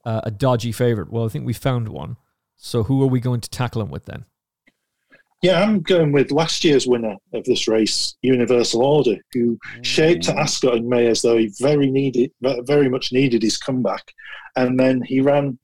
uh, 0.04 0.20
a 0.24 0.30
dodgy 0.30 0.72
favorite. 0.72 1.10
Well, 1.10 1.24
I 1.24 1.28
think 1.28 1.46
we 1.46 1.52
found 1.52 1.88
one. 1.88 2.16
So 2.56 2.84
who 2.84 3.02
are 3.02 3.06
we 3.06 3.20
going 3.20 3.40
to 3.40 3.50
tackle 3.50 3.82
him 3.82 3.90
with 3.90 4.06
then? 4.06 4.24
Yeah, 5.44 5.60
I'm 5.62 5.82
going 5.82 6.12
with 6.12 6.32
last 6.32 6.64
year's 6.64 6.86
winner 6.86 7.16
of 7.34 7.44
this 7.44 7.68
race, 7.68 8.16
Universal 8.22 8.80
Order, 8.82 9.16
who 9.34 9.58
shaped 9.82 10.26
at 10.30 10.38
Ascot 10.38 10.76
in 10.76 10.88
May 10.88 11.06
as 11.06 11.20
though 11.20 11.36
he 11.36 11.52
very 11.60 11.90
needed, 11.90 12.32
very 12.62 12.88
much 12.88 13.12
needed 13.12 13.42
his 13.42 13.58
comeback, 13.58 14.10
and 14.56 14.80
then 14.80 15.02
he 15.02 15.20
ran 15.20 15.58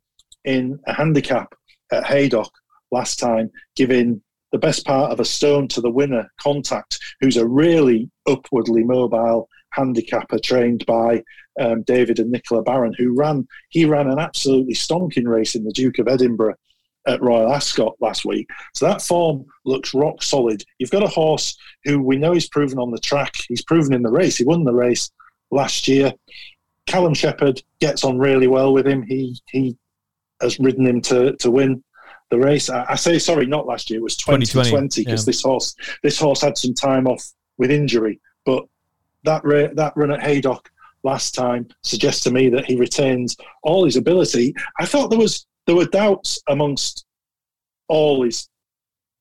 in 0.45 0.79
a 0.87 0.93
handicap 0.93 1.55
at 1.93 2.05
Haydock 2.05 2.53
last 2.91 3.19
time, 3.19 3.51
giving 3.75 4.21
the 4.53 4.59
best 4.59 4.85
part 4.85 5.13
of 5.13 5.19
a 5.19 5.25
stone 5.25 5.67
to 5.69 5.81
the 5.81 5.91
winner, 5.91 6.31
Contact, 6.43 6.99
who's 7.23 7.39
a 7.39 7.49
really 7.49 8.11
upwardly 8.29 8.85
mobile 8.85 9.49
handicapper 9.71 10.39
trained 10.39 10.85
by 10.85 11.23
um, 11.59 11.85
David 11.85 12.19
and 12.19 12.31
Nicola 12.31 12.63
Barron, 12.63 12.95
who 12.99 13.17
ran 13.17 13.49
he 13.71 13.87
ran 13.87 14.11
an 14.11 14.19
absolutely 14.19 14.75
stonking 14.75 15.27
race 15.27 15.55
in 15.55 15.65
the 15.65 15.73
Duke 15.73 15.99
of 15.99 16.07
Edinburgh 16.07 16.57
at 17.07 17.23
Royal 17.23 17.53
Ascot 17.53 17.95
last 18.01 18.25
week. 18.25 18.49
So 18.75 18.87
that 18.87 19.03
form 19.03 19.45
looks 19.65 19.95
rock 19.95 20.23
solid. 20.23 20.63
You've 20.79 20.91
got 20.91 21.03
a 21.03 21.09
horse 21.09 21.57
who 21.85 22.03
we 22.03 22.17
know 22.17 22.33
he's 22.33 22.49
proven 22.49 22.79
on 22.79 22.91
the 22.91 22.99
track. 22.99 23.35
He's 23.49 23.65
proven 23.65 23.95
in 23.95 24.03
the 24.03 24.11
race. 24.11 24.37
He 24.37 24.45
won 24.45 24.65
the 24.65 24.75
race 24.75 25.11
last 25.51 25.89
year. 25.89 26.13
Callum 26.87 27.15
Shepherd 27.15 27.63
gets 27.81 28.05
on 28.05 28.19
really 28.19 28.47
well 28.47 28.73
with 28.73 28.87
him. 28.87 29.03
He 29.03 29.41
he 29.51 29.77
has 30.41 30.59
ridden 30.59 30.87
him 30.87 31.01
to, 31.03 31.37
to 31.37 31.51
win 31.51 31.85
the 32.31 32.39
race. 32.39 32.71
I, 32.71 32.85
I 32.91 32.95
say 32.97 33.19
sorry, 33.19 33.47
not 33.47 33.67
last 33.67 33.91
year. 33.91 34.01
It 34.01 34.05
was 34.05 34.17
2020 34.17 35.05
because 35.05 35.23
yeah. 35.23 35.27
this 35.27 35.43
horse 35.43 35.75
this 36.03 36.19
horse 36.19 36.41
had 36.41 36.59
some 36.59 36.75
time 36.75 37.07
off 37.07 37.25
with 37.59 37.71
injury. 37.71 38.21
But 38.45 38.65
that 39.25 39.45
ra- 39.45 39.73
that 39.75 39.93
run 39.97 40.11
at 40.11 40.23
Haydock 40.23 40.71
last 41.03 41.35
time 41.35 41.69
suggests 41.83 42.23
to 42.25 42.31
me 42.31 42.49
that 42.51 42.65
he 42.65 42.77
retains 42.77 43.37
all 43.63 43.85
his 43.85 43.97
ability. 43.97 44.55
I 44.79 44.87
thought 44.87 45.09
there 45.09 45.19
was 45.19 45.47
there 45.71 45.77
were 45.77 45.85
doubts 45.85 46.43
amongst 46.49 47.05
all 47.87 48.25
his 48.25 48.49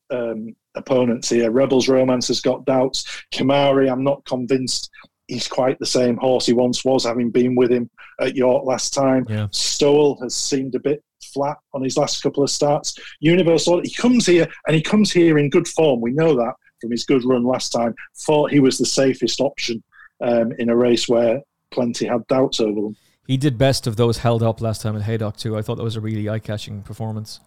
um, 0.09 0.55
opponents 0.73 1.29
here. 1.29 1.51
Rebels 1.51 1.87
Romance 1.87 2.27
has 2.29 2.41
got 2.41 2.65
doubts. 2.65 3.23
Kemari, 3.31 3.87
I'm 3.87 4.03
not 4.03 4.25
convinced 4.25 4.89
he's 5.27 5.47
quite 5.47 5.77
the 5.77 5.85
same 5.85 6.17
horse 6.17 6.47
he 6.47 6.53
once 6.53 6.83
was, 6.83 7.05
having 7.05 7.29
been 7.29 7.55
with 7.55 7.71
him 7.71 7.87
at 8.19 8.35
York 8.35 8.65
last 8.65 8.95
time. 8.95 9.27
Yeah. 9.29 9.45
Stowell 9.51 10.19
has 10.23 10.35
seemed 10.35 10.73
a 10.73 10.79
bit 10.79 11.03
flat 11.21 11.57
on 11.75 11.83
his 11.83 11.97
last 11.97 12.23
couple 12.23 12.41
of 12.41 12.49
starts. 12.49 12.97
Universal, 13.19 13.83
he 13.83 13.93
comes 13.93 14.25
here 14.25 14.47
and 14.65 14.75
he 14.75 14.81
comes 14.81 15.11
here 15.11 15.37
in 15.37 15.51
good 15.51 15.67
form. 15.67 16.01
We 16.01 16.13
know 16.13 16.35
that 16.35 16.55
from 16.81 16.89
his 16.89 17.05
good 17.05 17.23
run 17.25 17.43
last 17.43 17.69
time. 17.69 17.93
Thought 18.25 18.49
he 18.49 18.59
was 18.59 18.79
the 18.79 18.87
safest 18.87 19.39
option 19.39 19.83
um, 20.19 20.51
in 20.53 20.69
a 20.69 20.75
race 20.75 21.07
where 21.07 21.41
plenty 21.69 22.07
had 22.07 22.25
doubts 22.25 22.59
over 22.59 22.81
them. 22.81 22.95
He 23.29 23.37
did 23.37 23.59
best 23.59 23.85
of 23.85 23.95
those 23.95 24.17
held 24.17 24.41
up 24.41 24.59
last 24.59 24.81
time 24.81 24.95
at 24.95 25.03
Haydock 25.03 25.37
too. 25.37 25.55
I 25.55 25.61
thought 25.61 25.75
that 25.75 25.83
was 25.83 25.95
a 25.95 26.01
really 26.01 26.27
eye-catching 26.27 26.81
performance. 26.81 27.39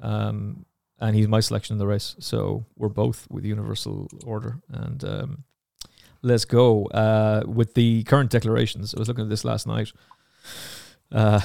Um, 0.00 0.64
and 0.98 1.14
he's 1.14 1.28
my 1.28 1.40
selection 1.40 1.74
in 1.74 1.78
the 1.78 1.86
race. 1.86 2.16
So 2.20 2.64
we're 2.74 2.88
both 2.88 3.26
with 3.30 3.44
Universal 3.44 4.08
Order. 4.24 4.62
And 4.70 5.04
um, 5.04 5.44
let's 6.22 6.46
go 6.46 6.86
uh, 6.86 7.42
with 7.46 7.74
the 7.74 8.02
current 8.04 8.30
declarations. 8.30 8.94
I 8.94 8.98
was 8.98 9.08
looking 9.08 9.24
at 9.24 9.28
this 9.28 9.44
last 9.44 9.66
night. 9.66 9.92
Uh, 11.12 11.40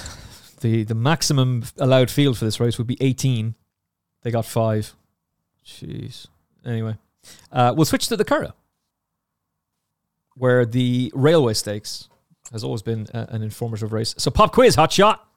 the 0.61 0.85
the 0.85 0.95
maximum 0.95 1.63
allowed 1.77 2.09
field 2.09 2.37
for 2.37 2.45
this 2.45 2.61
race 2.61 2.77
would 2.77 2.87
be 2.87 2.97
18. 3.01 3.55
They 4.23 4.31
got 4.31 4.45
five. 4.45 4.95
Jeez. 5.65 6.27
Anyway, 6.65 6.95
uh, 7.51 7.73
we'll 7.75 7.83
switch 7.83 8.07
to 8.07 8.15
the 8.15 8.23
Curragh, 8.23 8.53
where 10.35 10.65
the 10.65 11.11
railway 11.13 11.55
stakes 11.55 12.07
has 12.51 12.63
always 12.63 12.81
been 12.81 13.07
a, 13.13 13.27
an 13.29 13.41
informative 13.41 13.93
race. 13.93 14.15
So, 14.17 14.31
pop 14.31 14.53
quiz, 14.53 14.75
hot 14.75 14.91
shot. 14.91 15.27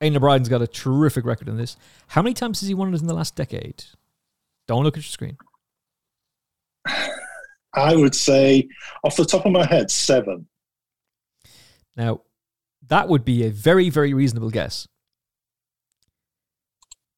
Aidan 0.00 0.16
O'Brien's 0.16 0.48
got 0.48 0.62
a 0.62 0.66
terrific 0.66 1.24
record 1.24 1.48
in 1.48 1.56
this. 1.56 1.76
How 2.08 2.22
many 2.22 2.34
times 2.34 2.60
has 2.60 2.68
he 2.68 2.74
won 2.74 2.92
it 2.92 3.00
in 3.00 3.06
the 3.06 3.14
last 3.14 3.34
decade? 3.34 3.84
Don't 4.68 4.84
look 4.84 4.96
at 4.96 5.02
your 5.02 5.10
screen. 5.10 5.38
I 7.74 7.94
would 7.94 8.14
say, 8.14 8.68
off 9.04 9.16
the 9.16 9.24
top 9.24 9.46
of 9.46 9.52
my 9.52 9.66
head, 9.66 9.90
seven. 9.90 10.46
Now, 11.96 12.22
that 12.88 13.08
would 13.08 13.24
be 13.24 13.44
a 13.44 13.50
very, 13.50 13.90
very 13.90 14.14
reasonable 14.14 14.50
guess. 14.50 14.86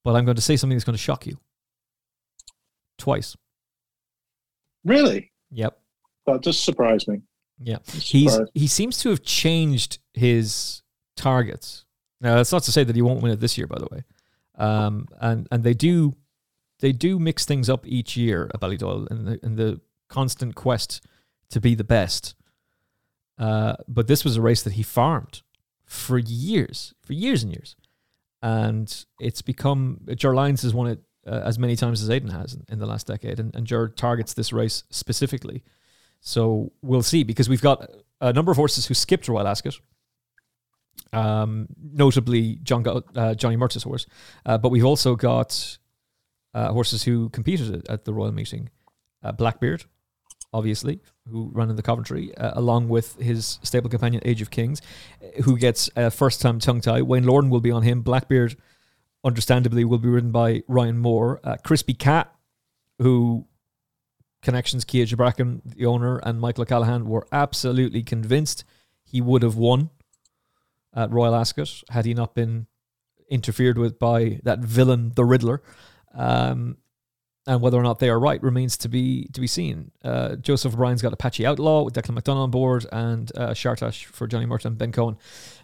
But 0.05 0.16
I'm 0.16 0.24
going 0.24 0.36
to 0.36 0.42
say 0.42 0.57
something 0.57 0.76
that's 0.76 0.84
going 0.84 0.96
to 0.96 1.03
shock 1.03 1.26
you. 1.26 1.38
Twice. 2.96 3.36
Really? 4.84 5.32
Yep. 5.51 5.78
That 6.26 6.42
does 6.42 6.59
surprise 6.59 7.07
me. 7.09 7.22
Yeah. 7.61 7.78
He's 7.92 8.38
he 8.54 8.66
seems 8.66 8.98
to 8.98 9.11
have 9.11 9.22
changed 9.22 9.98
his 10.14 10.82
targets. 11.16 11.84
Now 12.20 12.36
that's 12.36 12.52
not 12.52 12.62
to 12.64 12.72
say 12.72 12.84
that 12.84 12.96
he 12.96 13.02
won't 13.02 13.22
win 13.22 13.32
it 13.32 13.40
this 13.40 13.59
year, 13.59 13.66
by 13.66 13.78
the 13.78 13.88
way. 13.90 14.04
Um, 14.56 15.09
and 15.20 15.46
and 15.50 15.64
they 15.64 15.74
do 15.74 16.14
they 16.80 16.92
do 16.92 17.18
mix 17.18 17.44
things 17.44 17.68
up 17.68 17.86
each 17.86 18.16
year 18.16 18.50
at 18.54 18.61
Ballydoyle 18.61 19.11
in 19.11 19.24
the 19.24 19.40
in 19.44 19.56
the 19.56 19.80
constant 20.09 20.54
quest 20.54 21.04
to 21.50 21.61
be 21.61 21.74
the 21.74 21.84
best. 21.84 22.34
Uh, 23.38 23.76
but 23.86 24.09
this 24.09 24.24
was 24.24 24.36
a 24.36 24.42
race 24.42 24.62
that 24.62 24.72
he 24.74 24.82
farmed 24.82 25.42
for 25.86 26.18
years, 26.18 26.94
for 27.00 27.12
years 27.12 27.42
and 27.42 27.52
years. 27.52 27.76
And 28.42 29.04
it's 29.20 29.42
become, 29.42 30.00
Ger 30.16 30.34
Lyons 30.34 30.62
has 30.62 30.74
won 30.74 30.88
it 30.88 31.00
uh, 31.26 31.42
as 31.44 31.59
many 31.59 31.76
times 31.76 32.02
as 32.02 32.11
Aidan 32.11 32.30
has 32.30 32.54
in, 32.54 32.64
in 32.68 32.78
the 32.78 32.86
last 32.86 33.06
decade. 33.06 33.40
And, 33.40 33.54
and 33.54 33.66
Ger 33.66 33.88
targets 33.88 34.34
this 34.34 34.52
race 34.52 34.84
specifically. 34.90 35.62
So 36.21 36.73
we'll 36.83 37.03
see 37.03 37.23
because 37.23 37.49
we've 37.49 37.62
got 37.62 37.89
a 38.21 38.33
number 38.33 38.51
of 38.51 38.57
horses 38.57 38.87
who 38.87 38.95
skipped 38.95 39.29
Royal 39.29 39.47
Ascot. 39.47 39.79
Um, 41.12 41.69
notably 41.81 42.57
John 42.62 42.87
uh, 42.87 43.35
Johnny 43.35 43.57
Murtagh's 43.57 43.85
horse, 43.85 44.07
uh, 44.45 44.59
but 44.59 44.69
we've 44.71 44.85
also 44.85 45.16
got 45.16 45.79
uh, 46.53 46.73
horses 46.73 47.05
who 47.05 47.31
competed 47.31 47.89
at 47.89 48.05
the 48.05 48.12
Royal 48.12 48.33
Meeting. 48.33 48.69
Uh, 49.23 49.33
Blackbeard, 49.33 49.85
obviously, 50.53 51.01
who 51.31 51.51
ran 51.55 51.71
in 51.71 51.77
the 51.77 51.83
Coventry, 51.83 52.35
uh, 52.37 52.53
along 52.55 52.89
with 52.89 53.16
his 53.16 53.59
stable 53.62 53.89
companion 53.89 54.23
Age 54.25 54.43
of 54.43 54.51
Kings, 54.51 54.83
who 55.45 55.57
gets 55.57 55.89
a 55.97 56.11
first 56.11 56.41
time 56.41 56.59
tongue 56.59 56.81
tie. 56.81 57.03
Wayne 57.03 57.25
Lordan 57.25 57.49
will 57.49 57.61
be 57.61 57.71
on 57.71 57.83
him. 57.83 58.03
Blackbeard, 58.03 58.57
understandably, 59.25 59.85
will 59.85 59.99
be 59.99 60.09
ridden 60.09 60.31
by 60.31 60.62
Ryan 60.69 60.99
Moore. 60.99 61.41
Uh, 61.43 61.57
Crispy 61.64 61.95
Cat, 61.95 62.33
who 62.99 63.47
connections, 64.43 64.84
Kia 64.84 65.05
Joorabchian, 65.05 65.61
the 65.64 65.86
owner, 65.86 66.18
and 66.18 66.41
Michael 66.41 66.62
O'Callaghan 66.62 67.09
were 67.09 67.26
absolutely 67.32 68.03
convinced 68.03 68.64
he 69.05 69.20
would 69.20 69.43
have 69.43 69.57
won 69.57 69.91
at 70.95 71.11
Royal 71.11 71.34
Ascot 71.34 71.82
had 71.91 72.05
he 72.05 72.14
not 72.14 72.34
been 72.34 72.66
interfered 73.30 73.78
with 73.78 73.99
by 73.99 74.41
that 74.43 74.61
villain, 74.61 75.12
the 75.14 75.22
Ridler. 75.22 75.61
Um, 76.14 76.78
and 77.47 77.62
whether 77.62 77.78
or 77.78 77.82
not 77.82 77.99
they 77.99 78.11
are 78.11 78.20
right 78.20 78.43
remains 78.43 78.76
to 78.76 78.89
be 78.89 79.26
to 79.32 79.41
be 79.41 79.47
seen. 79.47 79.91
Uh, 80.05 80.36
Joseph 80.36 80.74
O'Brien's 80.74 81.01
got 81.01 81.14
Apache 81.14 81.47
Outlaw 81.47 81.82
with 81.82 81.95
Declan 81.95 82.18
McDonogh 82.18 82.45
on 82.45 82.51
board, 82.51 82.84
and 82.93 83.32
uh, 83.36 83.51
Shartash 83.51 84.05
for 84.05 84.26
Johnny 84.26 84.45
Murtagh. 84.45 84.76
Ben 84.76 84.93
Cohen 84.93 85.16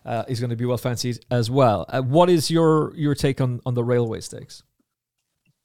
uh, 0.07 0.25
is 0.27 0.41
going 0.41 0.49
to 0.49 0.57
be 0.57 0.65
well 0.65 0.79
fancied 0.79 1.19
as 1.31 1.51
well. 1.51 1.85
Uh, 1.91 2.01
what 2.01 2.31
is 2.31 2.51
your 2.51 2.97
your 2.97 3.15
take 3.15 3.39
on 3.41 3.61
on 3.67 3.75
the 3.75 3.85
railway 3.85 4.21
stakes? 4.21 4.63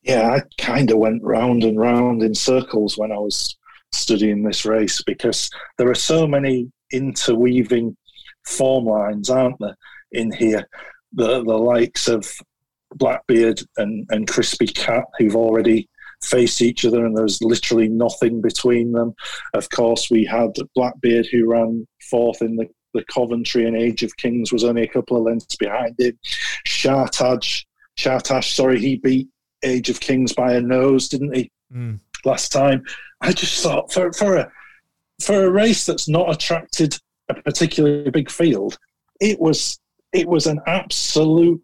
Yeah, 0.10 0.32
I 0.32 0.42
kind 0.60 0.90
of 0.90 0.98
went 0.98 1.22
round 1.22 1.64
and 1.64 1.80
round 1.80 2.24
in 2.24 2.34
circles 2.34 2.98
when 2.98 3.12
I 3.12 3.20
was 3.20 3.56
studying 3.92 4.42
this 4.42 4.66
race 4.66 5.04
because 5.04 5.52
there 5.78 5.88
are 5.88 5.94
so 5.94 6.26
many 6.26 6.72
interweaving 6.92 7.96
form 8.44 8.86
lines, 8.86 9.30
aren't 9.30 9.60
there, 9.60 9.78
in 10.12 10.32
here? 10.32 10.68
The 11.14 11.44
the 11.44 11.60
likes 11.60 12.08
of 12.08 12.28
Blackbeard 12.96 13.62
and, 13.78 14.08
and 14.10 14.28
Crispy 14.28 14.66
Cat, 14.66 15.04
who've 15.20 15.36
already 15.36 15.88
face 16.24 16.60
each 16.64 16.86
other, 16.86 17.06
and 17.06 17.16
there's 17.16 17.40
literally 17.44 17.88
nothing 17.88 18.42
between 18.42 18.94
them. 18.94 19.14
Of 19.54 19.70
course, 19.70 20.10
we 20.10 20.26
had 20.26 20.56
Blackbeard 20.74 21.28
who 21.32 21.52
ran 21.52 21.88
fourth 22.10 22.42
in 22.42 22.56
the, 22.56 22.66
the 22.96 23.04
Coventry, 23.14 23.68
and 23.68 23.78
Age 23.78 24.02
of 24.02 24.18
Kings 24.18 24.52
was 24.52 24.64
only 24.64 24.82
a 24.82 24.88
couple 24.88 25.18
of 25.18 25.24
lengths 25.24 25.56
behind 25.56 26.00
him. 26.00 26.18
Shartaj, 26.68 27.64
Shartash, 27.96 28.56
sorry, 28.56 28.80
he 28.80 28.96
beat 28.96 29.28
Age 29.64 29.90
of 29.90 30.00
Kings 30.00 30.34
by 30.34 30.54
a 30.54 30.62
nose, 30.62 31.10
didn't 31.10 31.36
he? 31.36 31.52
Mm. 31.74 32.00
Last 32.26 32.52
time, 32.52 32.84
I 33.22 33.32
just 33.32 33.62
thought 33.64 33.92
for 33.92 34.12
for 34.14 34.38
a 34.38 34.52
for 35.22 35.46
a 35.46 35.52
race 35.52 35.86
that's 35.86 36.08
not 36.08 36.32
attracted 36.32 36.98
a 37.30 37.36
particularly 37.36 38.10
big 38.10 38.30
field, 38.30 38.78
it 39.20 39.40
was 39.40 39.80
it 40.14 40.28
was 40.28 40.48
an 40.48 40.60
absolute 40.66 41.62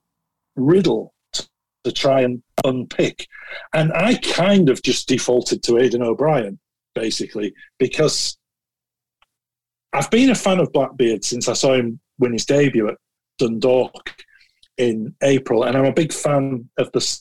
riddle 0.56 1.14
to 1.34 1.92
try 1.92 2.22
and 2.22 2.42
unpick. 2.64 3.28
And 3.74 3.94
I 3.94 4.16
kind 4.16 4.70
of 4.70 4.82
just 4.82 5.08
defaulted 5.08 5.64
to 5.64 5.78
Aidan 5.78 6.02
O'Brien, 6.02 6.60
basically, 6.94 7.54
because 7.78 8.38
I've 9.94 10.12
been 10.12 10.32
a 10.32 10.36
fan 10.36 10.60
of 10.60 10.74
Blackbeard 10.74 11.24
since 11.24 11.48
I 11.48 11.54
saw 11.54 11.74
him 11.74 12.00
win 12.20 12.34
his 12.34 12.46
debut 12.46 12.90
at 12.90 12.98
Dundalk 13.38 14.14
in 14.78 15.16
April, 15.24 15.64
and 15.64 15.78
I'm 15.78 15.86
a 15.86 15.94
big 15.94 16.12
fan 16.12 16.70
of 16.78 16.92
the 16.92 17.20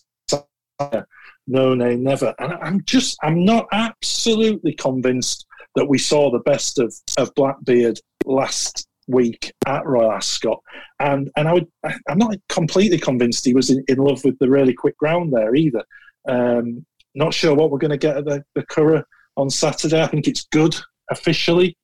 No 1.46 1.74
Nay 1.74 1.96
Never. 1.96 2.34
And 2.38 2.52
I'm 2.54 2.82
just, 2.84 3.18
I'm 3.22 3.44
not 3.44 3.66
absolutely 3.72 4.74
convinced 4.74 5.46
that 5.74 5.86
we 5.86 5.98
saw 5.98 6.30
the 6.30 6.40
best 6.40 6.78
of, 6.78 6.94
of 7.18 7.34
Blackbeard 7.34 7.98
last 8.24 8.86
week 9.06 9.52
at 9.66 9.84
Royal 9.84 10.12
Ascot, 10.12 10.60
and 11.00 11.30
and 11.36 11.48
I 11.48 11.52
would 11.52 11.66
I'm 12.08 12.18
not 12.18 12.36
completely 12.48 12.98
convinced 12.98 13.44
he 13.44 13.54
was 13.54 13.70
in, 13.70 13.84
in 13.88 13.98
love 13.98 14.24
with 14.24 14.38
the 14.38 14.48
really 14.48 14.72
quick 14.72 14.96
ground 14.96 15.32
there 15.32 15.54
either. 15.54 15.84
Um, 16.28 16.84
not 17.14 17.34
sure 17.34 17.54
what 17.54 17.70
we're 17.70 17.78
going 17.78 17.90
to 17.90 17.96
get 17.96 18.16
at 18.16 18.24
the, 18.24 18.44
the 18.54 18.62
Curragh 18.66 19.04
on 19.36 19.50
Saturday. 19.50 20.02
I 20.02 20.06
think 20.06 20.26
it's 20.26 20.46
good 20.50 20.74
officially. 21.10 21.76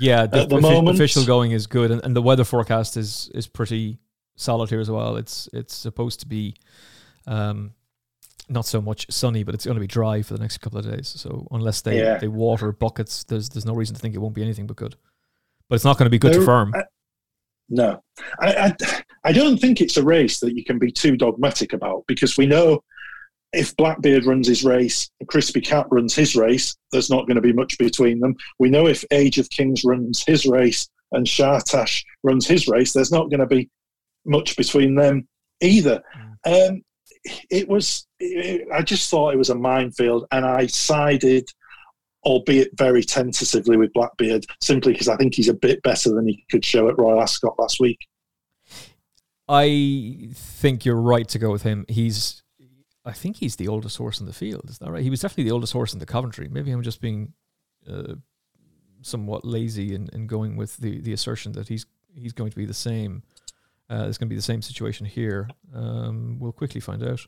Yeah, 0.00 0.26
the, 0.26 0.42
at 0.42 0.48
the 0.48 0.56
offi- 0.56 0.62
moment. 0.62 0.96
official 0.96 1.24
going 1.24 1.52
is 1.52 1.66
good, 1.66 1.90
and, 1.90 2.02
and 2.04 2.16
the 2.16 2.22
weather 2.22 2.44
forecast 2.44 2.96
is 2.96 3.30
is 3.34 3.46
pretty 3.46 3.98
solid 4.36 4.70
here 4.70 4.80
as 4.80 4.90
well. 4.90 5.16
It's 5.16 5.48
it's 5.52 5.74
supposed 5.74 6.20
to 6.20 6.26
be 6.26 6.56
um, 7.26 7.72
not 8.52 8.66
so 8.66 8.80
much 8.80 9.06
sunny, 9.10 9.42
but 9.42 9.54
it's 9.54 9.64
going 9.64 9.76
to 9.76 9.80
be 9.80 9.86
dry 9.86 10.22
for 10.22 10.34
the 10.34 10.40
next 10.40 10.58
couple 10.58 10.78
of 10.78 10.84
days. 10.90 11.08
So 11.08 11.46
unless 11.50 11.80
they, 11.82 11.98
Yeah. 11.98 12.18
they 12.18 12.28
water 12.28 12.72
buckets, 12.72 13.24
there's 13.24 13.48
there's 13.48 13.66
no 13.66 13.74
reason 13.74 13.94
to 13.94 14.00
think 14.00 14.14
it 14.14 14.18
won't 14.18 14.34
be 14.34 14.42
anything 14.42 14.66
but 14.66 14.76
good. 14.76 14.96
But 15.68 15.76
it's 15.76 15.84
not 15.84 15.96
going 15.98 16.06
to 16.06 16.10
be 16.10 16.18
good 16.18 16.34
to 16.34 16.44
firm. 16.44 16.72
I- 16.74 16.84
No, 17.68 18.02
I, 18.40 18.54
I, 18.82 19.02
I 19.24 19.32
don't 19.32 19.56
think 19.58 19.80
it's 19.80 19.96
a 19.96 20.02
race 20.02 20.40
that 20.40 20.54
you 20.54 20.64
can 20.64 20.78
be 20.78 20.92
too 20.92 21.16
dogmatic 21.16 21.72
about 21.72 22.04
because 22.06 22.36
we 22.36 22.44
know 22.46 22.82
if 23.54 23.74
Blackbeard 23.76 24.24
runs 24.26 24.48
his 24.48 24.64
race, 24.64 25.10
and 25.20 25.28
Crispy 25.28 25.60
Cat 25.60 25.86
runs 25.90 26.14
his 26.14 26.34
race, 26.36 26.74
there's 26.90 27.10
not 27.10 27.26
going 27.26 27.36
to 27.36 27.40
be 27.42 27.52
much 27.52 27.76
between 27.78 28.18
them. 28.20 28.34
We 28.58 28.68
know 28.70 28.86
if 28.86 29.04
Age 29.10 29.38
of 29.38 29.48
Kings 29.50 29.84
runs 29.84 30.22
his 30.26 30.44
race 30.46 30.88
and 31.12 31.26
Shartash 31.26 32.02
runs 32.22 32.46
his 32.46 32.66
race, 32.68 32.92
there's 32.92 33.12
not 33.12 33.30
going 33.30 33.40
to 33.40 33.46
be 33.46 33.68
much 34.24 34.56
between 34.56 34.94
them 34.94 35.28
either. 35.60 36.02
Um, 36.46 36.82
it 37.50 37.68
was, 37.68 38.06
it, 38.18 38.66
I 38.72 38.82
just 38.82 39.10
thought 39.10 39.34
it 39.34 39.38
was 39.38 39.50
a 39.50 39.54
minefield, 39.54 40.26
and 40.32 40.44
I 40.44 40.66
sided, 40.66 41.48
albeit 42.24 42.70
very 42.76 43.02
tentatively, 43.02 43.76
with 43.76 43.92
Blackbeard 43.92 44.46
simply 44.60 44.92
because 44.92 45.08
I 45.08 45.16
think 45.16 45.34
he's 45.34 45.48
a 45.48 45.54
bit 45.54 45.82
better 45.82 46.10
than 46.10 46.26
he 46.26 46.44
could 46.50 46.64
show 46.64 46.88
at 46.88 46.98
Royal 46.98 47.20
Ascot 47.20 47.58
last 47.58 47.80
week. 47.80 47.98
I 49.48 50.30
think 50.32 50.84
you're 50.84 51.00
right 51.00 51.28
to 51.28 51.38
go 51.38 51.50
with 51.50 51.62
him. 51.62 51.84
He's, 51.88 52.42
I 53.04 53.12
think 53.12 53.36
he's 53.36 53.56
the 53.56 53.68
oldest 53.68 53.98
horse 53.98 54.20
in 54.20 54.26
the 54.26 54.32
field. 54.32 54.70
Is 54.70 54.78
that 54.78 54.90
right? 54.90 55.02
He 55.02 55.10
was 55.10 55.20
definitely 55.20 55.44
the 55.44 55.52
oldest 55.52 55.72
horse 55.72 55.92
in 55.92 55.98
the 55.98 56.06
Coventry. 56.06 56.48
Maybe 56.48 56.70
I'm 56.70 56.82
just 56.82 57.00
being 57.00 57.34
uh, 57.90 58.14
somewhat 59.02 59.44
lazy 59.44 59.94
in 59.94 60.26
going 60.26 60.56
with 60.56 60.76
the, 60.76 61.00
the 61.00 61.12
assertion 61.12 61.52
that 61.52 61.68
he's 61.68 61.86
he's 62.14 62.32
going 62.32 62.50
to 62.50 62.56
be 62.56 62.66
the 62.66 62.74
same. 62.74 63.22
Uh, 63.90 64.06
it's 64.08 64.18
going 64.18 64.28
to 64.28 64.32
be 64.32 64.36
the 64.36 64.42
same 64.42 64.62
situation 64.62 65.06
here. 65.06 65.48
Um, 65.74 66.38
we'll 66.38 66.52
quickly 66.52 66.80
find 66.80 67.02
out. 67.02 67.20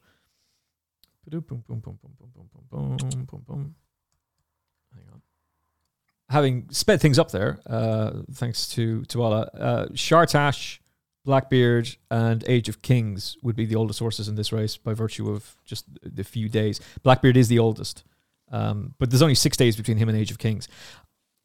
Hang 4.95 5.05
on. 5.13 5.23
Having 6.31 6.69
sped 6.71 7.01
things 7.01 7.19
up 7.19 7.31
there, 7.31 7.61
uh, 7.67 8.13
thanks 8.33 8.69
to 8.69 9.05
Tuala, 9.07 9.51
uh, 9.55 9.87
Shartash, 9.89 10.79
Blackbeard, 11.25 11.97
and 12.11 12.45
Age 12.47 12.69
of 12.69 12.83
Kings 12.83 13.37
would 13.43 13.57
be 13.57 13.67
the 13.67 13.77
oldest 13.77 13.99
horses 13.99 14.29
in 14.29 14.35
this 14.35 14.53
race 14.53 14.77
by 14.77 14.93
virtue 14.95 15.31
of 15.31 15.57
just 15.65 15.87
the 16.03 16.25
few 16.25 16.49
days. 16.49 16.81
Blackbeard 17.03 17.37
is 17.37 17.49
the 17.49 17.59
oldest, 17.59 18.05
um, 18.51 18.95
but 18.99 19.11
there's 19.11 19.23
only 19.23 19.35
six 19.35 19.57
days 19.57 19.77
between 19.77 19.97
him 19.97 20.09
and 20.09 20.19
Age 20.19 20.31
of 20.31 20.39
Kings. 20.39 20.69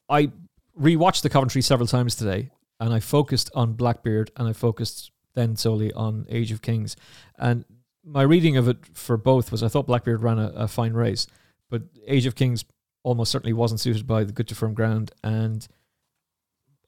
I 0.09 0.31
rewatched 0.79 1.21
the 1.21 1.29
Coventry 1.29 1.61
several 1.61 1.87
times 1.87 2.15
today, 2.15 2.51
and 2.79 2.93
I 2.93 2.99
focused 2.99 3.51
on 3.53 3.73
Blackbeard, 3.73 4.31
and 4.37 4.47
I 4.47 4.53
focused 4.53 5.11
then 5.35 5.55
solely 5.55 5.91
on 5.93 6.25
Age 6.29 6.51
of 6.51 6.61
Kings. 6.61 6.95
And 7.37 7.65
my 8.03 8.21
reading 8.21 8.57
of 8.57 8.67
it 8.67 8.77
for 8.93 9.17
both 9.17 9.51
was 9.51 9.61
I 9.63 9.67
thought 9.67 9.87
Blackbeard 9.87 10.23
ran 10.23 10.39
a, 10.39 10.51
a 10.55 10.67
fine 10.67 10.93
race, 10.93 11.27
but 11.69 11.83
Age 12.07 12.25
of 12.25 12.35
Kings 12.35 12.65
almost 13.03 13.31
certainly 13.31 13.53
wasn't 13.53 13.79
suited 13.79 14.07
by 14.07 14.23
the 14.23 14.31
good 14.31 14.47
to 14.47 14.55
firm 14.55 14.73
ground, 14.73 15.11
and 15.23 15.67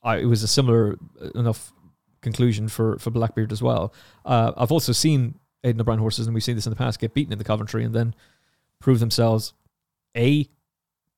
I, 0.04 0.18
it 0.18 0.26
was 0.26 0.44
a 0.44 0.48
similar 0.48 0.98
enough 1.36 1.72
conclusion 2.22 2.68
for 2.68 2.98
for 3.00 3.12
Blackbeard 3.12 3.52
as 3.52 3.62
well. 3.62 3.94
Uh, 4.26 4.52
I've 4.58 4.72
also 4.72 4.92
seen 4.92 5.40
Aidan 5.64 5.82
O'Brien 5.82 6.00
horses, 6.00 6.28
and 6.28 6.34
we've 6.34 6.44
seen 6.44 6.56
this 6.56 6.66
in 6.66 6.72
the 6.72 6.76
past, 6.76 7.00
get 7.00 7.14
beaten 7.14 7.32
in 7.34 7.38
the 7.38 7.44
Coventry 7.46 7.84
and 7.84 7.94
then 7.94 8.16
prove 8.80 9.00
themselves 9.00 9.54
a 10.18 10.48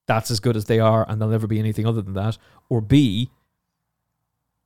that's 0.06 0.30
as 0.30 0.40
good 0.40 0.56
as 0.56 0.66
they 0.66 0.80
are, 0.80 1.06
and 1.08 1.20
they'll 1.20 1.28
never 1.28 1.46
be 1.46 1.58
anything 1.58 1.86
other 1.86 2.02
than 2.02 2.14
that, 2.14 2.36
or 2.68 2.80
b 2.80 3.30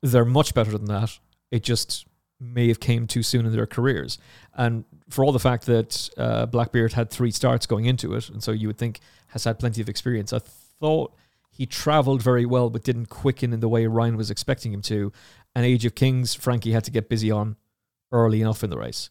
they're 0.02 0.24
much 0.24 0.54
better 0.54 0.72
than 0.72 0.86
that. 0.86 1.18
It 1.50 1.62
just 1.62 2.06
may 2.40 2.68
have 2.68 2.80
came 2.80 3.06
too 3.06 3.22
soon 3.22 3.46
in 3.46 3.52
their 3.52 3.66
careers, 3.66 4.18
and 4.54 4.84
for 5.08 5.24
all 5.24 5.32
the 5.32 5.38
fact 5.38 5.66
that 5.66 6.10
uh, 6.16 6.46
Blackbeard 6.46 6.92
had 6.92 7.10
three 7.10 7.30
starts 7.30 7.66
going 7.66 7.86
into 7.86 8.14
it, 8.14 8.28
and 8.28 8.42
so 8.42 8.52
you 8.52 8.68
would 8.68 8.78
think 8.78 9.00
has 9.28 9.44
had 9.44 9.58
plenty 9.58 9.80
of 9.80 9.88
experience. 9.88 10.32
I 10.32 10.38
thought 10.38 11.14
he 11.50 11.66
travelled 11.66 12.22
very 12.22 12.46
well, 12.46 12.70
but 12.70 12.84
didn't 12.84 13.06
quicken 13.06 13.52
in 13.52 13.60
the 13.60 13.68
way 13.68 13.86
Ryan 13.86 14.16
was 14.16 14.30
expecting 14.30 14.72
him 14.72 14.82
to. 14.82 15.12
And 15.54 15.66
Age 15.66 15.84
of 15.84 15.96
Kings, 15.96 16.34
Frankie 16.34 16.70
had 16.70 16.84
to 16.84 16.92
get 16.92 17.08
busy 17.08 17.32
on 17.32 17.56
early 18.12 18.40
enough 18.40 18.62
in 18.62 18.70
the 18.70 18.78
race. 18.78 19.10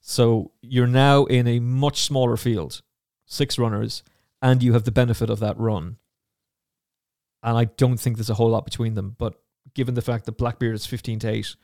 So 0.00 0.52
you're 0.62 0.86
now 0.86 1.24
in 1.24 1.48
a 1.48 1.58
much 1.58 2.02
smaller 2.02 2.36
field, 2.36 2.82
six 3.26 3.58
runners, 3.58 4.04
and 4.40 4.62
you 4.62 4.74
have 4.74 4.84
the 4.84 4.92
benefit 4.92 5.28
of 5.28 5.40
that 5.40 5.58
run. 5.58 5.96
And 7.42 7.58
I 7.58 7.64
don't 7.64 7.98
think 7.98 8.16
there's 8.16 8.30
a 8.30 8.34
whole 8.34 8.50
lot 8.50 8.64
between 8.64 8.94
them. 8.94 9.16
But 9.18 9.34
given 9.74 9.94
the 9.94 10.02
fact 10.02 10.26
that 10.26 10.32
Blackbeard 10.32 10.74
is 10.74 10.86
15 10.86 11.20
to 11.20 11.28
8, 11.28 11.56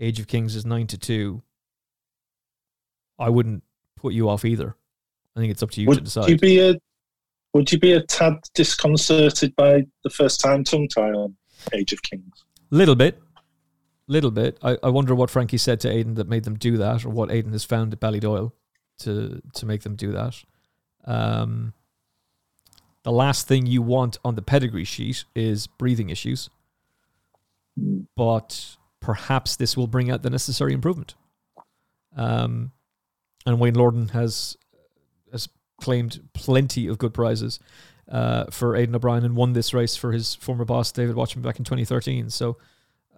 Age 0.00 0.20
of 0.20 0.26
Kings 0.26 0.56
is 0.56 0.64
9 0.64 0.86
to 0.88 0.98
2, 0.98 1.42
I 3.18 3.28
wouldn't 3.28 3.62
put 3.96 4.14
you 4.14 4.28
off 4.28 4.44
either. 4.44 4.76
I 5.36 5.40
think 5.40 5.50
it's 5.50 5.62
up 5.62 5.70
to 5.72 5.80
you 5.80 5.86
to 5.86 5.90
Would 5.90 6.04
decide. 6.04 6.28
you 6.28 6.36
be 6.36 6.60
a 6.60 6.74
Would 7.54 7.70
you 7.72 7.78
be 7.78 7.92
a 7.92 8.02
tad 8.02 8.34
disconcerted 8.54 9.54
by 9.56 9.86
the 10.04 10.10
first 10.10 10.40
time 10.40 10.64
tongue 10.64 10.88
tie 10.88 11.12
on 11.12 11.36
Age 11.72 11.92
of 11.92 12.02
Kings? 12.02 12.44
Little 12.70 12.94
bit. 12.94 13.20
Little 14.08 14.30
bit. 14.30 14.58
I, 14.62 14.76
I 14.82 14.88
wonder 14.88 15.14
what 15.14 15.30
Frankie 15.30 15.58
said 15.58 15.80
to 15.80 15.90
Aidan 15.90 16.14
that 16.14 16.28
made 16.28 16.44
them 16.44 16.56
do 16.56 16.76
that, 16.78 17.04
or 17.04 17.10
what 17.10 17.30
Aidan 17.30 17.52
has 17.52 17.64
found 17.64 17.92
at 17.92 18.00
Ballydoyle 18.00 18.52
to 19.00 19.40
to 19.54 19.66
make 19.66 19.82
them 19.82 19.94
do 19.94 20.12
that. 20.12 20.42
Um, 21.04 21.72
the 23.04 23.12
last 23.12 23.48
thing 23.48 23.66
you 23.66 23.82
want 23.82 24.18
on 24.24 24.34
the 24.34 24.42
pedigree 24.42 24.84
sheet 24.84 25.24
is 25.34 25.66
breathing 25.66 26.10
issues, 26.10 26.50
but 28.16 28.76
perhaps 29.00 29.56
this 29.56 29.76
will 29.76 29.86
bring 29.86 30.10
out 30.10 30.22
the 30.22 30.30
necessary 30.30 30.72
improvement. 30.72 31.14
Um, 32.16 32.72
and 33.46 33.58
Wayne 33.58 33.74
Lordan 33.74 34.10
has 34.10 34.56
has 35.32 35.48
claimed 35.80 36.20
plenty 36.34 36.86
of 36.86 36.98
good 36.98 37.14
prizes 37.14 37.58
uh, 38.10 38.44
for 38.50 38.76
Aidan 38.76 38.94
O'Brien 38.94 39.24
and 39.24 39.34
won 39.34 39.52
this 39.52 39.74
race 39.74 39.96
for 39.96 40.12
his 40.12 40.34
former 40.34 40.64
boss 40.64 40.92
David 40.92 41.16
Wachman 41.16 41.42
back 41.42 41.58
in 41.58 41.64
2013. 41.64 42.30
So, 42.30 42.58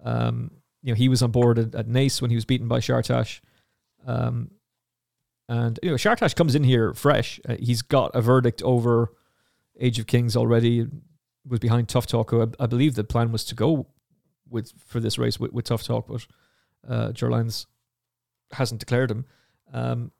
um, 0.05 0.51
you 0.83 0.93
know, 0.93 0.97
he 0.97 1.09
was 1.09 1.23
on 1.23 1.31
board 1.31 1.59
at, 1.59 1.75
at 1.75 1.89
Naas 1.89 2.23
when 2.23 2.31
he 2.31 2.37
was 2.37 2.45
beaten 2.45 2.69
by 2.69 2.79
Shartash. 2.79 3.41
Um, 4.07 4.51
and 5.49 5.79
you 5.83 5.91
know, 5.91 5.97
Shartash 5.97 6.35
comes 6.37 6.55
in 6.55 6.65
here 6.65 6.95
fresh. 6.95 7.41
Uh, 7.47 7.57
he's 7.59 7.83
got 7.83 8.13
a 8.15 8.23
verdict 8.23 8.63
over 8.63 9.13
Age 9.79 9.99
of 9.99 10.07
Kings 10.07 10.37
already. 10.37 10.87
Was 11.47 11.61
behind 11.61 11.89
Tough 11.89 12.07
Talk. 12.07 12.33
I, 12.33 12.47
I 12.59 12.67
believe 12.67 12.95
the 12.95 13.05
plan 13.05 13.31
was 13.31 13.45
to 13.47 13.55
go 13.55 13.87
with 14.55 14.73
for 14.87 15.01
this 15.01 15.19
race 15.19 15.39
with, 15.39 15.53
with 15.53 15.67
Tough 15.67 15.83
Talk, 15.83 16.07
but 16.09 16.27
uh, 16.89 17.13
Ger 17.13 17.31
Lyons 17.31 17.67
hasn't 18.53 18.81
declared 18.81 19.11
him. 19.11 19.27
Um, 19.73 20.13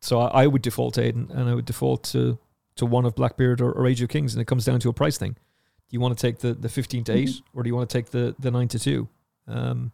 so 0.00 0.20
I, 0.20 0.42
I 0.42 0.46
would 0.46 0.62
default 0.62 0.94
to 0.94 1.02
Aidan, 1.02 1.30
and 1.32 1.48
I 1.48 1.54
would 1.54 1.64
default 1.64 2.04
to 2.04 2.38
to 2.76 2.86
one 2.86 3.04
of 3.04 3.14
Blackbeard 3.14 3.60
or, 3.60 3.72
or 3.72 3.86
Age 3.86 4.00
of 4.02 4.08
Kings, 4.08 4.34
and 4.34 4.40
it 4.40 4.46
comes 4.46 4.64
down 4.64 4.78
to 4.80 4.88
a 4.88 4.92
price 4.92 5.18
thing. 5.18 5.32
Do 5.32 5.94
you 5.96 6.00
want 6.00 6.16
to 6.16 6.22
take 6.22 6.38
the, 6.38 6.54
the 6.54 6.68
fifteen 6.68 7.02
to 7.04 7.12
8 7.12 7.30
or 7.54 7.62
do 7.62 7.68
you 7.68 7.74
want 7.74 7.90
to 7.90 7.98
take 7.98 8.10
the 8.10 8.36
the 8.38 8.50
nine 8.50 8.68
to 8.68 8.78
two? 8.78 9.08
Um, 9.48 9.92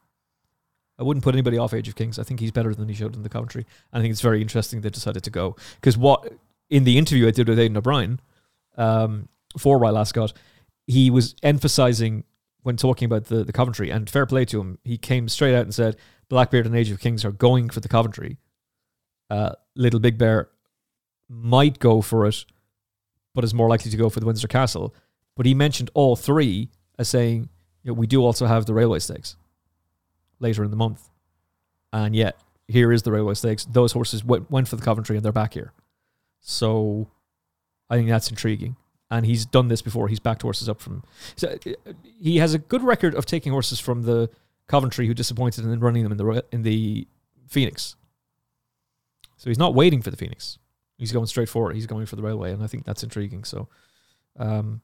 I 0.99 1.05
wouldn't 1.05 1.23
put 1.23 1.35
anybody 1.35 1.59
off 1.59 1.73
Age 1.73 1.89
of 1.89 1.95
Kings. 1.95 2.19
I 2.19 2.25
think 2.25 2.41
he's 2.41 2.51
better 2.51 2.75
than 2.75 2.89
he 2.89 2.95
showed 2.95 3.15
in 3.15 3.23
the 3.23 3.29
Coventry. 3.29 3.65
I 3.93 4.01
think 4.01 4.11
it's 4.11 4.21
very 4.21 4.43
interesting 4.43 4.81
they 4.81 4.91
decided 4.91 5.23
to 5.25 5.31
go 5.31 5.57
because 5.77 5.97
what 5.97 6.33
in 6.69 6.85
the 6.85 6.99
interview 6.99 7.29
I 7.29 7.31
did 7.31 7.49
with 7.49 7.59
Aidan 7.59 7.77
O'Brien 7.77 8.21
um, 8.77 9.29
for 9.57 9.79
Royal 9.79 9.99
Ascot, 9.99 10.33
he 10.87 11.11
was 11.11 11.35
emphasizing 11.43 12.25
when 12.63 12.77
talking 12.77 13.07
about 13.07 13.27
the 13.27 13.45
the 13.45 13.53
Coventry 13.53 13.91
and 13.91 14.09
fair 14.09 14.27
play 14.27 14.45
to 14.47 14.61
him. 14.61 14.79
He 14.85 14.99
came 14.99 15.29
straight 15.29 15.55
out 15.55 15.63
and 15.63 15.75
said 15.75 15.97
Blackbeard 16.29 16.67
and 16.67 16.77
Age 16.77 16.91
of 16.91 17.01
Kings 17.01 17.25
are 17.25 17.33
going 17.33 17.71
for 17.71 17.81
the 17.81 17.89
Coventry. 17.89 18.39
Uh, 19.31 19.53
Little 19.75 20.01
Big 20.01 20.19
Bear 20.19 20.49
might 21.29 21.79
go 21.79 22.01
for 22.01 22.27
it, 22.27 22.45
but 23.35 23.45
is 23.45 23.55
more 23.55 23.69
likely 23.69 23.91
to 23.91 23.97
go 23.97 24.09
for 24.09 24.21
the 24.21 24.27
Windsor 24.27 24.49
Castle. 24.49 24.95
But 25.37 25.47
he 25.47 25.55
mentioned 25.55 25.91
all 25.95 26.17
three 26.17 26.71
as 26.99 27.09
saying, 27.09 27.49
you 27.83 27.91
know, 27.91 27.95
we 27.95 28.07
do 28.07 28.25
also 28.25 28.47
have 28.47 28.67
the 28.67 28.75
Railway 28.75 28.99
Stakes 28.99 29.37
later 30.41 30.65
in 30.65 30.71
the 30.71 30.77
month. 30.77 31.09
And 31.93 32.15
yet, 32.17 32.41
here 32.67 32.93
is 32.93 33.03
the 33.03 33.13
Railway 33.13 33.35
Stakes. 33.35 33.65
Those 33.65 33.93
horses 33.93 34.25
went, 34.25 34.51
went 34.51 34.69
for 34.69 34.77
the 34.77 34.83
Coventry 34.83 35.17
and 35.17 35.25
they're 35.25 35.33
back 35.33 35.55
here. 35.55 35.73
So 36.41 37.09
I 37.89 37.97
think 37.97 38.09
that's 38.09 38.31
intriguing. 38.31 38.77
And 39.11 39.25
he's 39.25 39.47
done 39.47 39.69
this 39.69 39.81
before. 39.81 40.09
He's 40.09 40.21
backed 40.21 40.43
horses 40.43 40.69
up 40.69 40.81
from. 40.81 41.03
So 41.37 41.49
uh, 41.49 41.93
he 42.21 42.39
has 42.39 42.53
a 42.53 42.59
good 42.59 42.83
record 42.83 43.15
of 43.15 43.25
taking 43.25 43.53
horses 43.53 43.81
from 43.81 44.03
the 44.03 44.29
Coventry 44.67 45.07
who 45.07 45.15
disappointed 45.15 45.65
and 45.65 45.73
then 45.73 45.81
running 45.81 46.03
them 46.03 46.13
in 46.13 46.19
the 46.19 46.45
in 46.53 46.63
the 46.63 47.09
Phoenix. 47.47 47.97
So 49.39 49.49
he's 49.49 49.59
not 49.59 49.75
waiting 49.75 50.03
for 50.03 50.11
the 50.11 50.17
Phoenix. 50.17 50.59
He's 50.99 51.13
going 51.13 51.27
straight 51.27 51.49
for 51.49 51.71
it. 51.71 51.75
He's 51.75 51.87
going 51.87 52.07
for 52.07 52.17
the 52.17 52.23
railway, 52.23 52.53
and 52.53 52.63
I 52.63 52.67
think 52.67 52.85
that's 52.85 53.03
intriguing. 53.03 53.45
So, 53.45 53.69
um, 54.39 54.83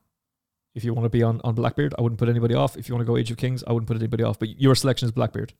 If 0.75 0.85
you 0.85 0.95
want 0.95 1.05
to 1.05 1.11
be 1.11 1.22
on, 1.22 1.41
on 1.45 1.55
Blackbeard, 1.55 1.95
I 1.99 2.03
wouldn't 2.03 2.18
put 2.18 2.29
anybody 2.29 2.55
off. 2.55 2.77
If 2.77 2.89
you 2.89 2.95
want 2.95 3.07
to 3.07 3.12
go 3.12 3.16
Age 3.16 3.31
of 3.31 3.37
Kings, 3.37 3.62
I 3.66 3.72
wouldn't 3.72 3.89
put 3.89 3.97
anybody 3.97 4.22
off. 4.22 4.39
But 4.39 4.61
your 4.61 4.75
selection 4.75 5.07
is 5.07 5.12
Blackbeard. 5.12 5.53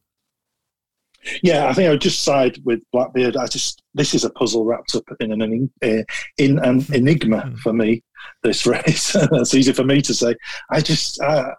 Yeah, 1.43 1.69
I 1.69 1.73
think 1.73 1.89
I 1.89 1.91
would 1.91 2.01
just 2.01 2.23
side 2.23 2.59
with 2.65 2.81
Blackbeard. 2.93 3.37
I 3.37 3.47
just 3.47 3.83
this 3.95 4.15
is 4.15 4.25
a 4.25 4.31
puzzle 4.31 4.65
wrapped 4.65 4.95
up 4.95 5.05
in 5.21 5.41
an 5.41 5.71
uh, 5.83 6.03
in 6.39 6.59
an 6.59 6.81
hmm. 6.81 6.95
enigma 6.95 7.43
hmm. 7.43 7.55
for 7.57 7.73
me. 7.73 8.03
This 8.43 8.67
race, 8.67 9.13
that's 9.31 9.55
easy 9.55 9.73
for 9.73 9.85
me 9.85 10.01
to 10.03 10.15
say. 10.15 10.35
I 10.71 10.81
just 10.81 11.21
uh, 11.21 11.51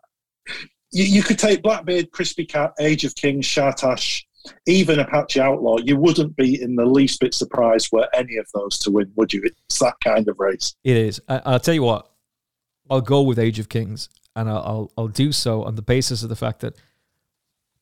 you, 0.91 1.03
you, 1.03 1.23
could 1.23 1.37
take 1.37 1.61
Blackbeard, 1.61 2.11
Crispy 2.11 2.45
Cat, 2.45 2.73
Age 2.79 3.05
of 3.05 3.13
Kings, 3.15 3.45
Shartash, 3.45 4.23
even 4.65 4.99
Apache 4.99 5.39
Outlaw. 5.39 5.77
You 5.77 5.97
wouldn't 5.97 6.35
be 6.35 6.59
in 6.61 6.75
the 6.75 6.85
least 6.85 7.19
bit 7.19 7.35
surprised 7.35 7.89
were 7.91 8.07
any 8.15 8.37
of 8.37 8.47
those 8.55 8.79
to 8.79 8.91
win, 8.91 9.11
would 9.15 9.31
you? 9.31 9.43
It's 9.43 9.79
that 9.79 9.95
kind 10.03 10.27
of 10.27 10.39
race. 10.39 10.75
It 10.83 10.97
is. 10.97 11.21
I, 11.27 11.51
will 11.51 11.59
tell 11.59 11.73
you 11.73 11.83
what. 11.83 12.09
I'll 12.89 13.01
go 13.01 13.21
with 13.21 13.39
Age 13.39 13.59
of 13.59 13.69
Kings, 13.69 14.09
and 14.35 14.49
I'll, 14.49 14.57
I'll 14.57 14.91
I'll 14.97 15.07
do 15.07 15.31
so 15.31 15.63
on 15.63 15.75
the 15.75 15.81
basis 15.81 16.23
of 16.23 16.29
the 16.29 16.35
fact 16.35 16.59
that 16.61 16.75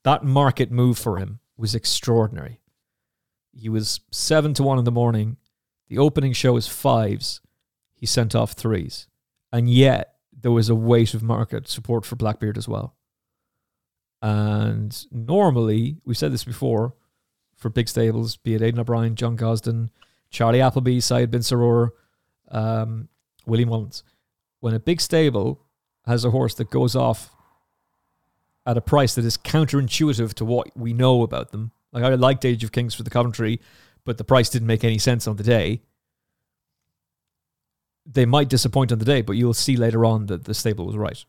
that 0.04 0.24
market 0.24 0.72
move 0.72 0.98
for 0.98 1.18
him 1.18 1.40
was 1.58 1.76
extraordinary. 1.76 2.60
He 3.54 3.70
was 3.70 4.00
seven 4.12 4.54
to 4.56 4.64
one 4.64 4.80
in 4.80 4.86
the 4.86 4.92
morning. 4.92 5.38
The 5.88 5.98
opening 6.00 6.34
show 6.34 6.58
is 6.58 6.68
fives. 6.68 7.42
He 7.94 8.06
sent 8.06 8.36
off 8.36 8.54
threes. 8.54 9.08
And 9.52 9.70
yet 9.70 10.16
there 10.42 10.52
was 10.52 10.70
a 10.70 10.76
weight 10.76 11.14
of 11.14 11.24
market 11.24 11.68
support 11.68 12.06
for 12.06 12.16
Blackbeard 12.16 12.58
as 12.58 12.68
well. 12.68 12.96
And 14.22 15.06
normally, 15.12 15.98
we've 16.06 16.18
said 16.18 16.32
this 16.32 16.44
before, 16.44 16.96
for 17.56 17.70
big 17.70 17.88
stables, 17.88 18.38
be 18.38 18.56
it 18.56 18.62
Aidan 18.62 18.80
O'Brien, 18.80 19.16
John 19.16 19.36
Gosden, 19.36 19.90
Charlie 20.30 20.62
Appleby, 20.62 21.00
Saeed 21.00 21.30
bin 21.30 21.42
Suroor, 21.42 21.92
um, 22.50 23.10
Willie 23.46 23.66
Mullins. 23.66 24.04
When 24.60 24.74
a 24.74 24.80
big 24.80 25.02
stable 25.02 25.62
has 26.06 26.26
a 26.26 26.32
horse 26.32 26.56
that 26.56 26.70
goes 26.70 26.96
off 26.96 27.36
at 28.66 28.78
a 28.78 28.82
price 28.82 29.16
that 29.16 29.26
is 29.26 29.38
counterintuitive 29.38 30.34
to 30.36 30.46
what 30.46 30.76
we 30.76 30.94
know 30.94 31.22
about 31.22 31.52
them. 31.52 31.72
Like 31.92 32.04
I 32.04 32.16
liked 32.16 32.46
Age 32.46 32.64
of 32.64 32.72
Kings 32.72 32.96
for 32.96 33.04
the 33.04 33.10
Coventry, 33.10 33.60
but 34.06 34.18
the 34.18 34.24
price 34.24 34.50
didn't 34.50 34.68
make 34.68 34.84
any 34.84 34.98
sense 34.98 35.28
on 35.28 35.36
the 35.36 35.44
day. 35.44 35.82
They 38.06 38.26
might 38.26 38.50
disappoint 38.50 38.92
on 38.92 39.00
the 39.00 39.06
day, 39.06 39.22
but 39.22 39.34
you'll 39.34 39.54
see 39.54 39.78
later 39.78 40.06
on 40.06 40.26
that 40.28 40.46
the 40.46 40.54
stable 40.54 40.86
was 40.86 40.98
right. 40.98 41.24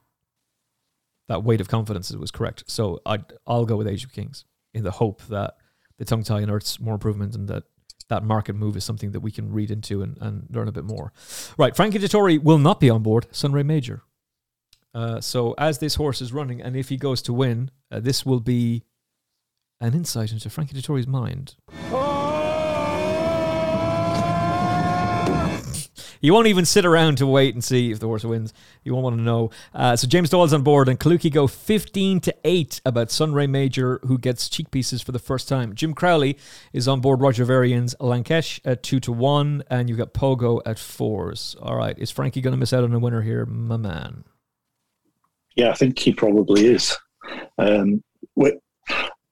That 1.28 1.44
weight 1.44 1.60
of 1.60 1.68
confidence 1.68 2.10
was 2.12 2.30
correct. 2.30 2.64
So 2.66 3.00
i 3.06 3.18
will 3.46 3.66
go 3.66 3.76
with 3.76 3.88
Age 3.88 4.04
of 4.04 4.12
Kings 4.12 4.44
in 4.72 4.84
the 4.84 4.90
hope 4.90 5.22
that 5.22 5.54
the 5.98 6.04
tongue 6.04 6.24
tie 6.24 6.40
unearths 6.40 6.80
more 6.80 6.94
improvement 6.94 7.34
and 7.34 7.48
that 7.48 7.64
that 8.08 8.22
market 8.22 8.54
move 8.54 8.76
is 8.76 8.84
something 8.84 9.12
that 9.12 9.20
we 9.20 9.30
can 9.30 9.50
read 9.50 9.70
into 9.70 10.02
and, 10.02 10.18
and 10.20 10.46
learn 10.50 10.68
a 10.68 10.72
bit 10.72 10.84
more. 10.84 11.12
Right, 11.56 11.74
Frankie 11.74 11.98
Dettori 11.98 12.42
will 12.42 12.58
not 12.58 12.80
be 12.80 12.90
on 12.90 13.02
board 13.02 13.26
Sunray 13.30 13.62
Major. 13.62 14.02
Uh, 14.94 15.20
so 15.20 15.54
as 15.58 15.78
this 15.78 15.96
horse 15.96 16.20
is 16.20 16.32
running, 16.32 16.62
and 16.62 16.76
if 16.76 16.88
he 16.88 16.96
goes 16.96 17.20
to 17.22 17.32
win, 17.32 17.70
uh, 17.90 18.00
this 18.00 18.24
will 18.24 18.40
be 18.40 18.84
an 19.80 19.94
insight 19.94 20.32
into 20.32 20.48
Frankie 20.48 20.74
Dettori's 20.74 21.06
mind. 21.06 21.56
You 26.24 26.32
won't 26.32 26.46
even 26.46 26.64
sit 26.64 26.86
around 26.86 27.18
to 27.18 27.26
wait 27.26 27.52
and 27.52 27.62
see 27.62 27.90
if 27.90 28.00
the 28.00 28.06
horse 28.06 28.24
wins. 28.24 28.54
You 28.82 28.94
won't 28.94 29.04
want 29.04 29.16
to 29.18 29.22
know. 29.22 29.50
Uh, 29.74 29.94
so 29.94 30.08
James 30.08 30.30
Doyle's 30.30 30.54
on 30.54 30.62
board, 30.62 30.88
and 30.88 30.98
Kalooki 30.98 31.30
go 31.30 31.46
15 31.46 32.20
to 32.20 32.34
8 32.44 32.80
about 32.86 33.10
Sunray 33.10 33.46
Major, 33.46 34.00
who 34.04 34.16
gets 34.16 34.48
cheek 34.48 34.70
pieces 34.70 35.02
for 35.02 35.12
the 35.12 35.18
first 35.18 35.50
time. 35.50 35.74
Jim 35.74 35.92
Crowley 35.92 36.38
is 36.72 36.88
on 36.88 37.02
board 37.02 37.20
Roger 37.20 37.44
Varian's 37.44 37.94
Lankesh 37.96 38.58
at 38.64 38.82
2 38.82 39.00
to 39.00 39.12
1, 39.12 39.64
and 39.68 39.90
you've 39.90 39.98
got 39.98 40.14
Pogo 40.14 40.62
at 40.64 40.78
4s. 40.78 41.56
All 41.60 41.76
right, 41.76 41.98
is 41.98 42.10
Frankie 42.10 42.40
going 42.40 42.52
to 42.52 42.58
miss 42.58 42.72
out 42.72 42.84
on 42.84 42.94
a 42.94 42.98
winner 42.98 43.20
here, 43.20 43.44
my 43.44 43.76
man? 43.76 44.24
Yeah, 45.56 45.70
I 45.70 45.74
think 45.74 45.98
he 45.98 46.12
probably 46.12 46.66
is. 46.66 46.96
Um, 47.58 48.02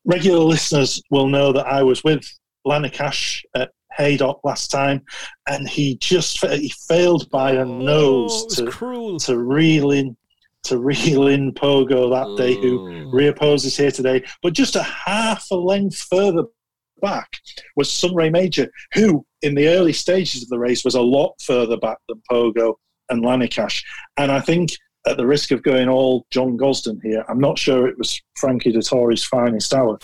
regular 0.04 0.44
listeners 0.44 1.02
will 1.10 1.28
know 1.28 1.52
that 1.52 1.66
I 1.66 1.82
was 1.82 2.02
with 2.04 2.24
Lanicash 2.66 3.42
at 3.54 3.70
Haydock 3.96 4.40
last 4.44 4.70
time, 4.70 5.02
and 5.48 5.68
he 5.68 5.96
just 5.96 6.44
he 6.46 6.72
failed 6.88 7.28
by 7.30 7.52
a 7.52 7.64
oh, 7.64 7.78
nose 7.78 8.46
to 8.56 8.70
cruel. 8.70 9.18
to 9.20 9.38
reel 9.38 9.90
in 9.90 10.16
to 10.64 10.78
reel 10.78 11.26
in 11.26 11.52
Pogo 11.52 12.10
that 12.10 12.42
day, 12.42 12.54
who 12.54 12.88
oh. 12.88 13.10
reopposes 13.12 13.76
here 13.76 13.90
today, 13.90 14.22
but 14.42 14.52
just 14.52 14.76
a 14.76 14.82
half 14.82 15.46
a 15.50 15.56
length 15.56 15.98
further 16.10 16.44
back 17.00 17.28
was 17.74 17.90
Sunray 17.90 18.30
Major, 18.30 18.70
who 18.94 19.26
in 19.42 19.54
the 19.54 19.68
early 19.68 19.92
stages 19.92 20.42
of 20.42 20.48
the 20.48 20.58
race 20.58 20.84
was 20.84 20.94
a 20.94 21.02
lot 21.02 21.34
further 21.42 21.76
back 21.76 21.98
than 22.08 22.22
Pogo 22.30 22.74
and 23.10 23.22
Lanicash, 23.24 23.82
and 24.16 24.30
I 24.30 24.40
think 24.40 24.70
at 25.06 25.16
the 25.16 25.26
risk 25.26 25.50
of 25.50 25.62
going 25.62 25.88
all 25.88 26.26
John 26.30 26.56
Gosden 26.56 27.00
here, 27.02 27.24
I'm 27.28 27.40
not 27.40 27.58
sure 27.58 27.88
it 27.88 27.98
was 27.98 28.20
Frankie 28.36 28.72
Dettori's 28.72 29.24
finest 29.24 29.74
hour, 29.74 29.98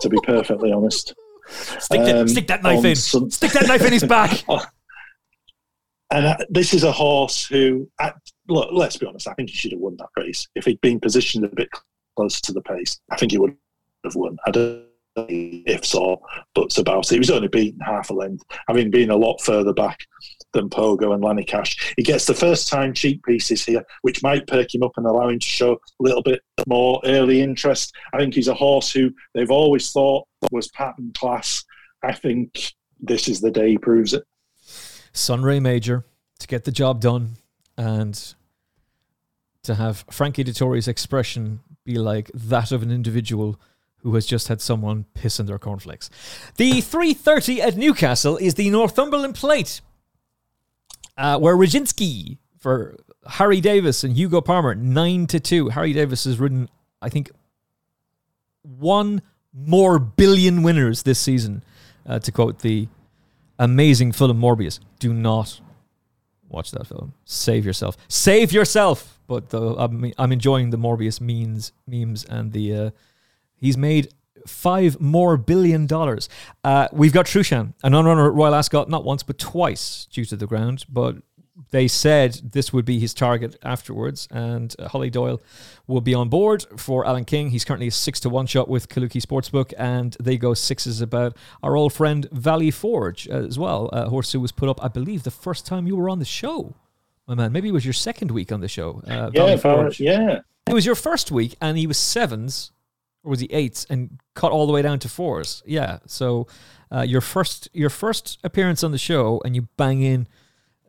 to 0.00 0.08
be 0.08 0.18
perfectly 0.22 0.72
honest. 0.72 1.14
Stick, 1.48 2.00
um, 2.00 2.28
stick 2.28 2.46
that 2.46 2.62
knife 2.62 2.84
in. 2.84 2.96
Some, 2.96 3.30
stick 3.30 3.50
that 3.52 3.66
knife 3.66 3.82
in 3.82 3.92
his 3.92 4.04
back. 4.04 4.42
and 6.12 6.26
uh, 6.26 6.36
this 6.48 6.72
is 6.72 6.84
a 6.84 6.92
horse 6.92 7.44
who, 7.44 7.90
at, 8.00 8.14
look, 8.48 8.70
let's 8.72 8.96
be 8.96 9.06
honest, 9.06 9.28
I 9.28 9.34
think 9.34 9.50
he 9.50 9.56
should 9.56 9.72
have 9.72 9.80
won 9.80 9.96
that 9.98 10.08
race. 10.16 10.48
If 10.54 10.64
he'd 10.64 10.80
been 10.80 11.00
positioned 11.00 11.44
a 11.44 11.48
bit 11.48 11.68
closer 12.16 12.40
to 12.42 12.52
the 12.52 12.62
pace, 12.62 13.00
I 13.10 13.16
think 13.16 13.32
he 13.32 13.38
would 13.38 13.54
have 14.04 14.14
won. 14.14 14.38
I 14.46 14.50
don't 14.50 14.86
ifs 15.16 15.94
or 15.94 16.20
buts 16.54 16.78
about 16.78 17.10
it. 17.10 17.14
He 17.14 17.18
was 17.18 17.30
only 17.30 17.48
beaten 17.48 17.80
half 17.80 18.10
a 18.10 18.14
length, 18.14 18.44
having 18.68 18.90
been 18.90 19.10
a 19.10 19.16
lot 19.16 19.40
further 19.42 19.72
back 19.72 20.00
than 20.52 20.68
Pogo 20.68 21.14
and 21.14 21.22
Lanny 21.22 21.44
Lanicash. 21.44 21.94
He 21.96 22.02
gets 22.02 22.26
the 22.26 22.34
first 22.34 22.68
time 22.68 22.92
cheek 22.92 23.22
pieces 23.24 23.64
here, 23.64 23.84
which 24.02 24.22
might 24.22 24.46
perk 24.46 24.74
him 24.74 24.82
up 24.82 24.92
and 24.96 25.06
allow 25.06 25.28
him 25.28 25.38
to 25.38 25.48
show 25.48 25.72
a 25.72 25.78
little 26.00 26.22
bit 26.22 26.40
more 26.66 27.00
early 27.04 27.40
interest. 27.40 27.94
I 28.12 28.18
think 28.18 28.34
he's 28.34 28.48
a 28.48 28.54
horse 28.54 28.92
who 28.92 29.10
they've 29.34 29.50
always 29.50 29.90
thought 29.90 30.26
was 30.50 30.68
pattern 30.68 31.12
class. 31.14 31.64
I 32.02 32.12
think 32.12 32.72
this 33.00 33.28
is 33.28 33.40
the 33.40 33.50
day 33.50 33.70
he 33.70 33.78
proves 33.78 34.14
it. 34.14 34.24
Sunray 35.12 35.60
Major 35.60 36.04
to 36.38 36.46
get 36.46 36.64
the 36.64 36.72
job 36.72 37.00
done 37.00 37.36
and 37.76 38.34
to 39.62 39.74
have 39.74 40.04
Frankie 40.10 40.44
Dettori's 40.44 40.88
expression 40.88 41.60
be 41.84 41.96
like 41.96 42.30
that 42.34 42.72
of 42.72 42.82
an 42.82 42.90
individual 42.90 43.60
who 44.02 44.14
has 44.14 44.26
just 44.26 44.48
had 44.48 44.60
someone 44.60 45.04
piss 45.14 45.38
in 45.38 45.46
their 45.46 45.58
cornflakes. 45.58 46.10
The 46.56 46.82
3.30 46.82 47.60
at 47.60 47.76
Newcastle 47.76 48.36
is 48.36 48.54
the 48.54 48.68
Northumberland 48.70 49.34
Plate, 49.34 49.80
uh, 51.16 51.38
where 51.38 51.56
Rajinsky 51.56 52.38
for 52.58 52.96
Harry 53.26 53.60
Davies 53.60 54.04
and 54.04 54.16
Hugo 54.16 54.40
Palmer, 54.40 54.74
9 54.74 55.26
to 55.28 55.40
2. 55.40 55.70
Harry 55.70 55.92
Davies 55.92 56.24
has 56.24 56.38
ridden, 56.38 56.68
I 57.00 57.08
think, 57.08 57.30
one 58.62 59.22
more 59.52 59.98
billion 59.98 60.62
winners 60.62 61.02
this 61.02 61.18
season, 61.18 61.62
uh, 62.06 62.18
to 62.20 62.32
quote 62.32 62.60
the 62.60 62.88
amazing 63.58 64.12
Fulham 64.12 64.40
Morbius. 64.40 64.80
Do 64.98 65.12
not 65.12 65.60
watch 66.48 66.70
that 66.72 66.86
film. 66.86 67.14
Save 67.24 67.64
yourself. 67.64 67.96
Save 68.08 68.52
yourself! 68.52 69.20
But 69.26 69.50
the, 69.50 69.60
I'm, 69.60 70.12
I'm 70.18 70.32
enjoying 70.32 70.70
the 70.70 70.78
Morbius 70.78 71.20
memes, 71.20 71.72
memes 71.86 72.24
and 72.24 72.52
the... 72.52 72.74
Uh, 72.74 72.90
He's 73.62 73.78
made 73.78 74.12
five 74.46 75.00
more 75.00 75.36
billion 75.36 75.86
dollars. 75.86 76.28
Uh, 76.64 76.88
we've 76.92 77.12
got 77.12 77.26
Trueshan, 77.26 77.74
an 77.84 77.92
unrunner 77.92 78.26
at 78.26 78.34
Royal 78.34 78.56
Ascot, 78.56 78.90
not 78.90 79.04
once 79.04 79.22
but 79.22 79.38
twice 79.38 80.06
due 80.10 80.24
to 80.24 80.36
the 80.36 80.48
ground, 80.48 80.84
but 80.88 81.16
they 81.70 81.86
said 81.86 82.34
this 82.52 82.72
would 82.72 82.84
be 82.84 82.98
his 82.98 83.14
target 83.14 83.56
afterwards, 83.62 84.26
and 84.32 84.74
uh, 84.80 84.88
Hollie 84.88 85.10
Doyle 85.10 85.40
will 85.86 86.00
be 86.00 86.12
on 86.12 86.28
board 86.28 86.66
for 86.76 87.06
Alan 87.06 87.24
King. 87.24 87.50
He's 87.50 87.64
currently 87.64 87.86
a 87.86 87.92
six 87.92 88.18
to 88.20 88.28
one 88.28 88.46
shot 88.46 88.68
with 88.68 88.88
Kalooki 88.88 89.22
Sportsbook, 89.22 89.72
and 89.78 90.16
they 90.20 90.36
go 90.36 90.54
sixes 90.54 91.00
about 91.00 91.36
our 91.62 91.76
old 91.76 91.92
friend 91.92 92.26
Valley 92.32 92.72
Forge 92.72 93.28
as 93.28 93.60
well. 93.60 93.86
A 93.92 94.08
horse 94.08 94.32
who 94.32 94.40
was 94.40 94.50
put 94.50 94.68
up, 94.68 94.82
I 94.82 94.88
believe, 94.88 95.22
the 95.22 95.30
first 95.30 95.66
time 95.66 95.86
you 95.86 95.94
were 95.96 96.10
on 96.10 96.18
the 96.18 96.24
show, 96.24 96.74
my 97.28 97.36
man. 97.36 97.52
Maybe 97.52 97.68
it 97.68 97.72
was 97.72 97.86
your 97.86 97.94
second 97.94 98.32
week 98.32 98.50
on 98.50 98.60
the 98.60 98.68
show. 98.68 99.02
Uh, 99.06 99.30
yeah, 99.32 99.56
Forge. 99.56 100.00
yeah. 100.00 100.40
It 100.66 100.74
was 100.74 100.84
your 100.84 100.94
first 100.94 101.30
week, 101.30 101.54
and 101.60 101.78
he 101.78 101.86
was 101.86 101.96
sevens 101.96 102.72
or 103.24 103.30
was 103.30 103.40
he 103.40 103.46
eights 103.46 103.86
and 103.88 104.18
cut 104.34 104.52
all 104.52 104.66
the 104.66 104.72
way 104.72 104.82
down 104.82 104.98
to 105.00 105.08
fours? 105.08 105.62
Yeah. 105.66 105.98
So 106.06 106.46
uh, 106.90 107.02
your 107.02 107.20
first 107.20 107.68
your 107.72 107.90
first 107.90 108.38
appearance 108.44 108.82
on 108.82 108.92
the 108.92 108.98
show, 108.98 109.40
and 109.44 109.54
you 109.54 109.68
bang 109.76 110.02
in 110.02 110.26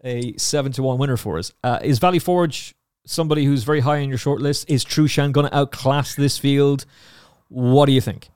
a 0.04 0.36
seven 0.38 0.72
to 0.74 0.84
one 0.84 0.98
winner 0.98 1.18
for 1.18 1.38
us. 1.38 1.52
Uh, 1.64 1.80
is 1.82 2.00
Valley 2.00 2.20
Forge 2.20 2.76
somebody 3.06 3.46
who's 3.46 3.64
very 3.64 3.82
high 3.82 4.02
on 4.02 4.10
your 4.10 4.18
short 4.18 4.42
list? 4.42 4.70
Is 4.70 4.86
Trueshan 4.86 5.32
going 5.32 5.48
to 5.48 5.56
outclass 5.56 6.16
this 6.16 6.38
field? 6.38 6.86
What 7.50 7.86
do 7.86 7.92
you 7.92 8.02
think? 8.02 8.30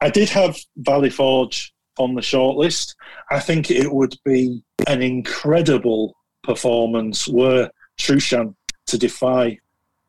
I 0.00 0.10
did 0.10 0.28
have 0.30 0.56
Valley 0.76 1.10
Forge 1.10 1.72
on 1.98 2.14
the 2.14 2.22
short 2.22 2.56
list. 2.56 2.94
I 3.30 3.40
think 3.40 3.70
it 3.70 3.92
would 3.92 4.14
be 4.24 4.62
an 4.86 5.02
incredible 5.02 6.14
performance 6.44 7.26
were 7.26 7.70
Trueshan 7.98 8.54
to 8.86 8.98
defy 8.98 9.58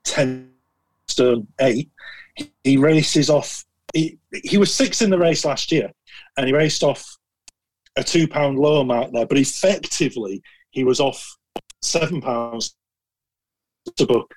10 0.03 0.48
stone 1.09 1.47
eight 1.59 1.89
he 2.63 2.77
races 2.77 3.29
off. 3.29 3.65
He, 3.93 4.19
he 4.43 4.57
was 4.57 4.73
six 4.73 5.01
in 5.01 5.09
the 5.09 5.17
race 5.17 5.45
last 5.45 5.71
year, 5.71 5.91
and 6.37 6.47
he 6.47 6.53
raced 6.53 6.83
off 6.83 7.17
a 7.95 8.03
two 8.03 8.27
pound 8.27 8.59
low 8.59 8.83
mark 8.83 9.11
there, 9.11 9.25
but 9.25 9.37
effectively 9.37 10.41
he 10.71 10.83
was 10.83 10.99
off 10.99 11.37
seven 11.81 12.21
pounds 12.21 12.75
To 13.97 14.05
book 14.05 14.33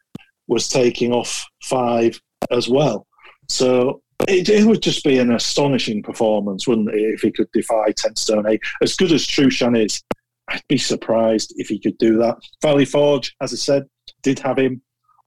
was 0.49 0.69
taking 0.69 1.13
off 1.13 1.47
five 1.63 2.21
as 2.51 2.69
well. 2.69 3.07
So 3.49 4.03
it, 4.29 4.49
it, 4.49 4.65
would 4.65 4.83
just 4.83 5.05
be 5.05 5.19
an 5.19 5.33
astonishing 5.33 6.03
performance, 6.03 6.67
wouldn't 6.67 6.89
it, 6.89 7.01
if 7.01 7.21
he 7.21 7.31
could 7.31 7.49
defy 7.53 7.93
10 7.97 8.17
stone 8.17 8.47
8. 8.47 8.61
As 8.83 8.97
good 8.97 9.13
as 9.13 9.27
Trueshan 9.27 9.85
is, 9.85 10.03
I'd 10.49 10.63
be 10.69 10.79
surprised 10.79 11.55
if 11.57 11.69
he 11.69 11.79
could 11.79 11.99
do 11.99 12.19
that. 12.19 12.37
Valley 12.61 12.85
Forge, 12.85 13.35
as 13.41 13.53
I 13.53 13.57
said, 13.57 13.85
did 14.23 14.39
have 14.41 14.59
him 14.59 14.83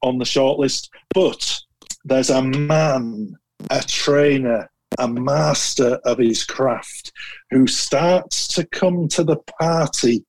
on 0.05 0.19
the 0.19 0.25
shortlist, 0.25 0.89
but 1.13 1.59
there's 2.05 2.29
a 2.29 2.41
man, 2.41 3.35
a 3.71 3.81
trainer, 3.81 4.69
a 4.99 5.07
master 5.07 5.99
of 6.05 6.19
his 6.19 6.43
craft 6.43 7.11
who 7.49 7.65
starts 7.65 8.47
to 8.49 8.65
come 8.67 9.07
to 9.09 9.23
the 9.23 9.37
party 9.59 10.23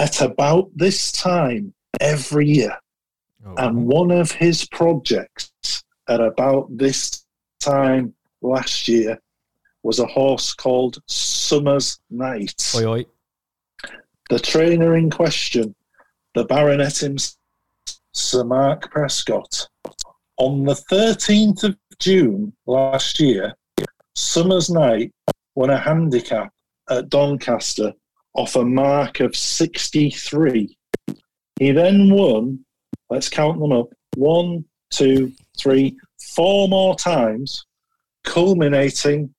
at 0.00 0.20
about 0.20 0.68
this 0.74 1.12
time 1.12 1.72
every 2.00 2.48
year. 2.48 2.76
Oh. 3.46 3.54
And 3.56 3.86
one 3.86 4.10
of 4.10 4.32
his 4.32 4.66
projects 4.66 5.84
at 6.08 6.20
about 6.20 6.66
this 6.76 7.24
time 7.60 8.14
last 8.40 8.88
year 8.88 9.20
was 9.84 10.00
a 10.00 10.06
horse 10.06 10.52
called 10.52 10.98
Summer's 11.06 12.00
Night. 12.10 12.72
Oi, 12.76 12.86
oi. 12.86 13.06
The 14.30 14.38
trainer 14.38 14.96
in 14.96 15.10
question, 15.10 15.74
the 16.34 16.44
Baronet 16.44 16.98
himself, 16.98 17.36
Sir 18.14 18.44
Mark 18.44 18.90
Prescott, 18.90 19.68
on 20.36 20.64
the 20.64 20.74
13th 20.74 21.64
of 21.64 21.76
June 21.98 22.52
last 22.66 23.18
year, 23.18 23.54
Summer's 24.14 24.68
Night 24.68 25.12
won 25.54 25.70
a 25.70 25.78
handicap 25.78 26.52
at 26.90 27.08
Doncaster 27.08 27.92
off 28.34 28.56
a 28.56 28.64
mark 28.64 29.20
of 29.20 29.34
63. 29.34 30.76
He 31.58 31.70
then 31.70 32.10
won, 32.12 32.64
let's 33.08 33.30
count 33.30 33.58
them 33.58 33.72
up, 33.72 33.88
one, 34.16 34.64
two, 34.90 35.32
three, 35.58 35.96
four 36.34 36.68
more 36.68 36.94
times, 36.94 37.64
culminating 38.24 39.34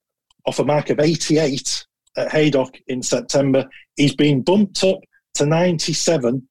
off 0.48 0.58
a 0.58 0.66
mark 0.66 0.90
of 0.90 1.00
88 1.00 1.86
at 2.18 2.32
Haydock 2.32 2.76
in 2.88 3.04
September. 3.04 3.70
He's 3.96 4.16
been 4.16 4.42
bumped 4.42 4.84
up 4.84 5.00
to 5.36 5.46
97 5.46 6.48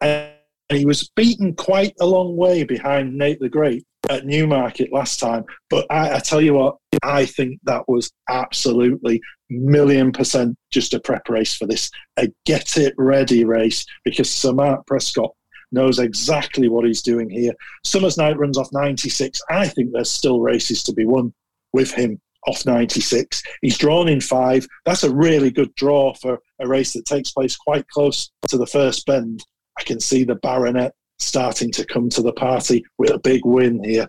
and 0.00 0.32
he 0.78 0.86
was 0.86 1.10
beaten 1.16 1.54
quite 1.54 1.94
a 2.00 2.06
long 2.06 2.36
way 2.36 2.64
behind 2.64 3.16
Nate 3.16 3.40
the 3.40 3.48
Great 3.48 3.84
at 4.08 4.26
Newmarket 4.26 4.92
last 4.92 5.20
time. 5.20 5.44
But 5.68 5.86
I, 5.90 6.16
I, 6.16 6.18
tell 6.18 6.40
you 6.40 6.54
what, 6.54 6.76
I 7.02 7.26
think 7.26 7.60
that 7.64 7.88
was 7.88 8.10
absolutely 8.28 9.20
million 9.48 10.12
percent 10.12 10.56
just 10.70 10.94
a 10.94 11.00
prep 11.00 11.28
race 11.28 11.54
for 11.54 11.66
this, 11.66 11.90
a 12.16 12.28
get 12.46 12.76
it 12.76 12.94
ready 12.96 13.44
race 13.44 13.84
because 14.04 14.30
Sir 14.30 14.52
Mark 14.52 14.86
Prescott 14.86 15.34
knows 15.72 15.98
exactly 15.98 16.68
what 16.68 16.84
he's 16.84 17.02
doing 17.02 17.30
here. 17.30 17.52
Summer's 17.84 18.16
Night 18.16 18.38
runs 18.38 18.58
off 18.58 18.72
96. 18.72 19.40
I 19.50 19.68
think 19.68 19.90
there's 19.92 20.10
still 20.10 20.40
races 20.40 20.82
to 20.84 20.92
be 20.92 21.04
won 21.04 21.32
with 21.72 21.92
him 21.92 22.20
off 22.46 22.64
96. 22.66 23.42
He's 23.62 23.78
drawn 23.78 24.08
in 24.08 24.20
five. 24.20 24.66
That's 24.84 25.04
a 25.04 25.14
really 25.14 25.50
good 25.50 25.74
draw 25.74 26.14
for 26.14 26.40
a 26.60 26.66
race 26.66 26.92
that 26.94 27.04
takes 27.04 27.30
place 27.30 27.56
quite 27.56 27.86
close 27.88 28.30
to 28.48 28.56
the 28.56 28.66
first 28.66 29.06
bend. 29.06 29.44
I 29.80 29.82
can 29.82 29.98
see 29.98 30.24
the 30.24 30.34
Baronet 30.34 30.94
starting 31.18 31.70
to 31.72 31.86
come 31.86 32.10
to 32.10 32.20
the 32.20 32.34
party 32.34 32.84
with 32.98 33.10
a 33.10 33.18
big 33.18 33.46
win 33.46 33.82
here. 33.82 34.08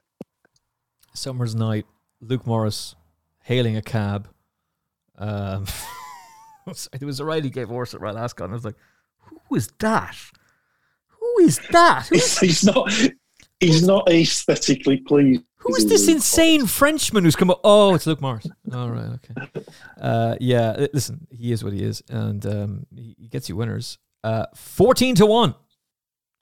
Summer's 1.14 1.56
Night, 1.56 1.86
Luke 2.20 2.46
Morris 2.46 2.96
hailing 3.44 3.78
a 3.78 3.82
cab. 3.82 4.28
Um, 5.18 5.66
it 6.68 7.02
was 7.04 7.22
O'Reilly 7.22 7.50
gave 7.50 7.70
horse 7.70 7.94
at 7.94 8.02
Royal 8.02 8.18
Ascot. 8.18 8.50
I 8.50 8.54
was 8.54 8.66
like, 8.66 8.76
who 9.20 9.56
is 9.56 9.70
that? 9.80 10.16
Who 11.08 11.40
is 11.40 11.60
that? 11.72 12.08
He's, 12.12 12.40
he's 12.40 12.64
not. 12.66 12.92
He's 13.62 13.84
not 13.84 14.10
aesthetically 14.10 14.98
pleased. 14.98 15.44
Who 15.58 15.76
is 15.76 15.88
this 15.88 16.08
insane 16.08 16.66
Frenchman 16.66 17.24
who's 17.24 17.36
come 17.36 17.52
up? 17.52 17.62
Oh, 17.64 17.94
it's 17.94 18.08
Luke 18.08 18.20
Morris. 18.20 18.48
All 18.74 18.90
right, 18.90 19.20
okay. 19.36 19.64
Uh, 20.02 20.36
yeah, 20.42 20.88
listen, 20.94 21.28
he 21.30 21.52
is 21.52 21.64
what 21.64 21.72
he 21.72 21.84
is, 21.84 22.02
and 22.10 22.44
um, 22.48 22.88
he 22.96 23.28
gets 23.30 23.48
you 23.48 23.56
winners. 23.56 24.00
Uh, 24.24 24.46
14 24.56 25.16
to 25.16 25.26
1 25.26 25.56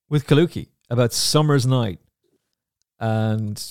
with 0.09 0.27
Kalooki 0.27 0.67
about 0.89 1.13
Summer's 1.13 1.65
Night. 1.65 1.99
And 2.99 3.63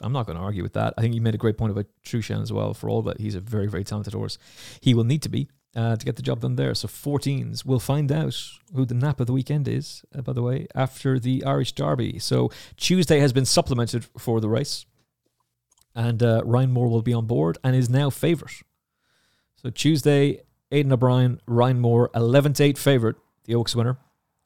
I'm 0.00 0.12
not 0.12 0.26
going 0.26 0.38
to 0.38 0.44
argue 0.44 0.62
with 0.62 0.74
that. 0.74 0.94
I 0.96 1.00
think 1.00 1.14
you 1.14 1.20
made 1.20 1.34
a 1.34 1.38
great 1.38 1.58
point 1.58 1.72
about 1.72 1.86
Trueshan 2.04 2.42
as 2.42 2.52
well. 2.52 2.74
For 2.74 2.88
all 2.88 3.02
that, 3.02 3.18
he's 3.18 3.34
a 3.34 3.40
very, 3.40 3.66
very 3.66 3.82
talented 3.82 4.12
horse. 4.12 4.38
He 4.80 4.94
will 4.94 5.04
need 5.04 5.22
to 5.22 5.28
be 5.28 5.48
uh, 5.74 5.96
to 5.96 6.04
get 6.04 6.16
the 6.16 6.22
job 6.22 6.40
done 6.40 6.54
there. 6.54 6.74
So 6.74 6.86
14s. 6.86 7.64
We'll 7.64 7.80
find 7.80 8.12
out 8.12 8.40
who 8.72 8.84
the 8.84 8.94
nap 8.94 9.18
of 9.18 9.26
the 9.26 9.32
weekend 9.32 9.66
is, 9.66 10.04
uh, 10.14 10.22
by 10.22 10.32
the 10.32 10.42
way, 10.42 10.68
after 10.74 11.18
the 11.18 11.44
Irish 11.44 11.72
Derby. 11.72 12.20
So 12.20 12.50
Tuesday 12.76 13.18
has 13.18 13.32
been 13.32 13.44
supplemented 13.44 14.06
for 14.16 14.40
the 14.40 14.48
race. 14.48 14.86
And 15.94 16.22
uh, 16.22 16.42
Ryan 16.44 16.70
Moore 16.72 16.88
will 16.88 17.02
be 17.02 17.14
on 17.14 17.26
board 17.26 17.58
and 17.64 17.74
is 17.74 17.90
now 17.90 18.10
favourite. 18.10 18.62
So 19.56 19.70
Tuesday, 19.70 20.42
Aidan 20.70 20.92
O'Brien, 20.92 21.40
Ryan 21.46 21.80
Moore, 21.80 22.10
11 22.14 22.52
to 22.54 22.64
8 22.64 22.78
favourite 22.78 23.16
the 23.46 23.54
Oaks 23.54 23.74
winner 23.74 23.96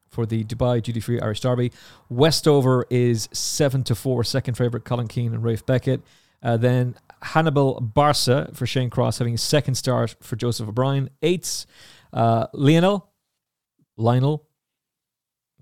for 0.09 0.27
the 0.27 0.45
Dubai 0.45 0.83
Duty 0.83 1.01
Free 1.01 1.21
Irish 1.21 1.41
Derby. 1.41 1.73
Westover 2.09 2.87
is 2.91 3.29
7 3.33 3.85
to 3.85 3.95
4, 3.95 4.25
second 4.25 4.55
favourite, 4.57 4.85
Colin 4.85 5.09
Keane 5.09 5.33
and 5.33 5.43
Ralph 5.43 5.65
Beckett. 5.65 6.03
Uh, 6.43 6.57
then 6.57 6.97
Hannibal 7.23 7.81
Barca 7.81 8.51
for 8.55 8.67
Shane 8.67 8.91
Crosse, 8.91 9.19
having 9.19 9.35
a 9.35 9.39
second 9.39 9.75
start 9.75 10.17
for 10.21 10.37
Joseph 10.37 10.69
O'Brien. 10.69 11.11
Eights, 11.23 11.67
uh, 12.13 12.47
Lionel. 12.53 13.09
Lionel. 13.97 14.47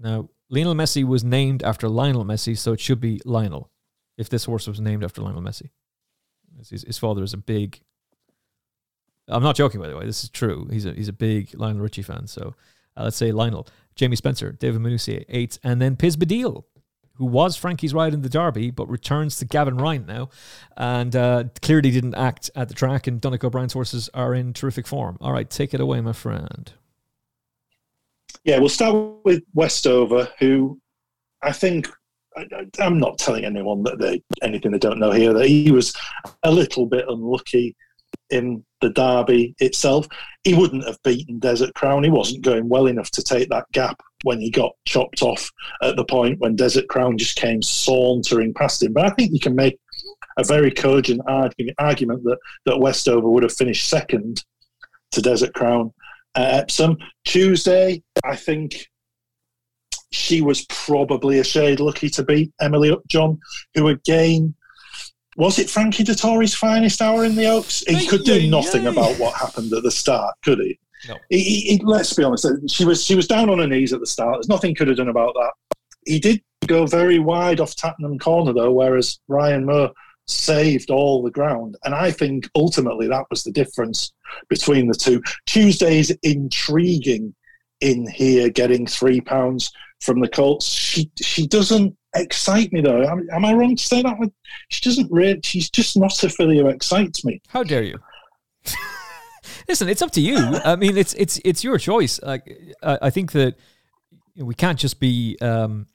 Now, 0.01 0.29
Lionel 0.49 0.75
Messi 0.75 1.05
was 1.05 1.25
named 1.25 1.63
after 1.63 1.89
Lionel 1.89 2.25
Messi, 2.25 2.57
so 2.57 2.73
it 2.73 2.81
should 2.81 3.01
be 3.01 3.21
Lionel 3.25 3.71
if 4.17 4.29
this 4.29 4.45
horse 4.45 4.67
was 4.67 4.81
named 4.81 5.05
after 5.05 5.21
Lionel 5.21 5.43
Messi. 5.43 5.71
His, 6.71 6.83
his 6.83 6.99
father 6.99 7.23
is 7.23 7.35
a 7.35 7.39
big. 7.39 7.81
I'm 9.27 9.43
not 9.43 9.57
joking, 9.57 9.81
by 9.81 9.89
the 9.89 9.97
way. 9.97 10.07
This 10.07 10.25
is 10.25 10.31
true. 10.31 10.69
He's 10.71 10.87
a 10.87 10.93
he's 10.93 11.09
a 11.09 11.13
big 11.13 11.51
Lionel 11.59 11.83
Richie 11.83 12.03
fan. 12.03 12.27
So 12.27 12.55
uh, 12.99 13.05
let's 13.05 13.17
say 13.17 13.33
Lionel, 13.33 13.67
Jamie 13.95 14.17
Spencer, 14.17 14.53
David 14.53 14.81
Menuisier, 14.81 15.25
eight, 15.29 15.59
and 15.63 15.81
then 15.81 15.97
Piz 15.97 16.17
Badile, 16.17 16.65
who 17.15 17.25
was 17.25 17.57
Frankie's 17.57 17.95
ride 17.95 18.15
in 18.15 18.23
the 18.23 18.29
Derby, 18.29 18.71
but 18.71 18.89
returns 18.89 19.39
to 19.39 19.45
Gavin 19.45 19.77
Ryan 19.77 20.07
now, 20.07 20.29
and 20.77 21.15
uh, 21.17 21.45
clearly 21.63 21.91
didn't 21.91 22.15
act 22.15 22.51
at 22.55 22.69
the 22.69 22.75
track. 22.75 23.07
And 23.07 23.21
Donnacha 23.21 23.47
O'Brien's 23.47 23.73
horses 23.73 24.09
are 24.15 24.35
in 24.35 24.53
terrific 24.53 24.87
form. 24.87 25.19
All 25.21 25.33
right, 25.33 25.49
take 25.49 25.75
it 25.75 25.81
away, 25.81 26.01
my 26.01 26.13
friend. 26.13 26.73
Yeah, 28.45 28.59
we'll 28.59 28.69
start 28.69 29.25
with 29.25 29.43
Westover, 29.53 30.29
who 30.39 30.81
I 31.43 31.53
think 31.53 31.89
I'm 32.79 32.99
not 32.99 33.19
telling 33.19 33.45
anyone 33.45 33.83
that 33.83 33.99
they 33.99 34.23
anything 34.43 34.71
they 34.71 34.79
don't 34.79 35.01
know 35.01 35.11
here 35.11 35.33
that 35.33 35.49
he 35.49 35.73
was 35.73 35.93
a 36.45 36.53
little 36.53 36.87
bit 36.87 37.05
unlucky 37.09 37.77
in 38.31 38.65
the 38.81 38.91
derby 38.91 39.55
itself. 39.59 40.07
He 40.45 40.55
wouldn't 40.55 40.87
have 40.87 41.03
beaten 41.03 41.39
Desert 41.39 41.75
Crown. 41.75 42.05
He 42.05 42.11
wasn't 42.11 42.45
going 42.45 42.69
well 42.69 42.87
enough 42.87 43.11
to 43.13 43.23
take 43.23 43.49
that 43.49 43.71
gap 43.73 44.01
when 44.23 44.41
he 44.41 44.51
got 44.51 44.73
chopped 44.87 45.23
off 45.23 45.51
at 45.83 45.97
the 45.97 46.05
point 46.05 46.41
when 46.41 46.57
Desert 46.57 46.89
Crown 46.89 47.19
just 47.19 47.37
came 47.37 47.63
sauntering 47.63 48.55
past 48.55 48.83
him. 48.83 48.93
But 48.93 49.07
I 49.07 49.11
think 49.11 49.33
you 49.33 49.41
can 49.41 49.55
make 49.55 49.79
a 50.37 50.45
very 50.45 50.71
cogent 50.71 51.21
argument 51.27 52.23
that, 52.25 52.39
that 52.67 52.79
Westover 52.79 53.29
would 53.29 53.43
have 53.43 53.53
finished 53.53 53.89
second 53.89 54.45
to 55.13 55.23
Desert 55.23 55.55
Crown 55.55 55.93
at 56.35 56.55
Epsom. 56.55 56.97
Tuesday, 57.25 58.03
I 58.25 58.37
think 58.37 58.87
she 60.11 60.41
was 60.41 60.65
probably 60.69 61.39
a 61.39 61.45
shade 61.45 61.81
lucky 61.81 62.09
to 62.11 62.23
beat 62.23 62.53
Emily 62.61 62.91
Upjohn, 62.91 63.39
who 63.75 63.89
again 63.89 64.55
was 65.39 65.61
it 65.61 65.71
Frankie 65.71 66.03
Dettori's 66.03 66.53
finest 66.53 67.01
hour 67.01 67.25
in 67.25 67.37
the 67.37 67.47
Oaks? 67.47 67.85
He 67.87 68.09
could 68.09 68.25
do 68.25 68.51
nothing 68.51 68.89
about 68.89 69.17
what 69.21 69.35
happened 69.35 69.73
at 69.73 69.85
the 69.85 69.91
start, 69.91 70.35
could 70.45 70.59
he? 70.59 70.79
No. 71.09 71.17
He, 71.31 71.61
he, 71.61 71.81
let's 71.85 72.13
be 72.13 72.25
honest. 72.25 72.45
She 72.69 72.85
was 72.85 73.05
she 73.05 73.15
was 73.15 73.29
down 73.29 73.49
on 73.49 73.61
her 73.61 73.67
knees 73.69 73.93
at 73.93 74.01
the 74.01 74.07
start. 74.07 74.35
There's 74.35 74.49
nothing 74.49 74.75
could 74.75 74.89
have 74.89 74.97
done 74.97 75.09
about 75.09 75.35
that. 75.35 75.53
He 76.05 76.19
did 76.19 76.43
go 76.67 76.87
very 76.87 77.21
wide 77.21 77.61
off 77.61 77.77
Tattenham 77.77 78.19
Corner 78.19 78.53
though, 78.53 78.73
whereas 78.73 79.21
Ryan 79.29 79.65
Moore 79.65 79.93
saved 80.27 80.91
all 80.91 81.23
the 81.23 81.31
ground. 81.31 81.77
And 81.85 81.95
I 81.95 82.11
think 82.11 82.49
ultimately 82.57 83.07
that 83.07 83.27
was 83.31 83.45
the 83.45 83.53
difference 83.53 84.13
between 84.49 84.89
the 84.89 84.95
two. 84.95 85.23
Tuesday's 85.47 86.11
intriguing 86.25 87.33
in 87.81 88.11
here, 88.11 88.51
getting 88.51 88.89
three 88.89 89.21
pounds 89.21 89.71
from 90.01 90.19
the 90.19 90.29
Colts. 90.29 90.67
She 90.67 91.13
she 91.23 91.47
doesn't 91.47 91.97
excite 92.15 92.73
me 92.73 92.81
though. 92.81 93.03
Am, 93.03 93.29
am 93.33 93.45
I 93.45 93.55
wrong 93.55 93.77
to 93.77 93.83
say 93.83 94.03
that? 94.03 94.33
She 94.69 94.83
doesn't 94.83 95.11
really. 95.11 95.41
She's 95.43 95.71
just 95.71 95.97
not 95.97 96.23
a 96.23 96.29
filly 96.29 96.59
who 96.59 96.69
excites 96.69 97.25
me. 97.25 97.41
How 97.49 97.63
dare 97.63 97.83
you? 97.83 97.99
Listen, 99.69 99.89
it's 99.89 100.03
up 100.03 100.11
to 100.13 100.21
you. 100.21 100.37
I 100.65 100.77
mean, 100.77 100.97
it's 100.97 101.15
it's 101.15 101.41
it's 101.45 101.63
your 101.63 101.79
choice. 101.79 102.21
Like, 102.23 102.75
I, 102.83 102.99
I 103.03 103.11
think 103.11 103.33
that 103.33 103.57
we 104.37 104.55
can't 104.55 104.79
just 104.79 105.01
be 105.01 105.37
um, 105.41 105.87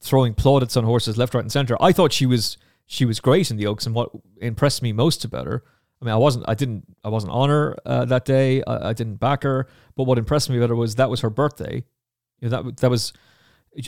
throwing 0.00 0.34
plaudits 0.34 0.76
on 0.76 0.84
horses 0.84 1.16
left, 1.16 1.34
right, 1.34 1.42
and 1.42 1.52
centre. 1.52 1.76
I 1.80 1.92
thought 1.92 2.12
she 2.12 2.26
was 2.26 2.58
she 2.86 3.04
was 3.04 3.20
great 3.20 3.50
in 3.50 3.56
the 3.56 3.66
Oaks, 3.66 3.86
and 3.86 3.94
what 3.94 4.10
impressed 4.40 4.82
me 4.82 4.92
most 4.92 5.24
about 5.24 5.46
her. 5.46 5.64
I 6.00 6.04
mean, 6.04 6.14
I 6.14 6.18
wasn't, 6.18 6.44
I 6.48 6.54
didn't, 6.54 6.84
I 7.04 7.08
wasn't 7.10 7.32
on 7.32 7.48
her 7.48 7.76
uh, 7.86 8.04
that 8.06 8.24
day. 8.24 8.60
I, 8.66 8.88
I, 8.88 8.92
didn't 8.92 9.20
back 9.20 9.44
her, 9.44 9.68
but 9.94 10.02
what 10.02 10.18
impressed 10.18 10.50
me 10.50 10.56
about 10.56 10.70
her 10.70 10.74
was 10.74 10.96
that 10.96 11.08
was 11.08 11.20
her 11.20 11.30
birthday. 11.30 11.84
You 12.40 12.48
know, 12.48 12.62
that 12.62 12.76
that 12.78 12.90
was 12.90 13.12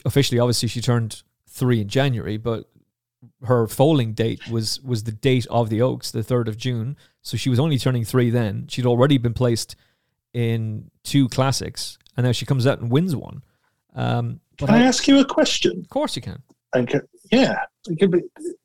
officially, 0.05 0.39
obviously, 0.39 0.69
she 0.69 0.81
turned 0.81 1.25
three 1.55 1.81
in 1.81 1.89
January, 1.89 2.37
but 2.37 2.69
her 3.45 3.67
foaling 3.67 4.13
date 4.13 4.49
was 4.49 4.83
was 4.83 5.05
the 5.05 5.13
date 5.13 5.47
of 5.49 5.71
the 5.71 5.81
Oaks, 5.81 6.11
the 6.11 6.23
third 6.23 6.49
of 6.49 6.57
June. 6.57 6.97
So 7.23 7.37
she 7.37 7.49
was 7.49 7.61
only 7.61 7.79
turning 7.79 8.05
three 8.05 8.31
then. 8.31 8.67
She'd 8.69 8.87
already 8.87 9.19
been 9.19 9.35
placed 9.35 9.77
in 10.33 10.91
two 11.05 11.29
classics, 11.29 11.99
and 12.17 12.27
now 12.27 12.33
she 12.33 12.45
comes 12.45 12.67
out 12.67 12.81
and 12.81 12.91
wins 12.91 13.15
one. 13.17 13.43
Um, 13.95 14.41
can 14.59 14.71
I, 14.71 14.79
I, 14.79 14.83
ask 14.83 15.07
you 15.07 15.21
a 15.21 15.25
question? 15.25 15.81
Of 15.81 15.89
course, 15.89 16.17
you 16.17 16.23
can. 16.23 16.43
And 16.75 16.89
can, 16.89 17.03
yeah, 17.31 17.57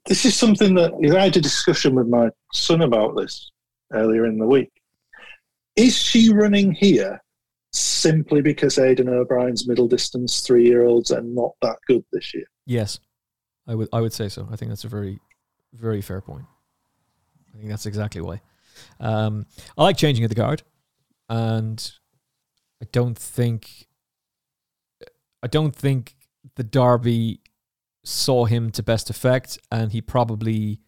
this 0.06 0.26
is 0.26 0.36
something 0.36 0.74
that 0.76 0.92
I 1.16 1.24
had 1.24 1.38
a 1.38 1.42
discussion 1.42 1.94
with 1.94 2.08
my 2.08 2.30
son 2.54 2.82
about 2.82 3.16
this 3.16 3.52
earlier 3.94 4.26
in 4.26 4.38
the 4.40 4.48
week. 4.48 4.72
Is 5.76 5.96
she 5.96 6.34
running 6.34 6.72
here 6.72 7.22
simply 7.72 8.42
because 8.42 8.80
Aidan 8.80 9.10
O'Brien's 9.10 9.68
middle 9.68 9.88
distance 9.88 10.42
three 10.42 10.66
year 10.66 10.86
olds 10.86 11.12
are 11.12 11.22
not 11.22 11.52
that 11.62 11.78
good 11.88 12.04
this 12.12 12.34
year? 12.34 12.48
Yes, 12.70 13.00
I 13.68 13.74
would. 13.74 13.90
I 13.92 14.00
would 14.00 14.14
say 14.14 14.30
so. 14.30 14.48
I 14.52 14.56
think 14.56 14.70
that's 14.70 14.84
a 14.84 14.88
very, 14.88 15.20
very 15.74 16.02
fair 16.02 16.22
point. 16.22 16.46
I 17.52 17.58
think 17.58 17.68
that's 17.68 17.88
exactly 17.88 18.22
why. 18.22 18.42
Um, 19.00 19.48
I 19.76 19.82
like 19.82 19.98
changing 19.98 20.24
at 20.24 20.30
the 20.30 20.36
guard, 20.36 20.62
and 21.28 21.92
I 22.80 22.86
don't 22.92 23.18
think. 23.18 23.88
I 25.42 25.48
don't 25.48 25.76
think 25.76 26.16
the 26.58 26.64
Derby 26.64 27.40
saw 28.04 28.46
him 28.46 28.70
to 28.74 28.84
best 28.84 29.10
effect, 29.10 29.58
and 29.72 29.92
he 29.92 30.00
probably 30.00 30.80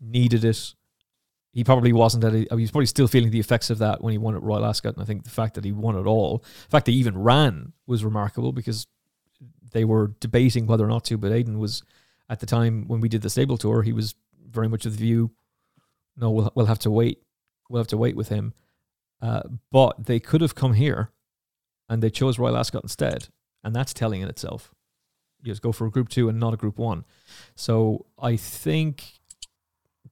needed 0.00 0.42
it. 0.42 0.74
He 1.52 1.64
probably 1.64 1.92
wasn't 1.92 2.24
at. 2.24 2.32
A, 2.32 2.46
he 2.56 2.62
was 2.62 2.70
probably 2.70 2.86
still 2.86 3.08
feeling 3.08 3.30
the 3.30 3.40
effects 3.40 3.68
of 3.68 3.76
that 3.76 4.00
when 4.00 4.12
he 4.12 4.18
won 4.18 4.36
at 4.36 4.42
Royal 4.42 4.64
Ascot, 4.64 4.94
and 4.94 5.02
I 5.02 5.06
think 5.06 5.24
the 5.24 5.30
fact 5.30 5.52
that 5.56 5.66
he 5.66 5.72
won 5.72 5.96
it 5.96 6.06
all, 6.06 6.38
the 6.38 6.70
fact 6.70 6.86
that 6.86 6.92
he 6.92 6.98
even 6.98 7.18
ran, 7.18 7.74
was 7.86 8.06
remarkable 8.06 8.52
because 8.52 8.86
they 9.72 9.84
were 9.84 10.12
debating 10.20 10.66
whether 10.66 10.84
or 10.84 10.88
not 10.88 11.04
to. 11.06 11.16
But 11.16 11.32
Aidan 11.32 11.58
was 11.58 11.82
at 12.28 12.40
the 12.40 12.46
time 12.46 12.88
when 12.88 13.00
we 13.00 13.08
did 13.08 13.22
the 13.22 13.30
stable 13.30 13.56
tour, 13.56 13.82
he 13.82 13.92
was 13.92 14.14
very 14.48 14.68
much 14.68 14.86
of 14.86 14.92
the 14.92 14.98
view, 14.98 15.30
no, 16.16 16.30
we'll 16.30 16.52
we'll 16.54 16.66
have 16.66 16.78
to 16.80 16.90
wait. 16.90 17.22
We'll 17.68 17.80
have 17.80 17.88
to 17.88 17.96
wait 17.96 18.16
with 18.16 18.28
him. 18.28 18.54
Uh, 19.20 19.42
but 19.70 20.06
they 20.06 20.20
could 20.20 20.40
have 20.40 20.54
come 20.54 20.74
here, 20.74 21.10
and 21.88 22.02
they 22.02 22.10
chose 22.10 22.38
Royal 22.38 22.56
Ascot 22.56 22.82
instead, 22.82 23.28
and 23.64 23.74
that's 23.74 23.92
telling 23.92 24.20
in 24.20 24.28
itself 24.28 24.74
you 25.42 25.52
just 25.52 25.62
go 25.62 25.72
for 25.72 25.86
a 25.86 25.90
group 25.90 26.08
two 26.08 26.28
and 26.28 26.40
not 26.40 26.54
a 26.54 26.56
group 26.56 26.78
one. 26.78 27.04
So 27.54 28.06
I 28.18 28.36
think 28.36 29.20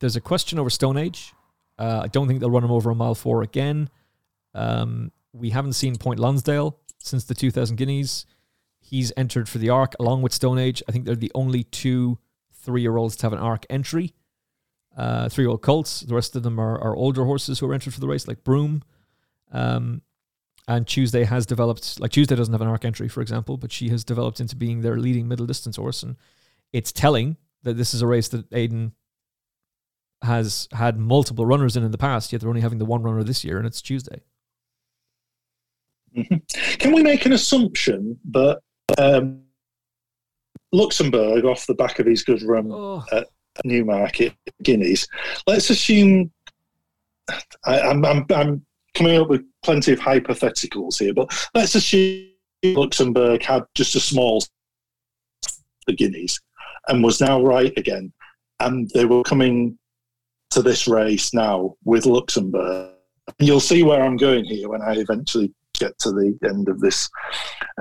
there's 0.01 0.17
a 0.17 0.21
question 0.21 0.59
over 0.59 0.71
Stone 0.71 0.97
Age. 0.97 1.33
Uh, 1.79 2.01
I 2.05 2.09
don't 2.09 2.29
think 2.29 2.41
they'll 2.41 2.51
run 2.51 2.65
him 2.65 2.71
over 2.71 2.91
a 2.91 2.95
mile 2.95 3.15
four 3.15 3.43
again. 3.43 3.91
Um, 4.55 5.11
we 5.33 5.51
haven't 5.51 5.73
seen 5.73 5.97
Point 5.97 6.21
Lonsdale 6.21 6.79
since 6.99 7.25
the 7.25 7.35
2000 7.35 7.77
Guineas. 7.77 8.27
He's 8.95 9.13
entered 9.17 9.49
for 9.49 9.59
the 9.59 9.71
ARC 9.71 9.97
along 9.99 10.23
with 10.23 10.33
Stone 10.33 10.59
Age. 10.59 10.81
I 10.89 10.93
think 10.93 11.05
they're 11.05 11.17
the 11.17 11.33
only 11.35 11.65
two 11.65 12.17
three 12.53 12.81
year 12.81 12.97
olds 12.97 13.17
to 13.17 13.27
have 13.27 13.33
an 13.33 13.41
ARC 13.41 13.67
entry. 13.69 14.15
Uh, 14.97 15.29
three 15.29 15.43
year 15.43 15.51
old 15.51 15.63
colts. 15.63 16.03
The 16.03 16.15
rest 16.15 16.37
of 16.37 16.45
them 16.45 16.61
are, 16.61 16.81
are 16.81 16.95
older 16.95 17.25
horses 17.25 17.59
who 17.59 17.69
are 17.69 17.75
entered 17.75 17.93
for 17.93 17.99
the 17.99 18.07
race, 18.07 18.29
like 18.29 18.45
Broom. 18.45 18.85
Um, 19.51 20.03
and 20.69 20.87
Tuesday 20.87 21.25
has 21.25 21.45
developed, 21.45 21.99
like 21.99 22.13
Tuesday 22.13 22.37
doesn't 22.37 22.55
have 22.55 22.61
an 22.61 22.69
arc 22.69 22.85
entry, 22.85 23.09
for 23.09 23.21
example, 23.21 23.57
but 23.57 23.73
she 23.73 23.89
has 23.89 24.05
developed 24.05 24.39
into 24.39 24.55
being 24.55 24.83
their 24.83 24.97
leading 24.97 25.27
middle 25.27 25.47
distance 25.47 25.75
horse. 25.75 26.05
And 26.05 26.15
it's 26.73 26.93
telling 26.93 27.37
that 27.65 27.77
this 27.77 27.95
is 27.95 28.01
a 28.01 28.07
race 28.07 28.29
that 28.29 28.47
Aidan 28.53 28.93
has 30.23 30.69
had 30.71 30.99
multiple 31.01 31.47
runners 31.47 31.77
in 31.77 31.83
in 31.83 31.91
the 31.91 31.99
past, 31.99 32.33
yet 32.33 32.41
they're 32.41 32.49
only 32.49 32.61
having 32.61 32.79
the 32.79 32.85
one 32.85 33.03
runner 33.03 33.25
this 33.25 33.43
year, 33.43 33.59
and 33.59 33.67
it's 33.67 33.83
Tuesday. 33.83 34.21
Can 36.79 36.93
we 36.93 37.03
make 37.03 37.27
an 37.27 37.33
assumption 37.33 38.21
that 38.31 38.61
um, 38.99 39.43
Luxembourg, 40.73 41.45
off 41.45 41.67
the 41.67 41.75
back 41.75 41.99
of 41.99 42.07
his 42.07 42.25
good 42.25 42.43
run 42.43 42.71
oh. 42.71 43.05
at 43.13 43.29
Newmarket 43.65 44.35
Guineas, 44.63 45.07
let's 45.47 45.71
assume 45.71 46.33
I, 47.65 47.81
I'm, 47.81 48.05
I'm, 48.05 48.27
I'm 48.35 48.67
coming 48.95 49.21
up 49.21 49.29
with 49.29 49.43
plenty 49.63 49.93
of 49.93 50.01
hypotheticals 50.01 50.99
here, 50.99 51.15
but 51.15 51.33
let's 51.55 51.75
assume 51.75 52.29
Luxembourg 52.65 53.43
had 53.43 53.65
just 53.75 53.95
a 53.95 54.01
small 54.01 54.43
the 55.87 55.93
Guineas 55.93 56.41
and 56.89 57.05
was 57.05 57.21
now 57.21 57.43
right 57.43 57.73
again, 57.77 58.13
and 58.61 58.91
they 58.95 59.05
were 59.05 59.23
coming 59.23 59.79
to 60.51 60.63
this 60.63 60.87
race 60.87 61.35
now 61.35 61.75
with 61.85 62.07
Luxembourg. 62.07 62.91
You'll 63.39 63.61
see 63.61 63.83
where 63.83 64.03
I'm 64.03 64.17
going 64.17 64.45
here 64.45 64.69
when 64.69 64.83
I 64.83 64.95
eventually 64.95 65.53
get 65.79 65.99
to 66.01 66.13
the 66.13 66.39
end 66.45 66.69
of 66.69 66.81
this 66.81 67.09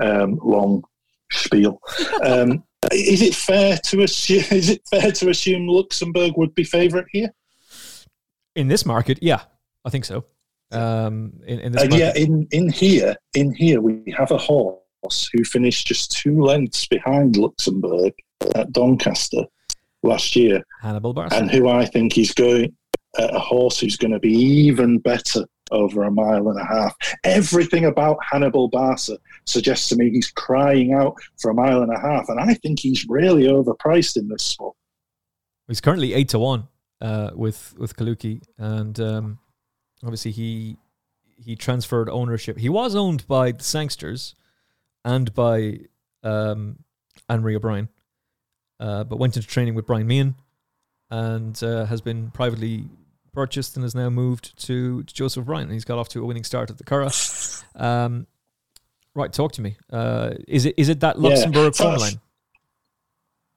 um, 0.02 0.38
long 0.42 0.82
spiel. 1.30 1.80
Um, 2.22 2.64
is 2.92 3.22
it 3.22 3.34
fair 3.34 3.78
to 3.84 4.02
assume? 4.02 4.44
Is 4.50 4.70
it 4.70 4.82
fair 4.88 5.10
to 5.12 5.30
assume 5.30 5.66
Luxembourg 5.68 6.34
would 6.36 6.54
be 6.54 6.64
favourite 6.64 7.06
here? 7.10 7.30
In 8.54 8.68
this 8.68 8.86
market, 8.86 9.18
yeah, 9.20 9.42
I 9.84 9.90
think 9.90 10.04
so. 10.04 10.24
Um, 10.70 11.40
in, 11.46 11.60
in 11.60 11.72
this 11.72 11.82
and 11.82 11.94
yeah, 11.94 12.12
in, 12.16 12.46
in 12.50 12.68
here, 12.68 13.16
in 13.34 13.54
here, 13.54 13.80
we 13.80 14.14
have 14.16 14.30
a 14.30 14.38
horse 14.38 15.28
who 15.32 15.44
finished 15.44 15.86
just 15.86 16.12
two 16.12 16.42
lengths 16.42 16.86
behind 16.86 17.36
Luxembourg 17.36 18.12
at 18.54 18.72
Doncaster 18.72 19.44
last 20.02 20.36
year, 20.36 20.62
Hannibal 20.82 21.18
and 21.32 21.50
who 21.50 21.68
I 21.68 21.86
think 21.86 22.18
is 22.18 22.32
going 22.32 22.74
a 23.16 23.38
horse 23.38 23.78
who's 23.78 23.96
going 23.96 24.12
to 24.12 24.18
be 24.18 24.32
even 24.32 24.98
better 24.98 25.44
over 25.70 26.04
a 26.04 26.10
mile 26.10 26.48
and 26.48 26.60
a 26.60 26.64
half. 26.64 26.94
Everything 27.24 27.86
about 27.86 28.18
Hannibal 28.22 28.68
Barca 28.68 29.18
suggests 29.46 29.88
to 29.88 29.96
me 29.96 30.10
he's 30.10 30.30
crying 30.30 30.92
out 30.92 31.16
for 31.38 31.50
a 31.50 31.54
mile 31.54 31.82
and 31.82 31.92
a 31.92 31.98
half, 31.98 32.28
and 32.28 32.40
I 32.40 32.54
think 32.54 32.80
he's 32.80 33.06
really 33.08 33.44
overpriced 33.44 34.16
in 34.16 34.28
this 34.28 34.44
spot. 34.44 34.74
He's 35.68 35.80
currently 35.80 36.14
eight 36.14 36.28
to 36.30 36.38
one 36.38 36.68
uh, 37.00 37.30
with 37.34 37.74
with 37.78 37.96
Kalooki, 37.96 38.42
and 38.58 38.98
um, 39.00 39.38
obviously 40.02 40.32
he 40.32 40.76
he 41.36 41.56
transferred 41.56 42.08
ownership. 42.08 42.58
He 42.58 42.68
was 42.68 42.94
owned 42.94 43.26
by 43.26 43.52
the 43.52 43.64
Sangsters 43.64 44.34
and 45.04 45.34
by 45.34 45.80
um, 46.22 46.78
Anne-Marie 47.28 47.56
O'Brien, 47.56 47.88
uh, 48.80 49.04
but 49.04 49.18
went 49.18 49.36
into 49.36 49.48
training 49.48 49.74
with 49.74 49.86
Brian 49.86 50.06
Meehan 50.06 50.36
and 51.10 51.62
uh, 51.62 51.84
has 51.86 52.00
been 52.00 52.30
privately 52.30 52.86
purchased 53.34 53.76
and 53.76 53.84
has 53.84 53.94
now 53.94 54.10
moved 54.10 54.56
to, 54.66 55.02
Joseph 55.04 55.42
O'Brien. 55.42 55.70
He's 55.70 55.84
got 55.84 55.98
off 55.98 56.08
to 56.10 56.22
a 56.22 56.26
winning 56.26 56.44
start 56.44 56.70
at 56.70 56.78
the 56.78 56.84
Curragh. 56.84 57.64
Um, 57.76 58.26
right, 59.14 59.32
talk 59.32 59.52
to 59.52 59.62
me. 59.62 59.76
Uh, 59.90 60.30
is 60.46 60.66
it 60.66 60.74
is 60.76 60.88
it 60.88 61.00
that 61.00 61.18
Luxembourg 61.18 61.74
yeah, 61.78 61.84
form 61.84 61.96
line? 61.96 62.20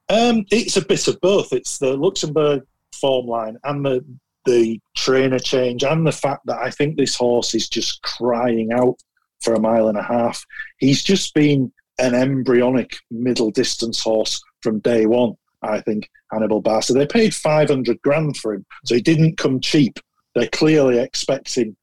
Um, 0.10 0.46
it's 0.52 0.78
a 0.78 0.86
bit 0.86 1.08
of 1.08 1.20
both. 1.22 1.54
It's 1.54 1.78
the 1.78 1.96
Luxembourg 1.96 2.64
form 3.00 3.28
line 3.28 3.58
and 3.64 3.86
the 3.86 4.04
the 4.46 4.80
trainer 4.96 5.40
change 5.40 5.84
and 5.84 6.08
the 6.08 6.12
fact 6.12 6.46
that 6.46 6.58
I 6.58 6.72
think 6.72 6.96
this 6.96 7.16
horse 7.16 7.54
is 7.54 7.68
just 7.68 8.02
crying 8.02 8.72
out 8.72 8.96
for 9.42 9.54
a 9.54 9.60
mile 9.60 9.90
and 9.90 9.98
a 9.98 10.04
half. 10.04 10.44
He's 10.78 11.04
just 11.04 11.34
been 11.34 11.72
an 12.00 12.16
embryonic 12.16 12.96
middle 13.12 13.52
distance 13.52 14.00
horse 14.00 14.42
from 14.62 14.80
day 14.80 15.06
one. 15.06 15.34
I 15.62 15.82
think 15.82 16.10
Hannibal 16.32 16.62
Barca. 16.62 16.94
They 16.94 17.08
paid 17.08 17.34
500 17.34 18.02
grand 18.02 18.38
for 18.38 18.54
him, 18.54 18.66
so 18.86 18.96
he 18.96 19.02
didn't 19.02 19.38
come 19.38 19.60
cheap. 19.60 20.00
They're 20.36 20.50
clearly 20.50 21.00
expecting 21.00 21.76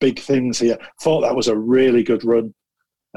big 0.00 0.18
things 0.20 0.58
here. 0.58 0.78
Thought 1.02 1.22
that 1.22 1.36
was 1.36 1.48
a 1.48 1.56
really 1.56 2.02
good 2.02 2.24
run 2.24 2.54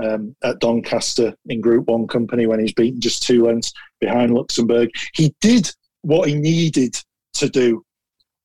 um, 0.01 0.35
at 0.43 0.59
Doncaster 0.59 1.35
in 1.47 1.61
Group 1.61 1.87
One 1.87 2.07
company 2.07 2.47
when 2.47 2.59
he's 2.59 2.73
beaten 2.73 2.99
just 2.99 3.23
two 3.23 3.45
lengths 3.45 3.73
behind 3.99 4.33
Luxembourg. 4.33 4.89
He 5.13 5.35
did 5.41 5.69
what 6.01 6.27
he 6.27 6.35
needed 6.35 6.95
to 7.35 7.49
do 7.49 7.85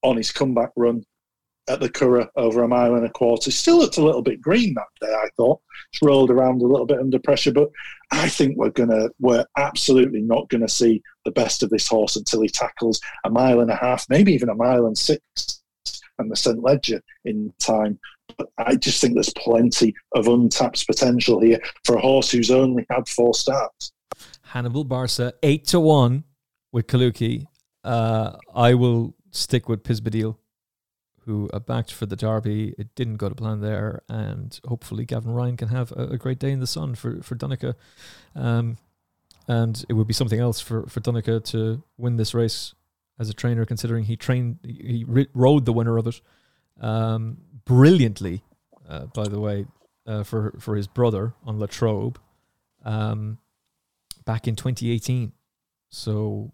on 0.02 0.16
his 0.16 0.32
comeback 0.32 0.70
run 0.76 1.04
at 1.68 1.80
the 1.80 1.88
Curragh 1.88 2.28
over 2.36 2.62
a 2.62 2.68
mile 2.68 2.94
and 2.94 3.04
a 3.04 3.10
quarter. 3.10 3.50
Still 3.50 3.78
looked 3.78 3.96
a 3.96 4.04
little 4.04 4.22
bit 4.22 4.40
green 4.40 4.74
that 4.74 4.86
day, 5.06 5.12
I 5.12 5.28
thought. 5.36 5.60
It's 5.92 6.02
rolled 6.02 6.30
around 6.30 6.62
a 6.62 6.66
little 6.66 6.86
bit 6.86 6.98
under 6.98 7.18
pressure, 7.18 7.52
but 7.52 7.70
I 8.10 8.28
think 8.28 8.56
we're 8.56 8.70
gonna 8.70 9.08
we're 9.18 9.44
absolutely 9.56 10.22
not 10.22 10.48
gonna 10.48 10.68
see 10.68 11.02
the 11.24 11.32
best 11.32 11.62
of 11.62 11.70
this 11.70 11.88
horse 11.88 12.16
until 12.16 12.42
he 12.42 12.48
tackles 12.48 13.00
a 13.24 13.30
mile 13.30 13.60
and 13.60 13.70
a 13.70 13.76
half, 13.76 14.06
maybe 14.08 14.32
even 14.32 14.48
a 14.48 14.54
mile 14.54 14.86
and 14.86 14.96
six 14.96 15.62
and 16.18 16.30
the 16.30 16.36
St. 16.36 16.62
Leger 16.62 17.00
in 17.24 17.52
time. 17.58 17.98
But 18.38 18.48
I 18.58 18.76
just 18.76 19.00
think 19.00 19.14
there's 19.14 19.32
plenty 19.36 19.94
of 20.14 20.28
untapped 20.28 20.86
potential 20.86 21.40
here 21.40 21.60
for 21.84 21.96
a 21.96 22.00
horse 22.00 22.30
who's 22.30 22.50
only 22.50 22.86
had 22.90 23.08
four 23.08 23.34
starts. 23.34 23.92
Hannibal 24.42 24.84
Barca, 24.84 25.32
eight 25.42 25.66
to 25.68 25.80
one 25.80 26.24
with 26.72 26.86
Kalooki. 26.86 27.46
Uh, 27.84 28.36
I 28.54 28.74
will 28.74 29.14
stick 29.30 29.68
with 29.68 29.84
Piz 29.84 30.00
Badile, 30.00 30.36
who 31.26 31.48
backed 31.66 31.92
for 31.92 32.06
the 32.06 32.16
Derby. 32.16 32.74
It 32.78 32.94
didn't 32.94 33.16
go 33.16 33.28
to 33.28 33.34
plan 33.34 33.60
there, 33.60 34.02
and 34.08 34.58
hopefully 34.66 35.04
Gavin 35.04 35.32
Ryan 35.32 35.56
can 35.56 35.68
have 35.68 35.92
a, 35.92 36.06
a 36.12 36.16
great 36.16 36.38
day 36.38 36.52
in 36.52 36.60
the 36.60 36.66
sun 36.66 36.94
for 36.94 37.22
for 37.22 37.34
Donnacha. 37.34 37.74
Um, 38.34 38.78
and 39.48 39.84
it 39.88 39.92
would 39.92 40.06
be 40.06 40.14
something 40.14 40.40
else 40.40 40.60
for 40.60 40.86
for 40.86 41.00
Donnacha 41.00 41.44
to 41.46 41.82
win 41.98 42.16
this 42.16 42.32
race 42.32 42.74
as 43.18 43.28
a 43.28 43.34
trainer, 43.34 43.64
considering 43.64 44.04
he 44.04 44.16
trained, 44.16 44.58
he 44.62 45.04
rode 45.32 45.64
the 45.64 45.72
winner 45.72 45.96
of 45.96 46.06
it 46.06 46.20
um, 46.80 47.38
brilliantly. 47.64 48.42
Uh, 48.88 49.06
by 49.06 49.26
the 49.26 49.40
way, 49.40 49.66
uh, 50.06 50.22
for 50.22 50.54
for 50.60 50.76
his 50.76 50.86
brother 50.86 51.34
on 51.44 51.58
Latrobe 51.58 52.20
um, 52.84 53.38
back 54.24 54.46
in 54.46 54.54
2018 54.54 55.32
So 55.88 56.52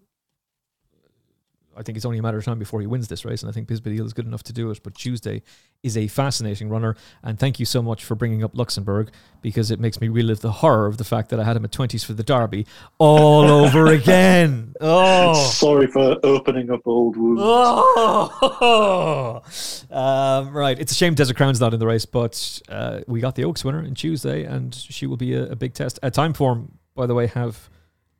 I 1.77 1.83
think 1.83 1.95
it's 1.97 2.05
only 2.05 2.17
a 2.17 2.21
matter 2.21 2.37
of 2.37 2.45
time 2.45 2.59
before 2.59 2.81
he 2.81 2.87
wins 2.87 3.07
this 3.07 3.25
race, 3.25 3.41
and 3.41 3.49
I 3.49 3.53
think 3.53 3.67
Piz 3.67 3.81
Badile 3.81 4.05
is 4.05 4.13
good 4.13 4.25
enough 4.25 4.43
to 4.43 4.53
do 4.53 4.69
it. 4.71 4.81
But 4.83 4.95
Tuesday 4.95 5.41
is 5.81 5.97
a 5.97 6.07
fascinating 6.07 6.69
runner, 6.69 6.95
and 7.23 7.37
thank 7.37 7.59
you 7.59 7.65
so 7.65 7.81
much 7.81 8.03
for 8.03 8.15
bringing 8.15 8.43
up 8.43 8.57
Luxembourg 8.57 9.11
because 9.41 9.71
it 9.71 9.79
makes 9.79 9.99
me 9.99 10.07
relive 10.07 10.41
the 10.41 10.51
horror 10.51 10.85
of 10.87 10.97
the 10.97 11.03
fact 11.03 11.29
that 11.29 11.39
I 11.39 11.43
had 11.43 11.57
him 11.57 11.65
at 11.65 11.71
twenties 11.71 12.03
for 12.03 12.13
the 12.13 12.23
Derby 12.23 12.65
all 12.97 13.43
over 13.49 13.87
again. 13.87 14.73
Oh, 14.79 15.33
Sorry 15.33 15.87
for 15.87 16.17
opening 16.23 16.71
up 16.71 16.81
old 16.85 17.17
wounds. 17.17 17.41
Oh, 17.43 19.41
um, 19.91 20.55
right. 20.55 20.79
It's 20.79 20.91
a 20.91 20.95
shame 20.95 21.15
Desert 21.15 21.35
Crown's 21.35 21.59
not 21.59 21.73
in 21.73 21.79
the 21.79 21.87
race, 21.87 22.05
but 22.05 22.61
uh, 22.69 23.01
we 23.07 23.19
got 23.19 23.35
the 23.35 23.43
Oaks 23.43 23.65
winner 23.65 23.83
in 23.83 23.95
Tuesday, 23.95 24.43
and 24.43 24.73
she 24.73 25.05
will 25.05 25.17
be 25.17 25.33
a, 25.33 25.51
a 25.51 25.55
big 25.55 25.73
test. 25.73 25.99
Uh, 26.01 26.09
time 26.09 26.33
form, 26.33 26.77
by 26.95 27.05
the 27.05 27.13
way, 27.13 27.27
have 27.27 27.69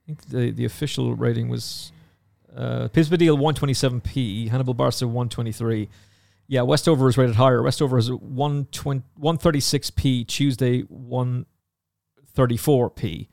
I 0.04 0.08
think 0.08 0.26
the 0.26 0.52
the 0.52 0.66
official 0.66 1.16
rating 1.16 1.48
was 1.48 1.93
uh, 2.56 2.88
Piz 2.90 3.10
Badile 3.10 3.38
127p, 3.38 4.50
Hannibal 4.50 4.74
Barca 4.74 5.08
123. 5.08 5.90
Yeah, 6.48 6.62
Westover 6.62 7.10
is 7.10 7.18
rated 7.18 7.36
higher. 7.36 7.62
Westover 7.62 7.98
is 7.98 8.12
120 8.12 9.04
136p, 9.20 10.28
Tuesday 10.28 10.84
134p. 10.84 13.28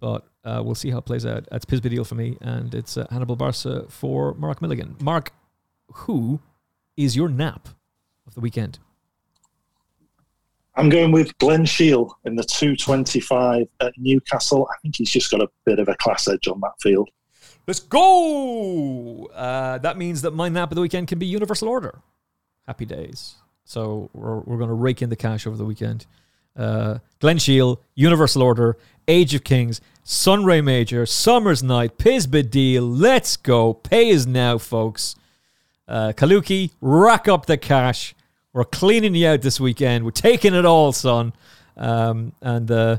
But 0.00 0.26
uh, 0.44 0.62
we'll 0.64 0.74
see 0.74 0.90
how 0.90 0.98
it 0.98 1.04
plays 1.04 1.24
out. 1.24 1.46
That's 1.50 1.64
Piz 1.64 1.80
Badile 1.80 2.06
for 2.06 2.14
me, 2.14 2.36
and 2.40 2.74
it's 2.74 2.96
uh, 2.96 3.06
Hannibal 3.10 3.36
Barca 3.36 3.86
for 3.88 4.34
Mark 4.34 4.60
Milligan. 4.60 4.96
Mark, 5.00 5.32
who 5.92 6.40
is 6.96 7.16
your 7.16 7.28
nap 7.28 7.68
of 8.26 8.34
the 8.34 8.40
weekend? 8.40 8.78
I'm 10.74 10.88
going 10.88 11.12
with 11.12 11.36
Glen 11.38 11.66
Shield 11.66 12.14
in 12.24 12.34
the 12.34 12.44
225 12.44 13.66
at 13.80 13.92
Newcastle. 13.98 14.66
I 14.70 14.74
think 14.80 14.96
he's 14.96 15.10
just 15.10 15.30
got 15.30 15.42
a 15.42 15.48
bit 15.66 15.78
of 15.78 15.88
a 15.88 15.94
class 15.96 16.28
edge 16.28 16.48
on 16.48 16.60
that 16.60 16.72
field. 16.80 17.10
Let's 17.66 17.80
go! 17.80 19.26
Uh, 19.26 19.78
that 19.78 19.96
means 19.96 20.22
that 20.22 20.32
my 20.32 20.48
nap 20.48 20.70
of 20.70 20.74
the 20.74 20.80
weekend 20.80 21.08
can 21.08 21.18
be 21.18 21.26
Universal 21.26 21.68
Order. 21.68 22.00
Happy 22.66 22.84
days. 22.84 23.36
So 23.64 24.10
we're, 24.12 24.40
we're 24.40 24.56
going 24.56 24.68
to 24.68 24.74
rake 24.74 25.02
in 25.02 25.10
the 25.10 25.16
cash 25.16 25.46
over 25.46 25.56
the 25.56 25.64
weekend. 25.64 26.06
Uh, 26.56 26.98
Glen 27.20 27.38
Shield, 27.38 27.78
Universal 27.94 28.42
Order, 28.42 28.76
Age 29.08 29.34
of 29.34 29.44
Kings, 29.44 29.80
Sunray 30.02 30.60
Major, 30.60 31.06
Summer's 31.06 31.62
Night, 31.62 31.98
Piz 31.98 32.26
Badile. 32.26 33.00
Let's 33.00 33.36
go. 33.36 33.74
Pay 33.74 34.08
is 34.08 34.26
now, 34.26 34.58
folks. 34.58 35.14
Uh, 35.86 36.12
Kalooki, 36.16 36.70
rack 36.80 37.28
up 37.28 37.46
the 37.46 37.56
cash. 37.56 38.14
We're 38.52 38.64
cleaning 38.64 39.14
you 39.14 39.28
out 39.28 39.42
this 39.42 39.60
weekend. 39.60 40.04
We're 40.04 40.10
taking 40.10 40.54
it 40.54 40.66
all, 40.66 40.92
son. 40.92 41.32
Um, 41.76 42.32
and 42.42 42.70
uh, 42.70 42.98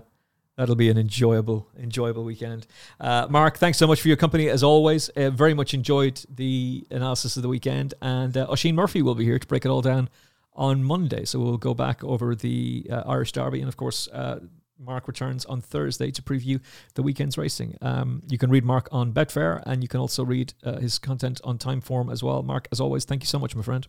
that'll 0.57 0.75
be 0.75 0.89
an 0.89 0.97
enjoyable, 0.97 1.67
enjoyable 1.79 2.23
weekend. 2.23 2.67
Uh, 2.99 3.27
Mark, 3.29 3.57
thanks 3.57 3.77
so 3.77 3.87
much 3.87 4.01
for 4.01 4.07
your 4.07 4.17
company 4.17 4.49
as 4.49 4.63
always. 4.63 5.09
Uh, 5.09 5.29
very 5.29 5.53
much 5.53 5.73
enjoyed 5.73 6.23
the 6.33 6.85
analysis 6.91 7.35
of 7.37 7.43
the 7.43 7.49
weekend. 7.49 7.93
And 8.01 8.35
uh, 8.37 8.55
Murphy 8.73 9.01
will 9.01 9.15
be 9.15 9.25
here 9.25 9.39
to 9.39 9.47
break 9.47 9.65
it 9.65 9.69
all 9.69 9.81
down 9.81 10.09
on 10.55 10.83
Monday. 10.83 11.25
So 11.25 11.39
we'll 11.39 11.57
go 11.57 11.73
back 11.73 12.03
over 12.03 12.35
the 12.35 12.87
uh, 12.89 13.03
Irish 13.05 13.31
Derby. 13.31 13.59
And 13.59 13.67
of 13.67 13.77
course, 13.77 14.07
uh, 14.09 14.39
Mark 14.79 15.07
returns 15.07 15.45
on 15.45 15.61
Thursday 15.61 16.11
to 16.11 16.21
preview 16.21 16.59
the 16.95 17.03
weekend's 17.03 17.37
racing. 17.37 17.77
Um, 17.81 18.21
you 18.27 18.37
can 18.37 18.49
read 18.49 18.65
Mark 18.65 18.89
on 18.91 19.13
Betfair 19.13 19.63
and 19.65 19.81
you 19.81 19.87
can 19.87 19.99
also 19.99 20.23
read 20.25 20.53
uh, 20.63 20.77
his 20.77 20.99
content 20.99 21.39
on 21.43 21.57
Timeform 21.57 22.11
as 22.11 22.21
well. 22.21 22.43
Mark, 22.43 22.67
as 22.71 22.79
always, 22.79 23.05
thank 23.05 23.23
you 23.23 23.27
so 23.27 23.39
much, 23.39 23.55
my 23.55 23.63
friend. 23.63 23.87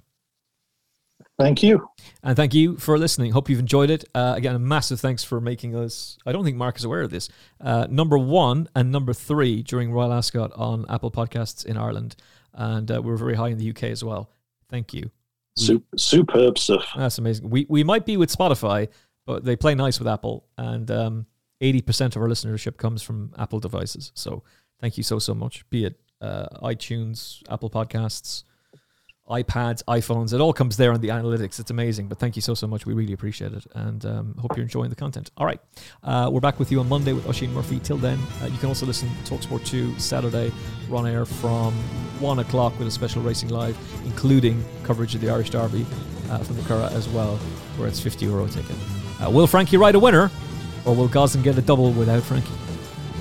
Thank 1.39 1.62
you. 1.64 1.89
And 2.22 2.37
thank 2.37 2.55
you 2.55 2.76
for 2.76 2.97
listening. 2.97 3.32
Hope 3.32 3.49
you've 3.49 3.59
enjoyed 3.59 3.91
it. 3.91 4.05
Uh, 4.14 4.35
again, 4.37 4.55
a 4.55 4.59
massive 4.59 5.01
thanks 5.01 5.24
for 5.24 5.41
making 5.41 5.74
us. 5.74 6.16
I 6.24 6.32
don't 6.32 6.45
think 6.45 6.57
Mark 6.57 6.76
is 6.76 6.85
aware 6.85 7.03
of 7.03 7.11
this. 7.11 7.28
Uh, 7.61 7.87
number 7.91 8.16
one 8.16 8.68
and 8.76 8.93
number 8.93 9.12
three 9.12 9.62
during 9.62 9.91
Royal 9.91 10.12
Ascot 10.12 10.53
on 10.55 10.87
Apple 10.89 11.11
Podcasts 11.11 11.66
in 11.66 11.76
Ireland. 11.76 12.14
And 12.53 12.89
uh, 12.91 13.03
we're 13.03 13.16
very 13.16 13.35
high 13.35 13.49
in 13.49 13.59
the 13.59 13.68
UK 13.70 13.85
as 13.85 14.05
well. 14.05 14.30
Thank 14.70 14.95
you. 14.95 15.11
Super, 15.57 15.99
superb 15.99 16.59
stuff. 16.59 16.87
That's 16.97 17.18
amazing. 17.18 17.51
We, 17.51 17.66
we 17.68 17.82
might 17.82 18.07
be 18.07 18.16
with 18.16 18.30
Spotify, 18.35 18.89
but 19.26 19.45
they 19.45 19.57
play 19.57 19.74
nice 19.74 19.99
with 19.99 20.07
Apple. 20.07 20.47
And 20.57 20.89
um, 20.91 21.26
80% 21.61 22.14
of 22.14 22.22
our 22.22 22.28
listenership 22.28 22.76
comes 22.76 23.03
from 23.03 23.32
Apple 23.37 23.59
devices. 23.59 24.12
So 24.14 24.45
thank 24.80 24.97
you 24.97 25.03
so, 25.03 25.18
so 25.18 25.35
much. 25.35 25.68
Be 25.68 25.85
it 25.85 26.01
uh, 26.20 26.47
iTunes, 26.62 27.43
Apple 27.51 27.70
Podcasts, 27.70 28.45
iPads, 29.29 29.83
iPhones. 29.85 30.35
It 30.35 30.41
all 30.41 30.53
comes 30.53 30.77
there 30.77 30.93
on 30.93 31.01
the 31.01 31.09
analytics. 31.09 31.59
It's 31.59 31.70
amazing. 31.70 32.09
But 32.09 32.18
thank 32.18 32.37
you 32.37 32.43
so, 32.43 32.55
so 32.55 32.66
much. 32.66 32.85
We 32.85 32.93
really 32.93 33.12
appreciate 33.12 33.53
it. 33.53 33.66
And 33.75 34.05
um, 34.05 34.35
hope 34.39 34.57
you're 34.57 34.64
enjoying 34.64 34.91
the 34.91 34.97
content. 34.97 35.31
All 35.37 35.47
right. 35.47 35.61
Uh, 36.03 36.29
we're 36.33 36.41
back 36.41 36.59
with 36.59 36.70
you 36.70 36.81
on 36.81 36.89
Monday 36.89 37.12
with 37.12 37.27
Oisin 37.27 37.53
Murphy. 37.53 37.81
Till 37.81 37.97
then, 37.97 38.18
uh, 38.43 38.47
you 38.47 38.59
can 38.59 38.68
also 38.68 38.85
listen 38.87 39.09
to 39.25 39.35
Talksport 39.35 39.64
2 39.66 39.99
Saturday. 39.99 40.53
On 40.91 41.07
air 41.07 41.25
from 41.25 41.72
1 42.20 42.39
o'clock 42.39 42.79
with 42.79 42.87
a 42.87 42.91
special 42.91 43.22
Racing 43.22 43.49
Live, 43.49 43.77
including 44.05 44.62
coverage 44.85 45.14
of 45.14 45.20
the 45.22 45.31
Irish 45.31 45.51
Derby 45.51 45.87
uh, 46.31 46.39
from 46.39 46.57
the 46.57 46.62
Curragh 46.62 46.93
as 46.93 47.09
well, 47.09 47.37
where 47.79 47.89
it's 47.89 47.99
50 47.99 48.27
euro 48.27 48.47
ticket. 48.47 48.77
Uh, 49.20 49.31
will 49.31 49.47
Frankie 49.47 49.77
ride 49.77 49.95
a 49.95 49.99
winner? 49.99 50.31
Or 50.85 50.95
will 50.95 51.09
Gosden 51.09 51.43
get 51.43 51.57
a 51.57 51.62
double 51.62 51.93
without 51.93 52.22
Frankie? 52.22 52.53